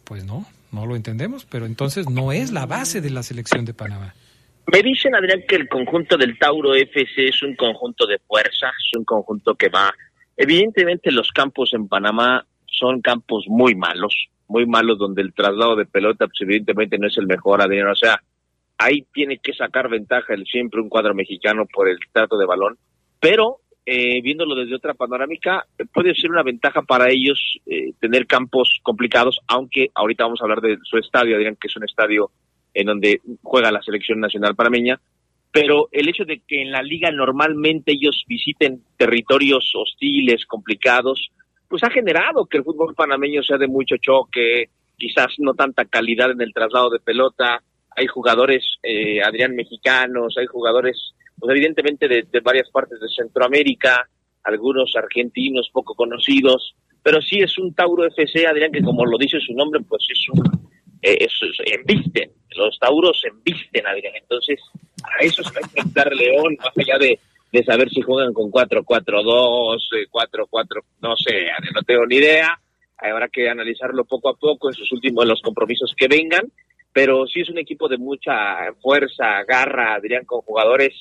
pues 0.04 0.24
no, 0.24 0.46
no 0.70 0.86
lo 0.86 0.94
entendemos, 0.94 1.44
pero 1.44 1.66
entonces 1.66 2.08
no 2.08 2.30
es 2.30 2.52
la 2.52 2.66
base 2.66 3.00
de 3.00 3.10
la 3.10 3.24
selección 3.24 3.64
de 3.64 3.74
Panamá. 3.74 4.14
Me 4.72 4.80
dicen, 4.80 5.12
Adrián, 5.16 5.42
que 5.48 5.56
el 5.56 5.68
conjunto 5.68 6.16
del 6.16 6.38
Tauro 6.38 6.72
FC 6.72 7.30
es 7.30 7.42
un 7.42 7.56
conjunto 7.56 8.06
de 8.06 8.20
fuerza, 8.28 8.68
es 8.68 8.96
un 8.96 9.04
conjunto 9.04 9.56
que 9.56 9.70
va. 9.70 9.92
Evidentemente, 10.36 11.10
los 11.10 11.32
campos 11.32 11.74
en 11.74 11.88
Panamá 11.88 12.46
son 12.64 13.00
campos 13.00 13.44
muy 13.48 13.74
malos, 13.74 14.14
muy 14.46 14.66
malos, 14.66 15.00
donde 15.00 15.22
el 15.22 15.34
traslado 15.34 15.74
de 15.74 15.84
pelota, 15.84 16.28
pues, 16.28 16.42
evidentemente, 16.42 16.96
no 16.96 17.08
es 17.08 17.18
el 17.18 17.26
mejor, 17.26 17.60
Adrián. 17.60 17.88
O 17.88 17.96
sea, 17.96 18.22
ahí 18.78 19.04
tiene 19.12 19.38
que 19.38 19.52
sacar 19.52 19.90
ventaja 19.90 20.34
el 20.34 20.46
siempre 20.46 20.80
un 20.80 20.88
cuadro 20.88 21.14
mexicano 21.14 21.66
por 21.66 21.88
el 21.88 21.98
trato 22.12 22.38
de 22.38 22.46
balón, 22.46 22.78
pero 23.20 23.58
eh, 23.84 24.20
viéndolo 24.22 24.54
desde 24.54 24.76
otra 24.76 24.94
panorámica, 24.94 25.66
puede 25.92 26.14
ser 26.14 26.30
una 26.30 26.42
ventaja 26.42 26.82
para 26.82 27.10
ellos 27.10 27.58
eh, 27.66 27.92
tener 27.98 28.26
campos 28.26 28.78
complicados, 28.82 29.40
aunque 29.48 29.88
ahorita 29.94 30.24
vamos 30.24 30.40
a 30.40 30.44
hablar 30.44 30.60
de 30.60 30.78
su 30.82 30.98
estadio, 30.98 31.36
Adrián, 31.36 31.56
que 31.60 31.68
es 31.68 31.76
un 31.76 31.84
estadio 31.84 32.30
en 32.74 32.86
donde 32.86 33.20
juega 33.42 33.72
la 33.72 33.82
selección 33.82 34.20
nacional 34.20 34.54
panameña, 34.54 35.00
pero 35.50 35.88
el 35.90 36.08
hecho 36.08 36.24
de 36.24 36.42
que 36.46 36.60
en 36.62 36.70
la 36.70 36.82
liga 36.82 37.10
normalmente 37.10 37.92
ellos 37.92 38.24
visiten 38.28 38.82
territorios 38.96 39.72
hostiles, 39.74 40.44
complicados, 40.46 41.30
pues 41.66 41.82
ha 41.82 41.90
generado 41.90 42.46
que 42.46 42.58
el 42.58 42.64
fútbol 42.64 42.94
panameño 42.94 43.42
sea 43.42 43.56
de 43.56 43.68
mucho 43.68 43.96
choque, 43.96 44.68
quizás 44.96 45.34
no 45.38 45.54
tanta 45.54 45.86
calidad 45.86 46.30
en 46.30 46.42
el 46.42 46.52
traslado 46.52 46.90
de 46.90 47.00
pelota, 47.00 47.62
hay 47.96 48.06
jugadores, 48.06 48.78
eh, 48.82 49.22
Adrián, 49.22 49.54
mexicanos, 49.54 50.36
hay 50.38 50.46
jugadores, 50.46 51.14
pues 51.38 51.50
evidentemente 51.50 52.08
de, 52.08 52.40
varias 52.40 52.70
partes 52.70 53.00
de 53.00 53.08
Centroamérica, 53.08 54.08
algunos 54.44 54.92
argentinos 54.96 55.70
poco 55.72 55.94
conocidos, 55.94 56.74
pero 57.02 57.20
sí 57.20 57.40
es 57.40 57.58
un 57.58 57.74
Tauro 57.74 58.06
FC, 58.06 58.46
Adrián, 58.46 58.72
que 58.72 58.82
como 58.82 59.04
lo 59.04 59.18
dice 59.18 59.38
su 59.40 59.52
nombre, 59.54 59.80
pues 59.88 60.04
es 60.10 60.28
un 60.30 60.68
eh, 61.02 61.28
los 62.56 62.78
tauros 62.78 63.22
embisten, 63.24 63.86
Adrián. 63.86 64.14
Entonces, 64.16 64.60
a 65.04 65.24
eso 65.24 65.42
se 65.42 65.50
va 65.50 65.60
a 65.60 65.64
enfrentar 65.64 66.12
León, 66.14 66.56
más 66.58 66.76
allá 66.76 66.98
de, 66.98 67.18
de 67.52 67.64
saber 67.64 67.88
si 67.90 68.00
juegan 68.02 68.32
con 68.32 68.50
4-4-2, 68.50 69.78
eh, 69.96 70.06
4-4, 70.10 70.82
no 71.00 71.16
sé, 71.16 71.46
no 71.74 71.82
tengo 71.82 72.06
ni 72.06 72.16
idea. 72.16 72.58
Habrá 72.96 73.28
que 73.28 73.48
analizarlo 73.48 74.04
poco 74.04 74.28
a 74.28 74.34
poco 74.34 74.68
en 74.68 74.74
sus 74.74 74.90
últimos 74.92 75.22
en 75.22 75.28
los 75.28 75.40
compromisos 75.40 75.94
que 75.96 76.08
vengan, 76.08 76.50
pero 76.92 77.26
sí 77.26 77.40
es 77.40 77.48
un 77.48 77.58
equipo 77.58 77.88
de 77.88 77.98
mucha 77.98 78.72
fuerza, 78.80 79.44
garra, 79.46 79.94
Adrián, 79.94 80.24
con 80.24 80.40
jugadores 80.42 80.92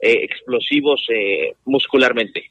eh, 0.00 0.24
explosivos 0.24 1.06
eh, 1.08 1.54
muscularmente. 1.64 2.50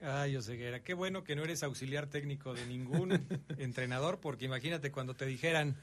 Ay, 0.00 0.36
Oseguera, 0.36 0.82
qué 0.82 0.92
bueno 0.92 1.24
que 1.24 1.34
no 1.34 1.44
eres 1.44 1.62
auxiliar 1.62 2.08
técnico 2.08 2.52
de 2.52 2.66
ningún 2.66 3.26
entrenador, 3.58 4.18
porque 4.20 4.44
imagínate 4.44 4.92
cuando 4.92 5.14
te 5.14 5.24
dijeran, 5.24 5.76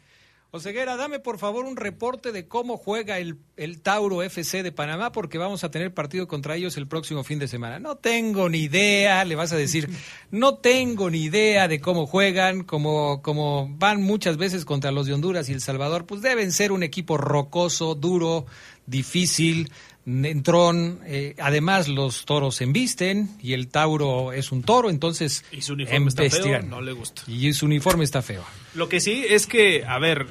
Oseguera, 0.54 0.98
dame 0.98 1.20
por 1.20 1.40
favor 1.40 1.64
un 1.64 1.78
reporte 1.78 2.34
de 2.34 2.46
cómo 2.46 2.76
juega 2.76 3.20
el, 3.20 3.38
el 3.56 3.80
Tauro 3.80 4.22
FC 4.22 4.64
de 4.64 4.74
Panamá, 4.74 5.14
porque 5.14 5.38
vamos 5.38 5.64
a 5.64 5.72
tener 5.72 5.94
partido 5.94 6.28
contra 6.28 6.58
ellos 6.58 6.76
el 6.76 6.90
próximo 6.90 7.24
fin 7.24 7.40
de 7.40 7.48
semana. 7.48 7.80
No 7.80 7.96
tengo 7.96 8.50
ni 8.50 8.64
idea, 8.64 9.24
le 9.24 9.36
vas 9.36 9.54
a 9.54 9.56
decir, 9.56 9.90
no 10.30 10.56
tengo 10.56 11.10
ni 11.10 11.22
idea 11.22 11.70
de 11.70 11.80
cómo 11.80 12.06
juegan, 12.06 12.66
como, 12.66 13.22
como 13.22 13.70
van 13.78 14.02
muchas 14.02 14.36
veces 14.36 14.66
contra 14.66 14.92
los 14.92 15.06
de 15.06 15.14
Honduras 15.14 15.48
y 15.48 15.54
El 15.54 15.62
Salvador, 15.62 16.06
pues 16.06 16.22
deben 16.22 16.52
ser 16.52 16.74
un 16.74 16.84
equipo 16.84 17.16
rocoso, 17.16 17.96
duro, 17.96 18.46
difícil, 18.86 19.72
entrón. 20.06 21.00
eh, 21.06 21.36
además, 21.40 21.88
los 21.88 22.26
toros 22.26 22.56
se 22.56 22.64
embisten 22.64 23.30
y 23.42 23.54
el 23.54 23.68
Tauro 23.68 24.34
es 24.34 24.52
un 24.52 24.64
toro, 24.64 24.90
entonces 24.90 25.44
Y 25.52 25.62
su 25.62 25.74
uniforme 25.74 26.10
está 26.10 26.30
feo, 26.30 26.62
no 26.64 26.82
le 26.82 26.92
gusta. 26.94 27.24
Y 27.28 27.54
su 27.54 27.66
uniforme 27.66 28.04
está 28.04 28.22
feo. 28.22 28.44
Lo 28.74 28.90
que 28.90 29.00
sí 29.00 29.26
es 29.28 29.48
que, 29.48 29.86
a 29.86 30.00
ver, 30.00 30.28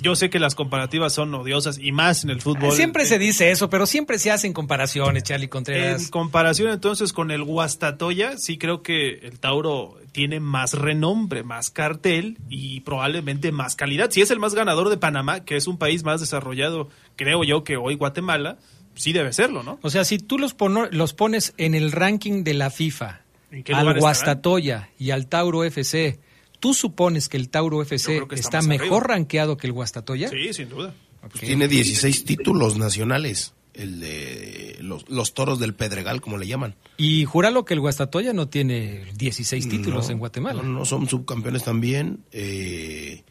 yo 0.00 0.14
sé 0.14 0.30
que 0.30 0.38
las 0.38 0.54
comparativas 0.54 1.12
son 1.12 1.34
odiosas 1.34 1.78
y 1.78 1.92
más 1.92 2.24
en 2.24 2.30
el 2.30 2.40
fútbol. 2.40 2.72
Siempre 2.72 3.04
se 3.04 3.18
dice 3.18 3.50
eso, 3.50 3.68
pero 3.68 3.86
siempre 3.86 4.18
se 4.18 4.30
hacen 4.30 4.52
comparaciones, 4.52 5.24
Charlie 5.24 5.44
En 5.44 5.50
Contreras. 5.50 6.10
comparación 6.10 6.70
entonces 6.72 7.12
con 7.12 7.30
el 7.30 7.42
Guastatoya, 7.42 8.38
sí 8.38 8.58
creo 8.58 8.82
que 8.82 9.14
el 9.22 9.38
Tauro 9.38 9.98
tiene 10.12 10.40
más 10.40 10.74
renombre, 10.74 11.42
más 11.42 11.70
cartel 11.70 12.38
y 12.48 12.80
probablemente 12.80 13.52
más 13.52 13.74
calidad. 13.74 14.10
Si 14.10 14.20
es 14.20 14.30
el 14.30 14.38
más 14.38 14.54
ganador 14.54 14.88
de 14.88 14.96
Panamá, 14.96 15.44
que 15.44 15.56
es 15.56 15.66
un 15.66 15.78
país 15.78 16.04
más 16.04 16.20
desarrollado, 16.20 16.88
creo 17.16 17.44
yo 17.44 17.64
que 17.64 17.76
hoy 17.76 17.94
Guatemala, 17.94 18.58
sí 18.98 19.12
debe 19.12 19.32
serlo, 19.32 19.62
¿no? 19.62 19.78
O 19.82 19.90
sea, 19.90 20.04
si 20.04 20.18
tú 20.18 20.38
los, 20.38 20.54
los 20.90 21.14
pones 21.14 21.54
en 21.56 21.74
el 21.74 21.92
ranking 21.92 22.44
de 22.44 22.54
la 22.54 22.70
FIFA, 22.70 23.22
¿En 23.50 23.62
qué 23.64 23.72
al 23.72 23.80
estarán? 23.80 24.00
Guastatoya 24.00 24.90
y 24.98 25.10
al 25.10 25.26
Tauro 25.26 25.64
FC, 25.64 26.18
¿tú 26.60 26.74
supones 26.74 27.28
que 27.28 27.36
el 27.36 27.48
Tauro 27.48 27.80
FC 27.82 28.22
está 28.32 28.60
mejor 28.62 29.04
arriba. 29.04 29.14
rankeado 29.14 29.56
que 29.56 29.66
el 29.66 29.72
Guastatoya? 29.72 30.28
Sí, 30.28 30.52
sin 30.52 30.68
duda. 30.68 30.94
Pues 31.20 31.44
tiene 31.44 31.68
16 31.68 32.24
títulos 32.24 32.76
nacionales, 32.78 33.54
el 33.74 34.00
de 34.00 34.78
los, 34.80 35.08
los 35.08 35.34
toros 35.34 35.58
del 35.58 35.74
Pedregal, 35.74 36.20
como 36.20 36.38
le 36.38 36.46
llaman. 36.46 36.74
Y 36.96 37.24
júralo 37.24 37.64
que 37.64 37.74
el 37.74 37.80
Guastatoya 37.80 38.32
no 38.32 38.48
tiene 38.48 39.04
16 39.16 39.68
títulos 39.68 40.06
No, 40.06 40.12
en 40.12 40.18
Guatemala. 40.18 40.62
No, 40.62 40.68
no, 40.68 40.84
son 40.84 41.08
subcampeones 41.08 41.64
también. 41.64 42.20
eh, 42.32 43.24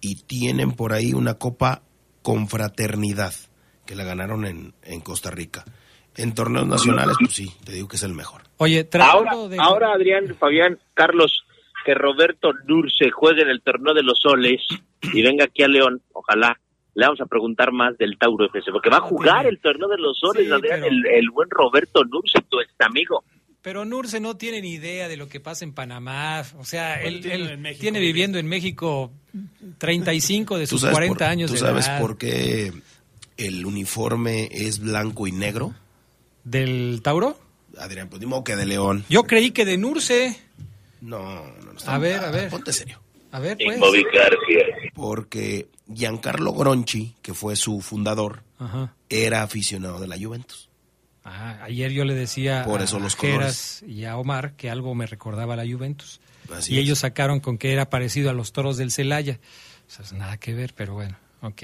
y 0.00 0.16
tienen 0.16 0.72
por 0.72 0.92
ahí 0.92 1.14
una 1.14 1.34
copa 1.34 1.82
confraternidad 2.22 3.34
que 3.86 3.94
la 3.94 4.04
ganaron 4.04 4.44
en, 4.44 4.74
en 4.82 5.00
Costa 5.00 5.30
Rica. 5.30 5.64
En 6.16 6.34
torneos 6.34 6.66
nacionales, 6.66 7.16
pues 7.20 7.34
sí, 7.34 7.52
te 7.64 7.72
digo 7.72 7.88
que 7.88 7.96
es 7.96 8.02
el 8.02 8.14
mejor. 8.14 8.42
Oye, 8.56 8.88
ahora, 9.00 9.32
ahora 9.58 9.92
Adrián, 9.92 10.34
Fabián, 10.38 10.78
Carlos, 10.94 11.44
que 11.84 11.94
Roberto 11.94 12.52
Nurse 12.66 13.10
juegue 13.10 13.42
en 13.42 13.50
el 13.50 13.60
torneo 13.60 13.92
de 13.92 14.02
los 14.02 14.18
soles 14.20 14.62
y 15.02 15.22
venga 15.22 15.44
aquí 15.44 15.62
a 15.62 15.68
León, 15.68 16.02
ojalá. 16.12 16.58
Le 16.94 17.04
vamos 17.04 17.20
a 17.20 17.26
preguntar 17.26 17.72
más 17.72 17.98
del 17.98 18.16
Tauro 18.18 18.46
FC, 18.46 18.72
porque 18.72 18.88
va 18.88 18.96
a 18.96 19.02
jugar 19.02 19.46
el 19.46 19.60
torneo 19.60 19.88
de 19.88 19.98
los 19.98 20.18
soles, 20.18 20.50
Adrián, 20.50 20.82
el, 20.82 21.30
buen 21.30 21.50
Roberto 21.50 22.02
Nurse, 22.04 22.40
tu 22.48 22.58
este 22.60 22.84
amigo. 22.86 23.22
Pero 23.60 23.84
Nurse 23.84 24.18
no 24.18 24.38
tiene 24.38 24.62
ni 24.62 24.74
idea 24.74 25.06
de 25.08 25.18
lo 25.18 25.28
que 25.28 25.38
pasa 25.38 25.66
en 25.66 25.74
Panamá. 25.74 26.42
O 26.58 26.64
sea, 26.64 27.02
él, 27.02 27.20
tiene 27.78 28.00
viviendo 28.00 28.38
en 28.38 28.48
México 28.48 29.12
35 29.76 30.56
de 30.56 30.66
sus 30.66 30.86
40 30.86 31.28
años. 31.28 31.50
¿Tú 31.50 31.58
sabes 31.58 31.88
por 32.00 32.16
qué 32.16 32.72
el 33.36 33.66
uniforme 33.66 34.48
es 34.50 34.78
blanco 34.78 35.26
y 35.26 35.32
negro? 35.32 35.74
¿Del 36.44 37.00
Tauro? 37.02 37.38
Adrián, 37.78 38.08
pues 38.08 38.22
que 38.44 38.56
de 38.56 38.66
León. 38.66 39.04
Yo 39.08 39.24
creí 39.24 39.50
que 39.50 39.64
de 39.64 39.76
Nurse. 39.76 40.40
No, 41.00 41.44
no, 41.44 41.72
no. 41.72 41.80
a 41.86 41.98
ver, 41.98 42.24
a 42.24 42.30
ver. 42.30 42.50
Ponte 42.50 42.72
serio. 42.72 43.00
A 43.32 43.38
ver, 43.38 43.58
pues. 43.62 43.78
Porque 44.94 45.68
Giancarlo 45.92 46.52
Gronchi, 46.52 47.14
que 47.20 47.34
fue 47.34 47.56
su 47.56 47.80
fundador, 47.80 48.42
era 49.08 49.42
aficionado 49.42 50.00
de 50.00 50.08
la 50.08 50.18
Juventus. 50.18 50.70
Ah, 51.28 51.58
ayer 51.64 51.90
yo 51.90 52.04
le 52.04 52.14
decía 52.14 52.62
Por 52.64 52.82
eso 52.82 52.98
a 52.98 53.00
los 53.00 53.16
Geras 53.16 53.82
y 53.82 54.04
a 54.04 54.16
Omar 54.16 54.54
que 54.54 54.70
algo 54.70 54.94
me 54.94 55.06
recordaba 55.06 55.54
a 55.54 55.56
la 55.56 55.70
Juventus. 55.70 56.20
y 56.68 56.78
ellos 56.78 57.00
sacaron 57.00 57.40
con 57.40 57.58
que 57.58 57.72
era 57.72 57.90
parecido 57.90 58.30
a 58.30 58.32
los 58.32 58.52
toros 58.52 58.76
del 58.76 58.92
Celaya. 58.92 59.40
O 59.88 59.90
sea, 59.90 60.16
nada 60.16 60.36
que 60.38 60.54
ver, 60.54 60.72
pero 60.74 60.94
bueno, 60.94 61.18
ok. 61.42 61.62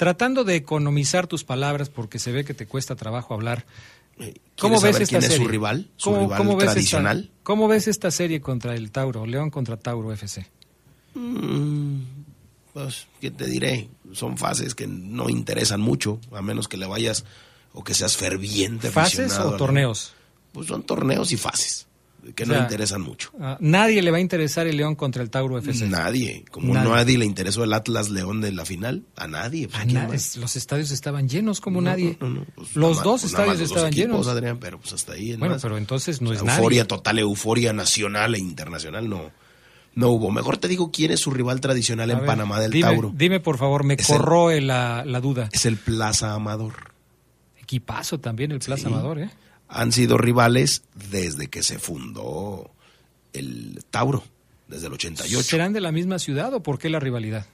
Tratando 0.00 0.44
de 0.44 0.56
economizar 0.56 1.26
tus 1.26 1.44
palabras 1.44 1.90
porque 1.90 2.18
se 2.18 2.32
ve 2.32 2.42
que 2.42 2.54
te 2.54 2.64
cuesta 2.64 2.96
trabajo 2.96 3.34
hablar. 3.34 3.66
Eh, 4.18 4.32
¿Cómo 4.58 4.80
ves 4.80 4.98
esta 4.98 5.20
serie? 5.20 5.36
es 5.36 5.42
su 5.42 5.46
rival? 5.46 5.90
¿Su 5.98 6.16
rival 6.16 6.56
tradicional? 6.56 7.30
¿Cómo 7.42 7.68
ves 7.68 7.86
esta 7.86 8.10
serie 8.10 8.40
contra 8.40 8.74
el 8.74 8.92
Tauro, 8.92 9.26
León 9.26 9.50
contra 9.50 9.76
Tauro 9.76 10.10
FC? 10.10 10.46
Mm, 11.12 11.96
pues, 12.72 13.08
¿qué 13.20 13.30
te 13.30 13.44
diré? 13.44 13.90
Son 14.12 14.38
fases 14.38 14.74
que 14.74 14.86
no 14.86 15.28
interesan 15.28 15.82
mucho, 15.82 16.18
a 16.32 16.40
menos 16.40 16.66
que 16.66 16.78
le 16.78 16.86
vayas 16.86 17.26
o 17.74 17.84
que 17.84 17.92
seas 17.92 18.16
ferviente. 18.16 18.90
¿Fases 18.90 19.38
o 19.38 19.54
torneos? 19.58 20.14
Pues 20.52 20.68
son 20.68 20.82
torneos 20.82 21.30
y 21.30 21.36
fases 21.36 21.89
que 22.34 22.46
no 22.46 22.58
interesan 22.58 23.00
mucho. 23.00 23.30
nadie 23.60 24.02
le 24.02 24.10
va 24.10 24.18
a 24.18 24.20
interesar 24.20 24.66
el 24.66 24.76
León 24.76 24.94
contra 24.94 25.22
el 25.22 25.30
Tauro 25.30 25.58
FC. 25.58 25.88
Nadie, 25.88 26.44
como 26.50 26.74
nadie. 26.74 26.90
nadie 26.90 27.18
le 27.18 27.24
interesó 27.24 27.64
el 27.64 27.72
Atlas 27.72 28.10
León 28.10 28.40
de 28.40 28.52
la 28.52 28.64
final, 28.64 29.04
a 29.16 29.26
nadie. 29.26 29.68
Pues, 30.06 30.36
los 30.36 30.56
estadios 30.56 30.90
estaban 30.90 31.28
llenos 31.28 31.60
como 31.60 31.80
nadie. 31.80 32.16
Pues, 32.18 32.76
los 32.76 33.02
dos 33.02 33.22
pues 33.22 33.32
estadios 33.32 33.60
estaban 33.60 33.92
llenos. 33.92 34.28
Adrián, 34.28 34.58
pero 34.58 34.78
pues 34.78 34.92
hasta 34.92 35.14
ahí. 35.14 35.36
Bueno, 35.36 35.56
pero 35.60 35.78
entonces 35.78 36.20
no 36.20 36.32
es 36.32 36.40
Euforia 36.40 36.86
total, 36.86 37.18
euforia 37.18 37.72
nacional 37.72 38.34
e 38.34 38.38
internacional 38.38 39.08
no. 39.08 39.30
No 39.92 40.10
hubo. 40.10 40.30
Mejor 40.30 40.56
te 40.56 40.68
digo 40.68 40.92
quién 40.92 41.10
es 41.10 41.18
su 41.18 41.32
rival 41.32 41.60
tradicional 41.60 42.10
en 42.10 42.24
Panamá 42.24 42.60
del 42.60 42.80
Tauro. 42.80 43.12
Dime, 43.14 43.40
por 43.40 43.58
favor, 43.58 43.82
me 43.82 43.96
corroe 43.96 44.60
la, 44.60 45.04
la, 45.04 45.20
duda. 45.20 45.48
Es 45.50 45.66
el 45.66 45.76
Plaza 45.76 46.32
Amador. 46.32 46.74
Equipazo 47.60 48.20
también 48.20 48.52
el 48.52 48.60
Plaza 48.60 48.86
Amador, 48.86 49.18
¿eh? 49.18 49.30
Han 49.70 49.92
sido 49.92 50.18
rivales 50.18 50.82
desde 51.10 51.48
que 51.48 51.62
se 51.62 51.78
fundó 51.78 52.70
el 53.32 53.84
Tauro, 53.90 54.24
desde 54.68 54.88
el 54.88 54.94
88. 54.94 55.42
¿Serán 55.42 55.72
de 55.72 55.80
la 55.80 55.92
misma 55.92 56.18
ciudad 56.18 56.52
o 56.52 56.62
por 56.62 56.78
qué 56.78 56.90
la 56.90 56.98
rivalidad? 56.98 57.46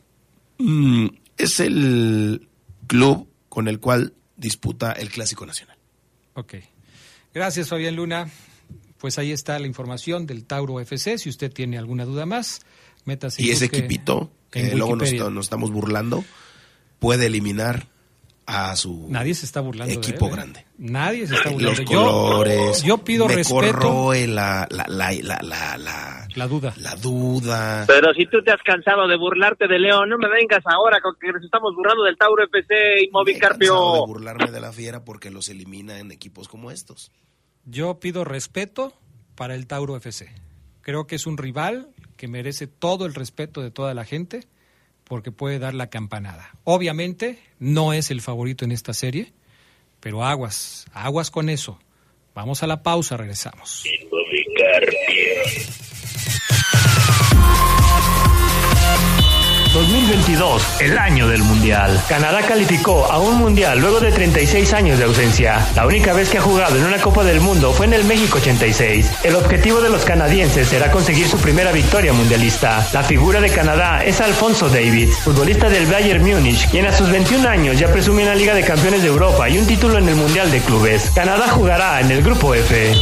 Mm, 0.59 1.09
es 1.37 1.61
el 1.61 2.49
club 2.87 3.29
con 3.51 3.69
el 3.69 3.79
cual 3.81 4.15
disputa 4.37 4.93
el 4.93 5.11
Clásico 5.11 5.45
Nacional. 5.45 5.77
Ok. 6.35 6.55
Gracias, 7.35 7.69
Fabián 7.69 7.97
Luna. 7.97 8.31
Pues 8.99 9.19
ahí 9.19 9.31
está 9.31 9.59
la 9.59 9.67
información 9.67 10.27
del 10.27 10.45
Tauro 10.45 10.81
FC. 10.81 11.19
Si 11.19 11.29
usted 11.29 11.53
tiene 11.53 11.77
alguna 11.77 12.07
duda 12.07 12.25
más, 12.25 12.63
métase. 13.05 13.43
Y 13.43 13.51
ese 13.51 13.67
equipito, 13.67 14.31
que 14.51 14.75
luego 14.75 14.97
nos, 14.97 15.13
nos 15.13 15.45
estamos 15.45 15.71
burlando, 15.71 16.25
puede 16.99 17.27
eliminar 17.27 17.89
a 18.47 18.77
su 18.77 19.07
nadie 19.09 19.35
se 19.35 19.45
está 19.45 19.61
burlando 19.61 19.93
equipo 19.93 20.27
de 20.27 20.31
¿eh? 20.31 20.35
grande. 20.35 20.67
Nadie 20.79 21.27
se 21.27 21.35
está 21.35 21.51
burlando. 21.51 21.83
Los 21.83 21.91
colores. 21.91 22.83
Yo, 22.85 22.99
pido 22.99 23.27
respeto. 23.27 24.13
La, 24.15 24.67
la, 24.71 24.87
la, 24.89 25.13
la, 25.43 26.27
la, 26.35 26.47
duda. 26.47 26.73
La 26.79 26.95
duda. 26.95 27.85
Pero 27.87 28.15
si 28.15 28.27
tú 28.27 28.43
te 28.43 28.53
has 28.53 28.63
cansado 28.63 29.09
de 29.09 29.17
burlarte 29.17 29.67
de 29.67 29.79
León, 29.79 30.09
no 30.09 30.19
me 30.19 30.29
vengas 30.29 30.63
ahora 30.67 31.01
con 31.01 31.17
que 31.21 31.33
nos 31.33 31.43
estamos 31.43 31.75
burlando 31.75 32.05
del 32.05 32.17
Tauro 32.17 32.45
FC 32.45 33.03
y 33.03 33.11
Movicarpio. 33.11 33.75
Me 33.75 33.99
de 34.01 34.07
burlarme 34.07 34.51
de 34.51 34.61
la 34.61 34.73
fiera 34.73 35.05
porque 35.05 35.31
los 35.31 35.49
elimina 35.49 35.99
en 35.99 36.13
equipos 36.13 36.47
como 36.47 36.71
estos. 36.71 37.11
Yo 37.65 37.99
pido 37.99 38.25
respeto 38.25 38.93
para 39.35 39.55
el 39.55 39.67
Tauro 39.67 39.97
FC. 39.97 40.31
Creo 40.83 41.07
que 41.07 41.17
es 41.17 41.27
un 41.27 41.37
rival 41.37 41.89
que 42.17 42.29
merece 42.29 42.67
todo 42.69 43.07
el 43.07 43.15
respeto 43.15 43.61
de 43.61 43.71
toda 43.71 43.93
la 43.93 44.05
gente 44.05 44.47
porque 45.09 45.33
puede 45.33 45.59
dar 45.59 45.75
la 45.75 45.89
campanada. 45.89 46.51
Obviamente 46.65 47.39
no 47.59 47.93
es 47.93 48.11
el 48.11 48.21
favorito 48.21 48.65
en 48.65 48.73
esta 48.73 48.93
serie, 48.93 49.33
pero 50.01 50.25
aguas, 50.25 50.87
aguas 50.93 51.31
con 51.31 51.49
eso. 51.49 51.79
Vamos 52.35 52.63
a 52.63 52.67
la 52.67 52.83
pausa, 52.83 53.17
regresamos. 53.17 53.85
2022, 59.77 60.81
el 60.81 60.97
año 60.97 61.29
del 61.29 61.43
Mundial. 61.43 62.03
Canadá 62.09 62.41
calificó 62.41 63.13
a 63.13 63.19
un 63.19 63.37
Mundial 63.37 63.79
luego 63.79 64.01
de 64.01 64.11
36 64.11 64.73
años 64.73 64.99
de 64.99 65.05
ausencia. 65.05 65.69
La 65.75 65.87
única 65.87 66.15
vez 66.15 66.31
que 66.31 66.39
ha 66.39 66.41
jugado 66.41 66.77
en 66.77 66.85
una 66.85 66.97
Copa 66.97 67.23
del 67.25 67.43
Mundo 67.43 67.75
fue 67.75 67.85
en 67.85 67.93
el 67.93 68.05
México 68.05 68.39
86. 68.39 69.07
El 69.23 69.37
objetivo 69.37 69.83
de 69.83 69.91
los 69.91 70.03
canadienses 70.07 70.69
será 70.69 70.91
conseguir 70.91 71.29
su 71.29 71.37
primera 71.37 71.73
victoria 71.73 72.15
mundialista. 72.15 72.89
La 72.95 73.03
figura 73.03 73.39
de 73.43 73.51
Canadá 73.51 74.03
es 74.03 74.19
Alfonso 74.23 74.71
David, 74.71 75.11
futbolista 75.11 75.69
del 75.69 75.85
Bayern 75.85 76.25
Múnich, 76.25 76.71
quien 76.71 76.87
a 76.87 76.97
sus 76.97 77.11
21 77.11 77.47
años 77.47 77.79
ya 77.79 77.93
presume 77.93 78.23
una 78.23 78.35
Liga 78.35 78.55
de 78.55 78.65
Campeones 78.65 79.03
de 79.03 79.09
Europa 79.09 79.47
y 79.51 79.59
un 79.59 79.67
título 79.67 79.99
en 79.99 80.09
el 80.09 80.17
Mundial 80.17 80.51
de 80.51 80.61
Clubes. 80.61 81.11
Canadá 81.15 81.49
jugará 81.49 82.01
en 82.01 82.11
el 82.11 82.23
Grupo 82.23 82.55
F. 82.55 82.95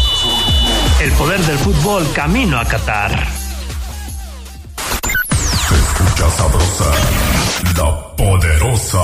El 1.00 1.12
poder 1.12 1.38
del 1.38 1.58
fútbol 1.58 2.12
camino 2.12 2.58
a 2.58 2.64
Qatar 2.64 3.33
sabrosa, 6.30 6.90
la 7.76 8.16
poderosa. 8.16 9.00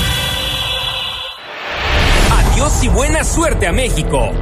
Adiós 2.32 2.84
y 2.84 2.90
buena 2.90 3.24
suerte 3.24 3.68
a 3.68 3.72
México. 3.72 4.34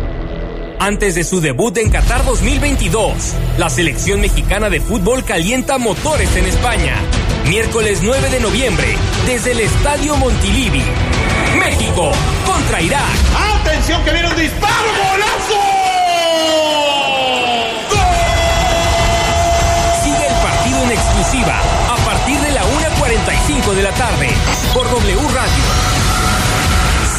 Antes 0.79 1.13
de 1.13 1.25
su 1.25 1.41
debut 1.41 1.77
en 1.77 1.91
Qatar 1.91 2.23
2022, 2.23 3.35
la 3.57 3.69
selección 3.69 4.21
mexicana 4.21 4.69
de 4.69 4.79
fútbol 4.79 5.25
calienta 5.25 5.77
motores 5.77 6.33
en 6.37 6.45
España. 6.45 6.95
Miércoles 7.49 7.99
9 8.01 8.29
de 8.29 8.39
noviembre, 8.39 8.95
desde 9.25 9.51
el 9.51 9.59
Estadio 9.59 10.15
Montilivi. 10.15 10.81
México 11.59 12.11
contra 12.45 12.81
Irak. 12.81 13.03
¡Atención 13.59 14.01
que 14.05 14.11
viene 14.11 14.29
un 14.29 14.35
disparo! 14.37 14.89
¡Golazo! 15.11 15.61
Sigue 20.01 20.27
el 20.27 20.35
partido 20.35 20.83
en 20.85 20.91
exclusiva 20.91 21.59
a 21.89 21.97
partir 22.05 22.39
de 22.39 22.51
la 22.53 22.61
1.45 22.63 23.75
de 23.75 23.83
la 23.83 23.91
tarde 23.91 24.29
por 24.73 24.89
W 24.89 25.17
Radio. 25.33 25.63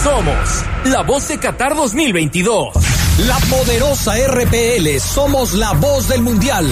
Somos 0.03 0.65
la 0.85 1.03
voz 1.03 1.29
de 1.29 1.39
Qatar 1.39 1.77
2022. 1.77 2.90
La 3.27 3.37
poderosa 3.51 4.15
RPL, 4.17 4.99
somos 4.99 5.53
la 5.53 5.73
voz 5.73 6.09
del 6.09 6.23
Mundial. 6.23 6.67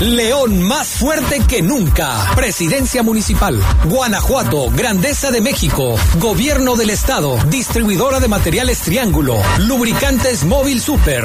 León 0.00 0.62
más 0.62 0.88
fuerte 0.88 1.42
que 1.46 1.60
nunca. 1.60 2.32
Presidencia 2.34 3.02
Municipal. 3.02 3.60
Guanajuato, 3.84 4.70
Grandeza 4.70 5.30
de 5.30 5.42
México. 5.42 5.96
Gobierno 6.18 6.76
del 6.76 6.88
Estado. 6.88 7.36
Distribuidora 7.50 8.18
de 8.18 8.28
materiales 8.28 8.80
Triángulo. 8.80 9.42
Lubricantes 9.58 10.44
Móvil 10.44 10.80
Super. 10.80 11.24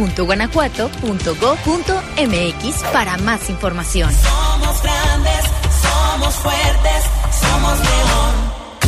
contigosí.guanajuato.go.mx 0.01 2.83
para 2.91 3.17
más 3.17 3.49
información. 3.49 4.11
Somos 4.13 4.81
grandes, 4.81 5.45
somos 5.81 6.33
fuertes, 6.35 7.03
somos 7.39 7.79
León. 7.79 8.50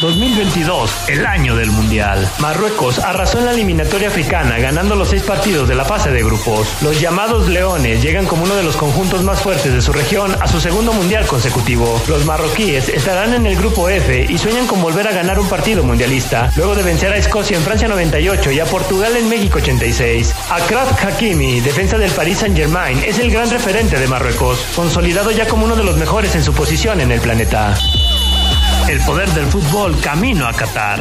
2022, 0.00 1.08
el 1.08 1.24
año 1.24 1.56
del 1.56 1.70
Mundial. 1.70 2.30
Marruecos 2.38 2.98
arrasó 2.98 3.38
en 3.38 3.46
la 3.46 3.52
eliminatoria 3.52 4.08
africana 4.08 4.58
ganando 4.58 4.94
los 4.94 5.08
seis 5.08 5.22
partidos 5.22 5.68
de 5.68 5.74
la 5.74 5.86
fase 5.86 6.10
de 6.10 6.22
grupos. 6.22 6.68
Los 6.82 7.00
llamados 7.00 7.48
Leones 7.48 8.02
llegan 8.02 8.26
como 8.26 8.44
uno 8.44 8.54
de 8.56 8.62
los 8.62 8.76
conjuntos 8.76 9.22
más 9.22 9.40
fuertes 9.40 9.72
de 9.72 9.80
su 9.80 9.94
región 9.94 10.36
a 10.38 10.48
su 10.48 10.60
segundo 10.60 10.92
Mundial 10.92 11.26
consecutivo. 11.26 11.98
Los 12.08 12.26
marroquíes 12.26 12.90
estarán 12.90 13.32
en 13.32 13.46
el 13.46 13.56
grupo 13.56 13.88
F 13.88 14.26
y 14.28 14.36
sueñan 14.36 14.66
con 14.66 14.82
volver 14.82 15.08
a 15.08 15.12
ganar 15.12 15.38
un 15.38 15.48
partido 15.48 15.82
mundialista, 15.82 16.52
luego 16.56 16.74
de 16.74 16.82
vencer 16.82 17.12
a 17.12 17.16
Escocia 17.16 17.56
en 17.56 17.62
Francia 17.62 17.88
98 17.88 18.50
y 18.50 18.60
a 18.60 18.66
Portugal 18.66 19.16
en 19.16 19.30
México 19.30 19.58
86. 19.58 20.34
Akraf 20.50 21.02
Hakimi, 21.02 21.60
defensa 21.60 21.96
del 21.96 22.10
Paris 22.10 22.38
Saint-Germain, 22.38 23.02
es 23.02 23.18
el 23.18 23.30
gran 23.30 23.48
referente 23.48 23.98
de 23.98 24.06
Marruecos, 24.08 24.58
consolidado 24.74 25.30
ya 25.30 25.48
como 25.48 25.64
uno 25.64 25.74
de 25.74 25.84
los 25.84 25.96
mejores 25.96 26.34
en 26.34 26.44
su 26.44 26.52
posición 26.52 27.00
en 27.00 27.12
el 27.12 27.20
planeta. 27.22 27.74
El 28.88 29.00
poder 29.00 29.28
del 29.30 29.46
fútbol 29.46 29.98
camino 30.00 30.46
a 30.46 30.52
Qatar. 30.52 31.00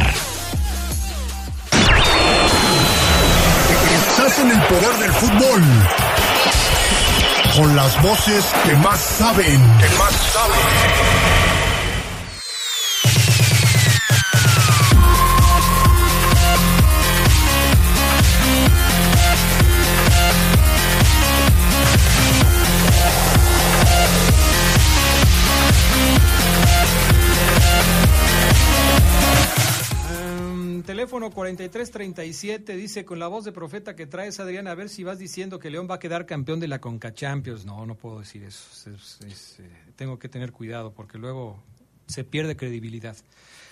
Estás 3.93 4.39
en 4.39 4.49
el 4.49 4.61
poder 4.63 4.93
del 4.95 5.11
fútbol. 5.11 5.61
Con 7.55 7.75
las 7.75 8.01
voces 8.01 8.45
que 8.63 8.73
más 8.77 8.99
saben. 8.99 9.61
Que 9.79 9.89
más 9.99 10.13
saben. 10.33 11.44
Teléfono 31.05 31.29
4337 31.29 32.75
dice 32.75 33.05
con 33.05 33.19
la 33.19 33.27
voz 33.27 33.45
de 33.45 33.51
profeta 33.51 33.95
que 33.95 34.07
traes 34.07 34.39
Adrián 34.39 34.67
a 34.67 34.73
ver 34.73 34.89
si 34.89 35.03
vas 35.03 35.19
diciendo 35.19 35.59
que 35.59 35.69
León 35.69 35.87
va 35.87 35.95
a 35.95 35.99
quedar 35.99 36.25
campeón 36.25 36.59
de 36.59 36.67
la 36.67 36.81
Conca 36.81 37.13
Champions. 37.13 37.63
No, 37.63 37.85
no 37.85 37.93
puedo 37.93 38.21
decir 38.21 38.43
eso. 38.43 38.89
Es- 38.89 39.19
es, 39.21 39.59
eh, 39.59 39.69
tengo 39.95 40.17
que 40.17 40.29
tener 40.29 40.51
cuidado 40.51 40.93
porque 40.95 41.19
luego 41.19 41.61
se 42.07 42.23
pierde 42.23 42.55
credibilidad. 42.57 43.15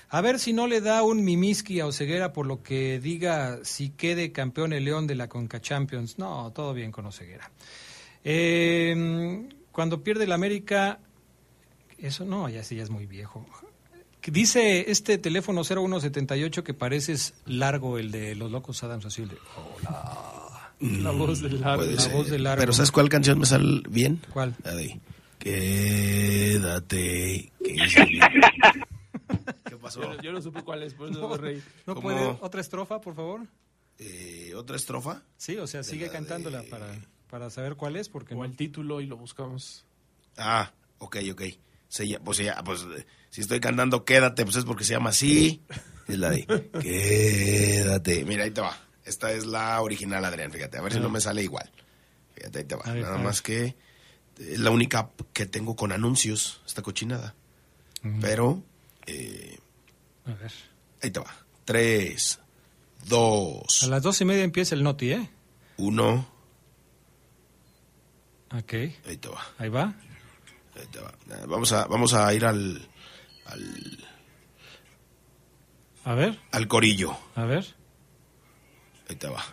A 0.09 0.21
ver 0.21 0.37
si 0.37 0.53
no 0.53 0.67
le 0.67 0.79
da 0.79 1.01
un 1.01 1.23
mimiski 1.23 1.79
a 1.79 1.87
Oseguera 1.87 2.33
por 2.33 2.45
lo 2.45 2.61
que 2.61 2.99
diga 2.99 3.57
si 3.63 3.89
quede 3.89 4.31
campeón 4.31 4.71
el 4.71 4.85
León 4.85 5.07
de 5.07 5.15
la 5.15 5.27
Conca 5.27 5.59
Champions. 5.59 6.19
No, 6.19 6.51
todo 6.53 6.75
bien 6.75 6.91
con 6.91 7.07
Oseguera. 7.07 7.49
Em, 8.23 9.49
cuando 9.71 10.03
pierde 10.03 10.25
el 10.25 10.33
América, 10.33 10.99
eso 11.97 12.25
no, 12.25 12.47
ya 12.47 12.61
ya 12.61 12.83
es 12.83 12.91
muy 12.91 13.07
viejo. 13.07 13.43
Dice 14.31 14.91
este 14.91 15.17
teléfono 15.17 15.63
0178 15.63 16.63
que 16.63 16.73
pareces 16.73 17.33
largo 17.45 17.97
el 17.97 18.11
de 18.11 18.35
los 18.35 18.51
locos 18.51 18.83
Adams 18.83 19.05
así 19.05 19.23
el 19.23 19.29
de 19.29 19.37
hola. 19.55 20.73
La 20.79 21.11
voz 21.11 21.41
de 21.41 21.49
largo, 21.51 21.83
la 21.83 22.07
voz 22.09 22.29
de 22.29 22.39
largo. 22.39 22.59
Pero 22.61 22.73
¿sabes 22.73 22.91
cuál 22.91 23.09
canción 23.09 23.39
me 23.39 23.45
sale 23.45 23.81
bien? 23.89 24.21
¿Cuál? 24.31 24.55
La 24.63 24.75
de 24.75 24.99
Quédate. 25.39 27.51
¿Qué 29.65 29.75
pasó? 29.81 30.01
Yo, 30.01 30.21
yo 30.21 30.31
no 30.31 30.41
supe 30.41 30.63
cuál 30.63 30.83
es, 30.83 30.93
por 30.93 31.09
eso 31.09 31.19
No, 31.19 31.37
reí. 31.37 31.61
¿No 31.85 31.95
¿Cómo? 31.95 32.01
puede 32.07 32.37
otra 32.41 32.61
estrofa, 32.61 33.01
por 33.01 33.15
favor? 33.15 33.41
Eh, 33.99 34.53
¿Otra 34.55 34.75
estrofa? 34.75 35.21
Sí, 35.37 35.57
o 35.57 35.67
sea, 35.67 35.83
sigue 35.83 36.09
cantándola 36.09 36.63
para, 36.69 36.87
para 37.29 37.49
saber 37.49 37.75
cuál 37.75 37.95
es 37.97 38.09
porque 38.09 38.33
O 38.33 38.37
no. 38.39 38.45
el 38.45 38.55
título 38.55 39.01
y 39.01 39.05
lo 39.05 39.17
buscamos. 39.17 39.85
Ah, 40.37 40.71
ok, 40.99 41.17
ok. 41.31 41.41
Se 41.93 42.19
pues, 42.23 42.39
ya, 42.39 42.63
pues 42.63 42.87
eh, 42.97 43.05
si 43.29 43.41
estoy 43.41 43.59
cantando 43.59 44.03
Quédate, 44.03 44.45
pues 44.45 44.55
es 44.55 44.65
porque 44.65 44.83
se 44.83 44.93
llama 44.93 45.11
así. 45.11 45.61
Es 46.07 46.17
la 46.17 46.31
de 46.31 46.43
Quédate. 46.81 48.25
Mira, 48.25 48.45
ahí 48.45 48.49
te 48.49 48.61
va. 48.61 48.75
Esta 49.05 49.31
es 49.31 49.45
la 49.45 49.79
original, 49.79 50.25
Adrián, 50.25 50.51
fíjate. 50.51 50.79
A 50.79 50.81
ver 50.81 50.91
si 50.91 50.99
no 50.99 51.11
me 51.11 51.21
sale 51.21 51.43
igual. 51.43 51.71
Fíjate, 52.33 52.57
ahí 52.59 52.65
te 52.65 52.75
va. 52.75 52.85
Nada 52.95 53.19
más 53.19 53.43
que 53.43 53.75
es 54.39 54.57
la 54.59 54.71
única 54.71 55.11
que 55.33 55.45
tengo 55.45 55.75
con 55.75 55.91
anuncios, 55.91 56.63
esta 56.65 56.81
cochinada. 56.81 57.35
Pero, 58.19 58.63
eh, 59.05 59.59
A 60.25 60.33
ver. 60.33 60.51
ahí 61.03 61.11
te 61.11 61.19
va. 61.19 61.31
Tres, 61.63 62.39
dos, 63.05 63.83
A 63.83 63.87
las 63.87 64.01
dos 64.01 64.19
y 64.19 64.25
media 64.25 64.43
empieza 64.43 64.73
el 64.73 64.81
noti, 64.81 65.11
¿eh? 65.11 65.29
uno. 65.77 66.27
Ok. 68.51 68.73
Ahí 69.05 69.17
te 69.17 69.29
va. 69.29 69.45
Ahí 69.59 69.69
va. 69.69 69.83
Ahí 69.83 69.91
te 69.91 69.93
va. 69.93 69.93
Eh, 69.93 69.93
Vamos 71.47 71.71
a, 71.71 71.85
vamos 71.85 72.13
a 72.13 72.33
ir 72.33 72.45
al, 72.45 72.87
al, 73.45 74.05
A 76.03 76.13
ver, 76.15 76.39
al 76.51 76.67
corillo. 76.67 77.17
a 77.35 77.45
ver. 77.45 77.65
Ahí 79.09 79.15
te 79.15 79.27
va. 79.27 79.43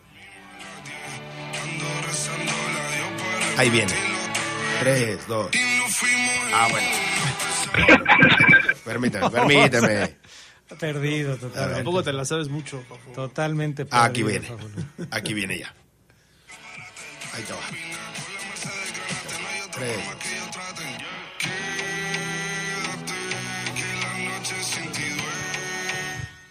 Ahí 3.57 3.69
viene. 3.71 3.93
Tres, 4.81 5.27
dos. 5.27 5.51
Ah, 6.55 6.69
bueno. 6.71 6.89
permíteme, 8.85 9.31
permíteme. 9.31 10.17
Perdido 10.79 11.37
totalmente. 11.37 11.75
Tampoco 11.77 12.03
te 12.05 12.13
la 12.13 12.25
sabes 12.25 12.49
mucho, 12.49 12.83
Fafo. 12.89 13.11
Totalmente 13.13 13.85
perdido. 13.85 14.03
Ah, 14.03 14.07
aquí 14.07 14.23
viene. 14.23 14.49
Aquí 15.11 15.35
viene 15.35 15.59
ya. 15.59 15.75
Ahí 17.35 17.43
te 17.43 17.53
va. 17.53 17.61
Tres. 19.73 19.99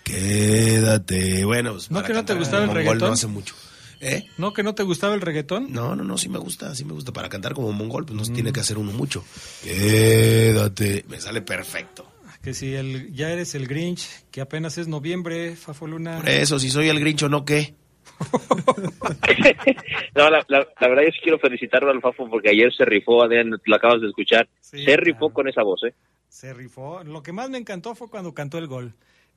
Quédate. 0.09 1.45
Bueno, 1.45 1.73
pues, 1.73 1.91
¿No 1.91 1.95
para 1.95 2.07
que 2.07 2.13
no 2.13 2.25
te 2.25 2.33
gustaba 2.33 2.63
el 2.63 2.71
reggaetón? 2.71 2.99
No 2.99 3.13
hace 3.13 3.27
mucho. 3.27 3.55
¿Eh? 4.01 4.25
¿No 4.37 4.53
que 4.53 4.63
no 4.63 4.75
te 4.75 4.83
gustaba 4.83 5.13
el 5.13 5.21
reggaetón? 5.21 5.73
No, 5.73 5.95
no, 5.95 6.03
no, 6.03 6.17
sí 6.17 6.29
me 6.29 6.39
gusta, 6.39 6.73
sí 6.73 6.85
me 6.85 6.93
gusta. 6.93 7.11
Para 7.11 7.27
cantar 7.27 7.53
como 7.53 7.71
mongol, 7.73 8.05
pues 8.05 8.17
no 8.17 8.23
se 8.23 8.31
tiene 8.31 8.53
que 8.53 8.61
hacer 8.61 8.77
uno 8.77 8.91
mucho. 8.91 9.23
Quédate. 9.63 11.03
Me 11.09 11.19
sale 11.19 11.41
perfecto. 11.41 12.09
Que 12.41 12.53
si 12.53 12.73
el, 12.73 13.13
ya 13.13 13.31
eres 13.31 13.53
el 13.55 13.67
Grinch, 13.67 14.07
que 14.31 14.39
apenas 14.39 14.77
es 14.77 14.87
noviembre, 14.87 15.57
Fafoluna. 15.57 16.19
Por 16.19 16.29
eso, 16.29 16.57
si 16.57 16.69
soy 16.69 16.87
el 16.87 16.99
grincho, 16.99 17.27
¿no 17.27 17.43
qué? 17.43 17.75
No, 20.15 20.29
la, 20.29 20.43
la, 20.49 20.67
la 20.79 20.87
verdad 20.87 21.03
yo 21.05 21.11
sí 21.11 21.19
quiero 21.21 21.39
felicitarlo 21.39 21.91
al 21.91 22.01
Fafo 22.01 22.29
porque 22.29 22.49
ayer 22.49 22.73
se 22.73 22.83
rifó, 22.83 23.23
Adrián, 23.23 23.51
lo 23.63 23.75
acabas 23.75 24.01
de 24.01 24.07
escuchar. 24.07 24.49
Sí, 24.59 24.83
se 24.83 24.97
rifó 24.97 25.31
con 25.31 25.47
esa 25.47 25.63
voz, 25.63 25.83
¿eh? 25.83 25.93
Se 26.27 26.53
rifó. 26.53 27.03
Lo 27.03 27.23
que 27.23 27.31
más 27.31 27.49
me 27.49 27.57
encantó 27.57 27.95
fue 27.95 28.09
cuando 28.09 28.33
cantó 28.33 28.57
el 28.57 28.67
gol. 28.67 28.93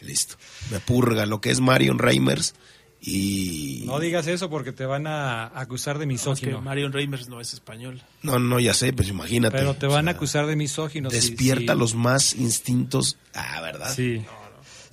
listo. 0.00 0.36
Me 0.70 0.80
purga 0.80 1.26
lo 1.26 1.40
que 1.40 1.50
es 1.50 1.60
Marion 1.60 1.98
Reimers 1.98 2.54
y... 3.00 3.84
No 3.86 4.00
digas 4.00 4.26
eso 4.26 4.50
porque 4.50 4.72
te 4.72 4.84
van 4.84 5.06
a 5.06 5.46
acusar 5.58 5.98
de 5.98 6.06
misógino. 6.06 6.60
Marion 6.60 6.92
Reimers 6.92 7.28
no 7.28 7.40
es 7.40 7.52
español. 7.52 8.02
No, 8.22 8.38
no, 8.38 8.58
ya 8.58 8.74
sé, 8.74 8.92
pues 8.92 9.08
imagínate. 9.08 9.56
Pero 9.56 9.74
te 9.74 9.86
van 9.86 10.08
a 10.08 10.12
acusar 10.12 10.46
de 10.46 10.56
misógino. 10.56 11.08
Despierta 11.08 11.74
los 11.74 11.94
más 11.94 12.34
instintos. 12.34 13.16
Ah, 13.34 13.60
¿verdad? 13.60 13.94
Sí. 13.94 14.24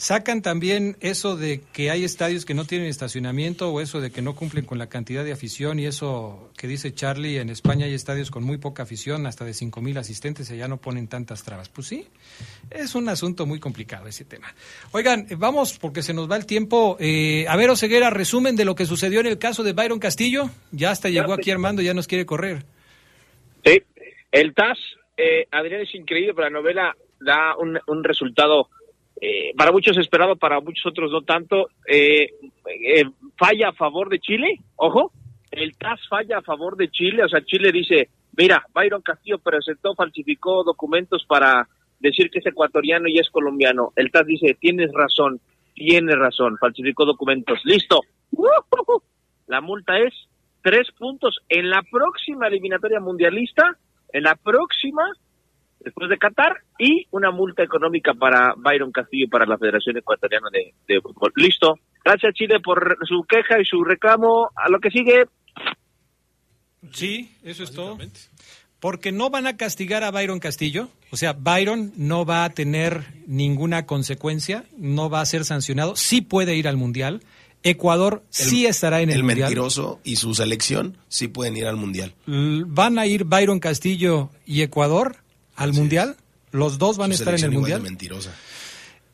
Sacan 0.05 0.43
también 0.43 0.97
eso 1.01 1.35
de 1.35 1.63
que 1.73 1.89
hay 1.89 2.03
estadios 2.03 2.45
que 2.45 2.53
no 2.53 2.65
tienen 2.65 2.87
estacionamiento 2.87 3.71
o 3.71 3.81
eso 3.81 4.01
de 4.01 4.11
que 4.11 4.21
no 4.21 4.35
cumplen 4.35 4.63
con 4.63 4.77
la 4.77 4.87
cantidad 4.87 5.25
de 5.25 5.31
afición 5.31 5.79
y 5.79 5.87
eso 5.87 6.51
que 6.55 6.67
dice 6.67 6.93
Charlie, 6.93 7.39
en 7.39 7.49
España 7.49 7.87
hay 7.87 7.95
estadios 7.95 8.29
con 8.29 8.43
muy 8.43 8.59
poca 8.59 8.83
afición, 8.83 9.25
hasta 9.25 9.45
de 9.45 9.55
cinco 9.55 9.81
mil 9.81 9.97
asistentes 9.97 10.47
y 10.47 10.53
allá 10.53 10.67
no 10.67 10.77
ponen 10.77 11.07
tantas 11.07 11.43
trabas. 11.43 11.69
Pues 11.69 11.87
sí, 11.87 12.07
es 12.69 12.93
un 12.93 13.09
asunto 13.09 13.47
muy 13.47 13.59
complicado 13.59 14.05
ese 14.05 14.25
tema. 14.25 14.53
Oigan, 14.91 15.25
vamos 15.39 15.79
porque 15.79 16.03
se 16.03 16.13
nos 16.13 16.29
va 16.29 16.35
el 16.35 16.45
tiempo. 16.45 16.97
Eh, 16.99 17.47
a 17.47 17.57
ver, 17.57 17.71
Oseguera, 17.71 18.11
resumen 18.11 18.55
de 18.55 18.65
lo 18.65 18.75
que 18.75 18.85
sucedió 18.85 19.21
en 19.21 19.25
el 19.25 19.39
caso 19.39 19.63
de 19.63 19.73
Byron 19.73 19.97
Castillo. 19.97 20.51
Ya 20.71 20.91
hasta 20.91 21.09
llegó 21.09 21.33
aquí 21.33 21.49
Armando, 21.49 21.81
ya 21.81 21.95
nos 21.95 22.05
quiere 22.05 22.27
correr. 22.27 22.63
Sí, 23.65 23.81
el 24.31 24.53
TAS, 24.53 24.77
eh, 25.17 25.47
Adrián, 25.49 25.81
es 25.81 25.95
increíble, 25.95 26.35
pero 26.35 26.47
la 26.47 26.59
novela 26.59 26.95
da 27.19 27.57
un, 27.57 27.79
un 27.87 28.03
resultado 28.03 28.69
eh, 29.21 29.53
para 29.55 29.71
muchos 29.71 29.97
esperado, 29.97 30.35
para 30.35 30.59
muchos 30.59 30.85
otros 30.85 31.11
no 31.11 31.21
tanto. 31.21 31.69
Eh, 31.87 32.29
eh, 32.85 33.05
falla 33.37 33.69
a 33.69 33.73
favor 33.73 34.09
de 34.09 34.19
Chile, 34.19 34.59
ojo, 34.75 35.11
el 35.51 35.77
TAS 35.77 35.99
falla 36.09 36.39
a 36.39 36.41
favor 36.41 36.75
de 36.75 36.89
Chile, 36.89 37.23
o 37.23 37.29
sea, 37.29 37.43
Chile 37.43 37.71
dice, 37.71 38.09
mira, 38.37 38.65
Byron 38.73 39.01
Castillo 39.01 39.39
presentó, 39.39 39.95
falsificó 39.95 40.63
documentos 40.63 41.25
para 41.27 41.67
decir 41.99 42.29
que 42.29 42.39
es 42.39 42.45
ecuatoriano 42.45 43.07
y 43.07 43.19
es 43.19 43.29
colombiano. 43.29 43.93
El 43.95 44.11
TAS 44.11 44.25
dice, 44.25 44.57
tienes 44.59 44.91
razón, 44.91 45.39
tienes 45.73 46.15
razón, 46.17 46.57
falsificó 46.59 47.05
documentos, 47.05 47.59
listo. 47.63 48.01
La 49.47 49.61
multa 49.61 49.97
es 49.99 50.13
tres 50.61 50.91
puntos 50.97 51.37
en 51.47 51.69
la 51.69 51.83
próxima 51.83 52.47
eliminatoria 52.47 52.99
mundialista, 52.99 53.77
en 54.11 54.23
la 54.23 54.35
próxima 54.35 55.03
después 55.85 56.09
de 56.09 56.17
Qatar 56.17 56.63
y 56.79 57.07
una 57.11 57.31
multa 57.31 57.63
económica 57.63 58.13
para 58.13 58.55
Byron 58.57 58.91
Castillo 58.91 59.25
y 59.25 59.29
para 59.29 59.45
la 59.45 59.57
Federación 59.57 59.95
Ecuatoriana 59.97 60.49
de, 60.51 60.99
Fútbol. 60.99 61.31
Listo. 61.35 61.79
Gracias 62.03 62.33
Chile 62.33 62.59
por 62.59 62.97
su 63.07 63.23
queja 63.23 63.61
y 63.61 63.65
su 63.65 63.83
reclamo. 63.83 64.49
A 64.55 64.69
lo 64.69 64.79
que 64.79 64.89
sigue. 64.89 65.25
Sí, 66.91 67.31
eso 67.43 67.63
es 67.63 67.71
todo. 67.71 67.97
Porque 68.79 69.11
no 69.11 69.29
van 69.29 69.47
a 69.47 69.57
castigar 69.57 70.03
a 70.03 70.11
Byron 70.11 70.39
Castillo. 70.39 70.89
O 71.11 71.17
sea, 71.17 71.33
Byron 71.33 71.93
no 71.95 72.25
va 72.25 72.43
a 72.43 72.49
tener 72.49 73.05
ninguna 73.25 73.85
consecuencia, 73.85 74.65
no 74.77 75.09
va 75.09 75.21
a 75.21 75.25
ser 75.25 75.45
sancionado. 75.45 75.95
Sí 75.95 76.21
puede 76.21 76.55
ir 76.55 76.67
al 76.67 76.77
Mundial. 76.77 77.21
Ecuador 77.63 78.23
sí 78.29 78.67
estará 78.67 79.01
en 79.01 79.09
el, 79.09 79.17
el 79.17 79.23
Mundial. 79.23 79.37
El 79.37 79.43
mentiroso 79.45 79.99
y 80.03 80.17
su 80.17 80.35
selección 80.35 80.97
sí 81.07 81.27
pueden 81.27 81.57
ir 81.57 81.65
al 81.65 81.77
Mundial. 81.77 82.13
¿Van 82.27 82.99
a 82.99 83.07
ir 83.07 83.23
Byron 83.23 83.59
Castillo 83.59 84.29
y 84.45 84.61
Ecuador? 84.61 85.24
Al 85.55 85.73
Mundial. 85.73 86.15
Los 86.51 86.77
dos 86.77 86.97
van 86.97 87.11
a 87.11 87.13
estar 87.15 87.33
en 87.35 87.43
el 87.43 87.51
Mundial. 87.51 87.81
mentirosa. 87.81 88.31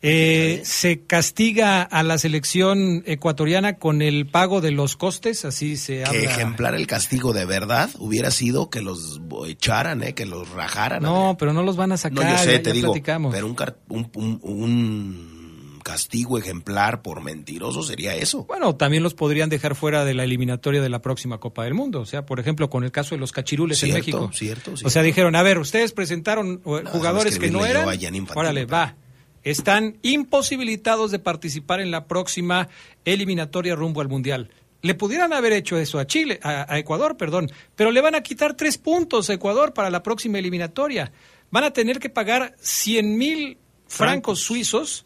Eh, 0.04 0.62
se 0.66 1.02
castiga 1.02 1.84
a 1.84 2.02
la 2.02 2.18
selección 2.18 3.04
ecuatoriana 3.06 3.78
con 3.78 4.02
el 4.02 4.26
pago 4.26 4.60
de 4.60 4.72
los 4.72 4.96
costes, 4.96 5.46
así 5.46 5.78
se 5.78 6.04
habla. 6.04 6.20
Que 6.20 6.26
ejemplar 6.26 6.74
el 6.74 6.88
castigo 6.88 7.34
de 7.34 7.46
verdad 7.46 7.88
hubiera 8.00 8.32
sido 8.32 8.72
que 8.72 8.82
los 8.82 9.22
echaran, 9.48 10.02
eh, 10.02 10.16
que 10.16 10.26
los 10.26 10.50
rajaran. 10.50 11.04
No, 11.04 11.36
pero 11.38 11.54
no 11.54 11.62
los 11.62 11.76
van 11.76 11.92
a 11.92 11.98
sacar. 11.98 12.24
No, 12.26 12.32
yo 12.32 12.38
sé, 12.40 12.52
ya, 12.54 12.58
te 12.64 12.70
ya 12.70 12.74
digo, 12.74 12.88
platicamos. 12.94 13.32
pero 13.32 13.46
un, 13.46 13.54
car- 13.54 13.78
un, 13.90 14.10
un- 14.16 14.40
un 14.42 15.41
castigo 15.84 16.38
ejemplar 16.38 17.02
por 17.02 17.22
mentiroso 17.24 17.84
sería 17.84 18.16
eso. 18.16 18.46
Bueno, 18.46 18.76
también 18.76 19.04
los 19.04 19.14
podrían 19.14 19.50
dejar 19.50 19.76
fuera 19.76 20.06
de 20.06 20.14
la 20.14 20.24
eliminatoria 20.24 20.82
de 20.82 20.90
la 20.90 21.02
próxima 21.02 21.40
Copa 21.40 21.64
del 21.64 21.74
Mundo. 21.74 22.02
O 22.02 22.06
sea, 22.06 22.26
por 22.26 22.40
ejemplo, 22.40 22.70
con 22.70 22.84
el 22.84 22.92
caso 22.92 23.16
de 23.16 23.20
los 23.20 23.32
cachirules 23.32 23.80
Cierto, 23.80 23.96
en 23.96 24.00
México. 24.00 24.30
cierto, 24.34 24.72
O 24.72 24.78
cierto. 24.78 24.90
sea, 24.90 25.02
dijeron, 25.04 25.36
a 25.36 25.44
ver, 25.44 25.60
ustedes 25.60 25.92
presentaron 25.92 26.62
eh, 26.66 26.84
jugadores 26.86 27.38
que 27.40 27.52
no 27.52 27.66
eran. 27.66 27.88
Órale, 28.36 28.66
va. 28.66 28.96
Están 29.44 29.98
imposibilitados 30.02 31.12
de 31.12 31.20
participar 31.20 31.80
en 31.82 31.92
la 31.92 32.06
próxima 32.06 32.70
eliminatoria 33.06 33.76
rumbo 33.76 34.02
al 34.02 34.08
Mundial. 34.08 34.50
Le 34.84 34.96
pudieran 34.96 35.34
haber 35.34 35.54
hecho 35.54 35.78
eso 35.78 36.00
a 36.00 36.08
Chile, 36.08 36.40
a, 36.44 36.72
a 36.72 36.80
Ecuador, 36.80 37.16
perdón, 37.18 37.52
pero 37.76 37.92
le 37.92 38.02
van 38.02 38.16
a 38.16 38.22
quitar 38.22 38.56
tres 38.56 38.78
puntos 38.78 39.30
a 39.30 39.34
Ecuador 39.34 39.74
para 39.74 39.90
la 39.90 40.02
próxima 40.04 40.40
eliminatoria. 40.40 41.12
Van 41.52 41.64
a 41.64 41.72
tener 41.72 42.00
que 42.00 42.10
pagar 42.10 42.56
100 42.60 43.18
mil 43.18 43.58
francos 43.88 44.40
suizos 44.40 45.04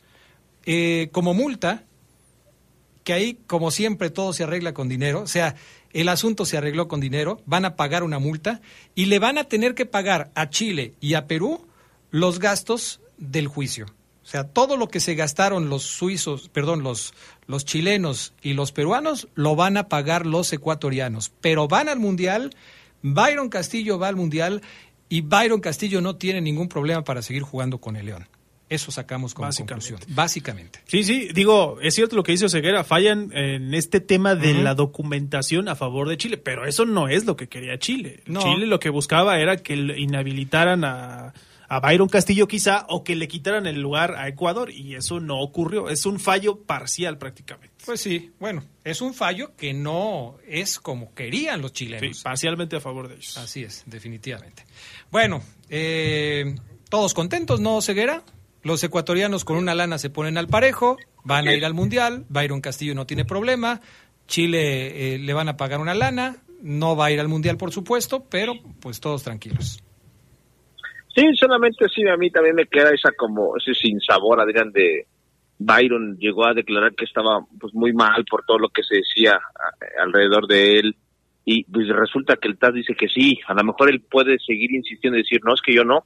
eh, 0.66 1.10
como 1.12 1.34
multa, 1.34 1.84
que 3.04 3.14
ahí, 3.14 3.38
como 3.48 3.72
siempre, 3.72 4.10
todo 4.10 4.34
se 4.34 4.44
arregla 4.44 4.74
con 4.74 4.90
dinero. 4.90 5.22
O 5.22 5.28
sea, 5.28 5.56
el 5.94 6.10
asunto 6.10 6.46
se 6.46 6.58
arregló 6.58 6.88
con 6.88 7.00
dinero, 7.00 7.42
van 7.46 7.66
a 7.66 7.76
pagar 7.76 8.04
una 8.04 8.20
multa 8.20 8.62
y 8.96 9.06
le 9.06 9.20
van 9.20 9.38
a 9.38 9.46
tener 9.46 9.76
que 9.76 9.86
pagar 9.86 10.32
a 10.36 10.50
Chile 10.50 10.94
y 11.00 11.14
a 11.14 11.28
Perú 11.28 11.66
los 12.12 12.40
gastos 12.40 13.00
del 13.18 13.48
juicio. 13.48 13.86
O 14.24 14.28
sea, 14.28 14.44
todo 14.44 14.76
lo 14.76 14.88
que 14.88 15.00
se 15.00 15.14
gastaron 15.14 15.70
los 15.70 15.84
suizos, 15.84 16.50
perdón, 16.50 16.82
los, 16.82 17.14
los 17.46 17.64
chilenos 17.64 18.34
y 18.42 18.54
los 18.54 18.72
peruanos, 18.72 19.28
lo 19.36 19.56
van 19.56 19.78
a 19.78 19.88
pagar 19.88 20.26
los 20.26 20.52
ecuatorianos. 20.52 21.32
Pero 21.42 21.68
van 21.68 21.90
al 21.90 22.00
Mundial, 22.00 22.56
Byron 23.04 23.50
Castillo 23.50 24.00
va 24.00 24.08
al 24.08 24.16
Mundial 24.16 24.64
y 25.10 25.22
Byron 25.22 25.62
Castillo 25.62 26.02
no 26.02 26.16
tiene 26.16 26.42
ningún 26.42 26.70
problema 26.70 27.04
para 27.04 27.22
seguir 27.22 27.44
jugando 27.44 27.78
con 27.78 27.96
el 27.96 28.08
León. 28.08 28.28
Eso 28.68 28.92
sacamos 28.92 29.34
como 29.36 29.48
Básicamente. 29.48 29.90
conclusión. 29.90 30.16
Básicamente. 30.16 30.80
Sí, 30.88 31.04
sí, 31.04 31.30
digo, 31.34 31.78
es 31.82 31.94
cierto 31.94 32.16
lo 32.16 32.24
que 32.24 32.32
dice 32.32 32.46
Oseguera, 32.46 32.84
fallan 32.84 33.32
en 33.34 33.74
este 33.76 34.00
tema 34.00 34.34
de 34.34 34.56
la 34.56 34.74
documentación 34.74 35.70
a 35.70 35.76
favor 35.76 36.10
de 36.10 36.18
Chile, 36.18 36.38
pero 36.38 36.66
eso 36.66 36.86
no 36.86 37.08
es 37.08 37.26
lo 37.26 37.36
que 37.36 37.48
quería 37.48 37.78
Chile. 37.78 38.22
No. 38.26 38.42
Chile 38.42 38.66
lo 38.66 38.80
que 38.80 38.90
buscaba 38.90 39.40
era 39.40 39.58
que 39.58 39.76
inhabilitaran 39.76 40.84
a, 40.84 41.34
a 41.68 41.80
Byron 41.80 42.10
Castillo 42.10 42.48
quizá 42.48 42.86
o 42.90 43.04
que 43.04 43.16
le 43.16 43.28
quitaran 43.28 43.68
el 43.68 43.80
lugar 43.82 44.16
a 44.16 44.28
Ecuador 44.28 44.72
y 44.72 44.96
eso 44.96 45.20
no 45.20 45.40
ocurrió, 45.42 45.90
es 45.90 46.06
un 46.06 46.20
fallo 46.20 46.62
parcial 46.62 47.18
prácticamente. 47.20 47.76
Pues 47.86 48.02
sí, 48.02 48.32
bueno, 48.40 48.64
es 48.84 49.02
un 49.02 49.14
fallo 49.14 49.56
que 49.56 49.74
no 49.74 50.38
es 50.48 50.80
como 50.80 51.14
querían 51.14 51.62
los 51.62 51.72
chilenos. 51.74 52.18
Sí, 52.18 52.24
parcialmente 52.24 52.76
a 52.78 52.82
favor 52.82 53.08
de 53.10 53.16
ellos. 53.16 53.38
Así 53.38 53.64
es, 53.64 53.84
definitivamente. 53.86 54.66
Bueno, 55.12 55.44
eh, 55.70 56.56
todos 56.90 57.14
contentos, 57.14 57.60
¿no, 57.60 57.82
Ceguera? 57.82 58.24
Los 58.66 58.84
ecuatorianos 58.84 59.46
con 59.46 59.58
una 59.58 59.76
lana 59.76 60.00
se 60.00 60.10
ponen 60.10 60.40
al 60.40 60.48
parejo, 60.48 60.98
van 61.24 61.48
a 61.48 61.54
ir 61.54 61.64
al 61.66 61.76
Mundial, 61.76 62.26
Byron 62.30 62.62
Castillo 62.62 62.96
no 62.96 63.06
tiene 63.06 63.24
problema, 63.24 63.80
Chile 64.26 65.14
eh, 65.14 65.20
le 65.20 65.34
van 65.34 65.48
a 65.50 65.56
pagar 65.56 65.80
una 65.80 65.94
lana, 65.94 66.38
no 66.64 66.96
va 66.96 67.06
a 67.06 67.12
ir 67.12 67.20
al 67.20 67.28
Mundial, 67.28 67.58
por 67.58 67.72
supuesto, 67.72 68.26
pero 68.28 68.54
pues 68.82 69.00
todos 69.00 69.24
tranquilos. 69.24 69.84
Sí, 71.14 71.24
solamente 71.40 71.86
sí, 71.94 72.08
a 72.08 72.18
mí 72.18 72.32
también 72.32 72.56
me 72.56 72.66
queda 72.66 72.90
esa 72.92 73.12
como 73.12 73.56
ese 73.56 73.76
sin 73.76 74.02
sabor, 74.02 74.42
Adrián, 74.42 74.72
de 74.72 75.06
Byron 75.60 76.18
llegó 76.18 76.48
a 76.48 76.56
declarar 76.56 76.96
que 76.96 77.06
estaba 77.06 77.46
pues 77.60 77.72
muy 77.76 77.94
mal 77.94 78.26
por 78.26 78.44
todo 78.46 78.58
lo 78.58 78.70
que 78.70 78.82
se 78.82 78.96
decía 78.96 79.34
a- 79.36 80.02
alrededor 80.04 80.48
de 80.48 80.80
él 80.80 80.96
y 81.46 81.66
pues 81.66 81.88
resulta 81.90 82.36
que 82.38 82.48
el 82.48 82.58
TAS 82.58 82.74
dice 82.74 82.96
que 82.96 83.08
sí, 83.10 83.38
a 83.48 83.54
lo 83.54 83.64
mejor 83.64 83.92
él 83.92 84.02
puede 84.02 84.40
seguir 84.40 84.74
insistiendo 84.74 85.20
y 85.20 85.22
decir, 85.22 85.42
no, 85.44 85.54
es 85.54 85.62
que 85.62 85.76
yo 85.76 85.84
no, 85.86 86.04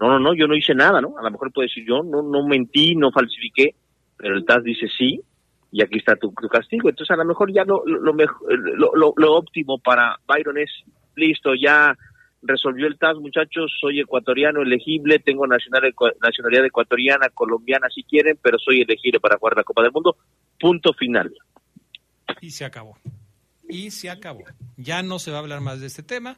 no, 0.00 0.08
no, 0.08 0.18
no, 0.18 0.34
yo 0.34 0.46
no 0.46 0.56
hice 0.56 0.74
nada, 0.74 1.00
¿no? 1.00 1.18
A 1.18 1.22
lo 1.22 1.30
mejor 1.30 1.52
puede 1.52 1.68
decir, 1.68 1.84
yo 1.86 2.02
no, 2.02 2.22
no 2.22 2.46
mentí, 2.46 2.94
no 2.96 3.12
falsifiqué, 3.12 3.74
pero 4.16 4.34
el 4.34 4.46
TAS 4.46 4.64
dice 4.64 4.88
sí 4.96 5.20
y 5.70 5.82
aquí 5.82 5.98
está 5.98 6.16
tu, 6.16 6.32
castigo. 6.32 6.88
Entonces 6.88 7.12
a 7.12 7.18
lo 7.18 7.26
mejor 7.26 7.52
ya 7.52 7.64
lo, 7.64 7.84
lo, 7.86 8.12
lo, 8.14 9.14
lo, 9.14 9.34
óptimo 9.34 9.78
para 9.78 10.18
Byron 10.26 10.58
es, 10.58 10.70
listo, 11.16 11.54
ya 11.54 11.96
resolvió 12.42 12.86
el 12.86 12.98
TAS, 12.98 13.16
muchachos, 13.16 13.70
soy 13.78 14.00
ecuatoriano 14.00 14.62
elegible, 14.62 15.18
tengo 15.18 15.46
nacional, 15.46 15.94
nacionalidad 16.22 16.64
ecuatoriana, 16.64 17.28
colombiana 17.28 17.88
si 17.94 18.02
quieren, 18.02 18.38
pero 18.42 18.58
soy 18.58 18.80
elegible 18.80 19.20
para 19.20 19.36
jugar 19.36 19.56
la 19.56 19.64
Copa 19.64 19.82
del 19.82 19.92
Mundo. 19.92 20.16
Punto 20.58 20.94
final. 20.94 21.30
Y 22.40 22.50
se 22.50 22.64
acabó. 22.64 22.96
Y 23.68 23.90
se 23.90 24.08
acabó. 24.08 24.44
Ya 24.76 25.02
no 25.02 25.18
se 25.18 25.30
va 25.30 25.36
a 25.36 25.40
hablar 25.40 25.60
más 25.60 25.80
de 25.80 25.86
este 25.88 26.02
tema. 26.02 26.36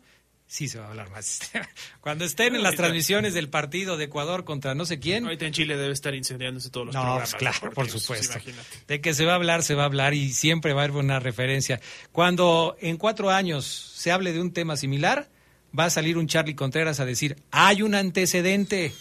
Sí 0.52 0.68
se 0.68 0.78
va 0.78 0.84
a 0.84 0.88
hablar 0.90 1.08
más. 1.08 1.40
Cuando 2.02 2.26
estén 2.26 2.54
en 2.54 2.62
las 2.62 2.74
transmisiones 2.76 3.32
del 3.32 3.48
partido 3.48 3.96
de 3.96 4.04
Ecuador 4.04 4.44
contra 4.44 4.74
no 4.74 4.84
sé 4.84 4.98
quién. 4.98 5.24
Ahorita 5.24 5.46
en 5.46 5.54
Chile 5.54 5.78
debe 5.78 5.94
estar 5.94 6.14
incendiándose 6.14 6.68
todos 6.68 6.88
los 6.88 6.94
No, 6.94 7.00
programas. 7.00 7.30
pues 7.30 7.38
claro, 7.40 7.58
por 7.60 7.68
deportivos, 7.70 8.02
supuesto. 8.02 8.32
imagínate. 8.34 8.68
De 8.86 9.00
que 9.00 9.14
se 9.14 9.24
va 9.24 9.32
a 9.32 9.36
hablar, 9.36 9.62
se 9.62 9.74
va 9.74 9.84
a 9.84 9.86
hablar 9.86 10.12
y 10.12 10.30
siempre 10.34 10.74
va 10.74 10.82
a 10.82 10.84
haber 10.84 10.96
una 10.98 11.20
referencia. 11.20 11.80
Cuando 12.12 12.76
en 12.82 12.98
cuatro 12.98 13.30
años 13.30 13.64
se 13.64 14.12
hable 14.12 14.34
de 14.34 14.42
un 14.42 14.52
tema 14.52 14.76
similar, 14.76 15.30
va 15.76 15.86
a 15.86 15.90
salir 15.90 16.18
un 16.18 16.28
Charlie 16.28 16.54
Contreras 16.54 17.00
a 17.00 17.06
decir, 17.06 17.38
hay 17.50 17.80
un 17.80 17.94
antecedente. 17.94 18.92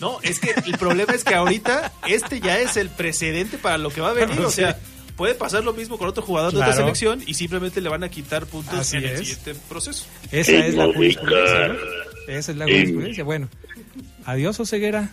No, 0.00 0.20
es 0.22 0.40
que 0.40 0.52
el 0.66 0.76
problema 0.76 1.12
es 1.12 1.22
que 1.22 1.36
ahorita 1.36 1.92
este 2.08 2.40
ya 2.40 2.58
es 2.58 2.76
el 2.76 2.88
precedente 2.88 3.58
para 3.58 3.78
lo 3.78 3.90
que 3.90 4.00
va 4.00 4.10
a 4.10 4.14
venir. 4.14 4.40
O 4.44 4.50
sea, 4.50 4.72
sí. 4.72 4.80
Puede 5.16 5.34
pasar 5.34 5.64
lo 5.64 5.72
mismo 5.72 5.98
con 5.98 6.08
otro 6.08 6.22
jugador 6.22 6.52
de 6.52 6.58
otra 6.58 6.72
selección 6.72 7.22
y 7.26 7.34
simplemente 7.34 7.80
le 7.80 7.88
van 7.88 8.04
a 8.04 8.08
quitar 8.08 8.46
puntos 8.46 8.78
Así 8.78 8.96
en 8.96 9.04
el 9.04 9.10
es. 9.10 9.18
siguiente 9.20 9.54
proceso. 9.68 10.06
Esa 10.30 10.66
es 10.66 10.74
la 10.74 10.86
jurisprudencia. 10.86 11.68
¿no? 11.68 11.74
Esa 12.28 12.52
es 12.52 12.56
la 12.58 12.64
jurisprudencia. 12.64 13.24
Bueno, 13.24 13.48
adiós, 14.24 14.58
Oseguera. 14.60 15.10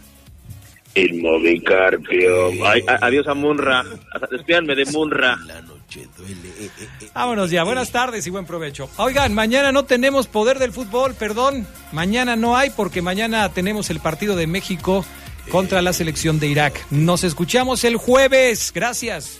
El 0.95 1.21
Movicarpio. 1.21 2.65
Ay, 2.65 2.81
adiós 3.01 3.27
a 3.27 3.33
Munra. 3.35 3.83
Despídanme 4.31 4.73
de 4.75 4.85
Munra. 4.85 5.37
Vámonos 7.13 7.51
ya, 7.51 7.63
buenas 7.63 7.91
tardes 7.91 8.25
y 8.25 8.29
buen 8.29 8.45
provecho. 8.45 8.89
Oigan, 8.97 9.33
mañana 9.33 9.71
no 9.71 9.85
tenemos 9.85 10.27
poder 10.27 10.59
del 10.59 10.71
fútbol, 10.71 11.13
perdón. 11.13 11.67
Mañana 11.91 12.35
no 12.35 12.57
hay 12.57 12.71
porque 12.71 13.01
mañana 13.01 13.47
tenemos 13.53 13.89
el 13.89 13.99
partido 13.99 14.35
de 14.35 14.47
México 14.47 15.05
contra 15.51 15.81
la 15.81 15.93
selección 15.93 16.39
de 16.39 16.47
Irak. 16.47 16.83
Nos 16.89 17.23
escuchamos 17.23 17.83
el 17.83 17.97
jueves. 17.97 18.71
Gracias. 18.73 19.39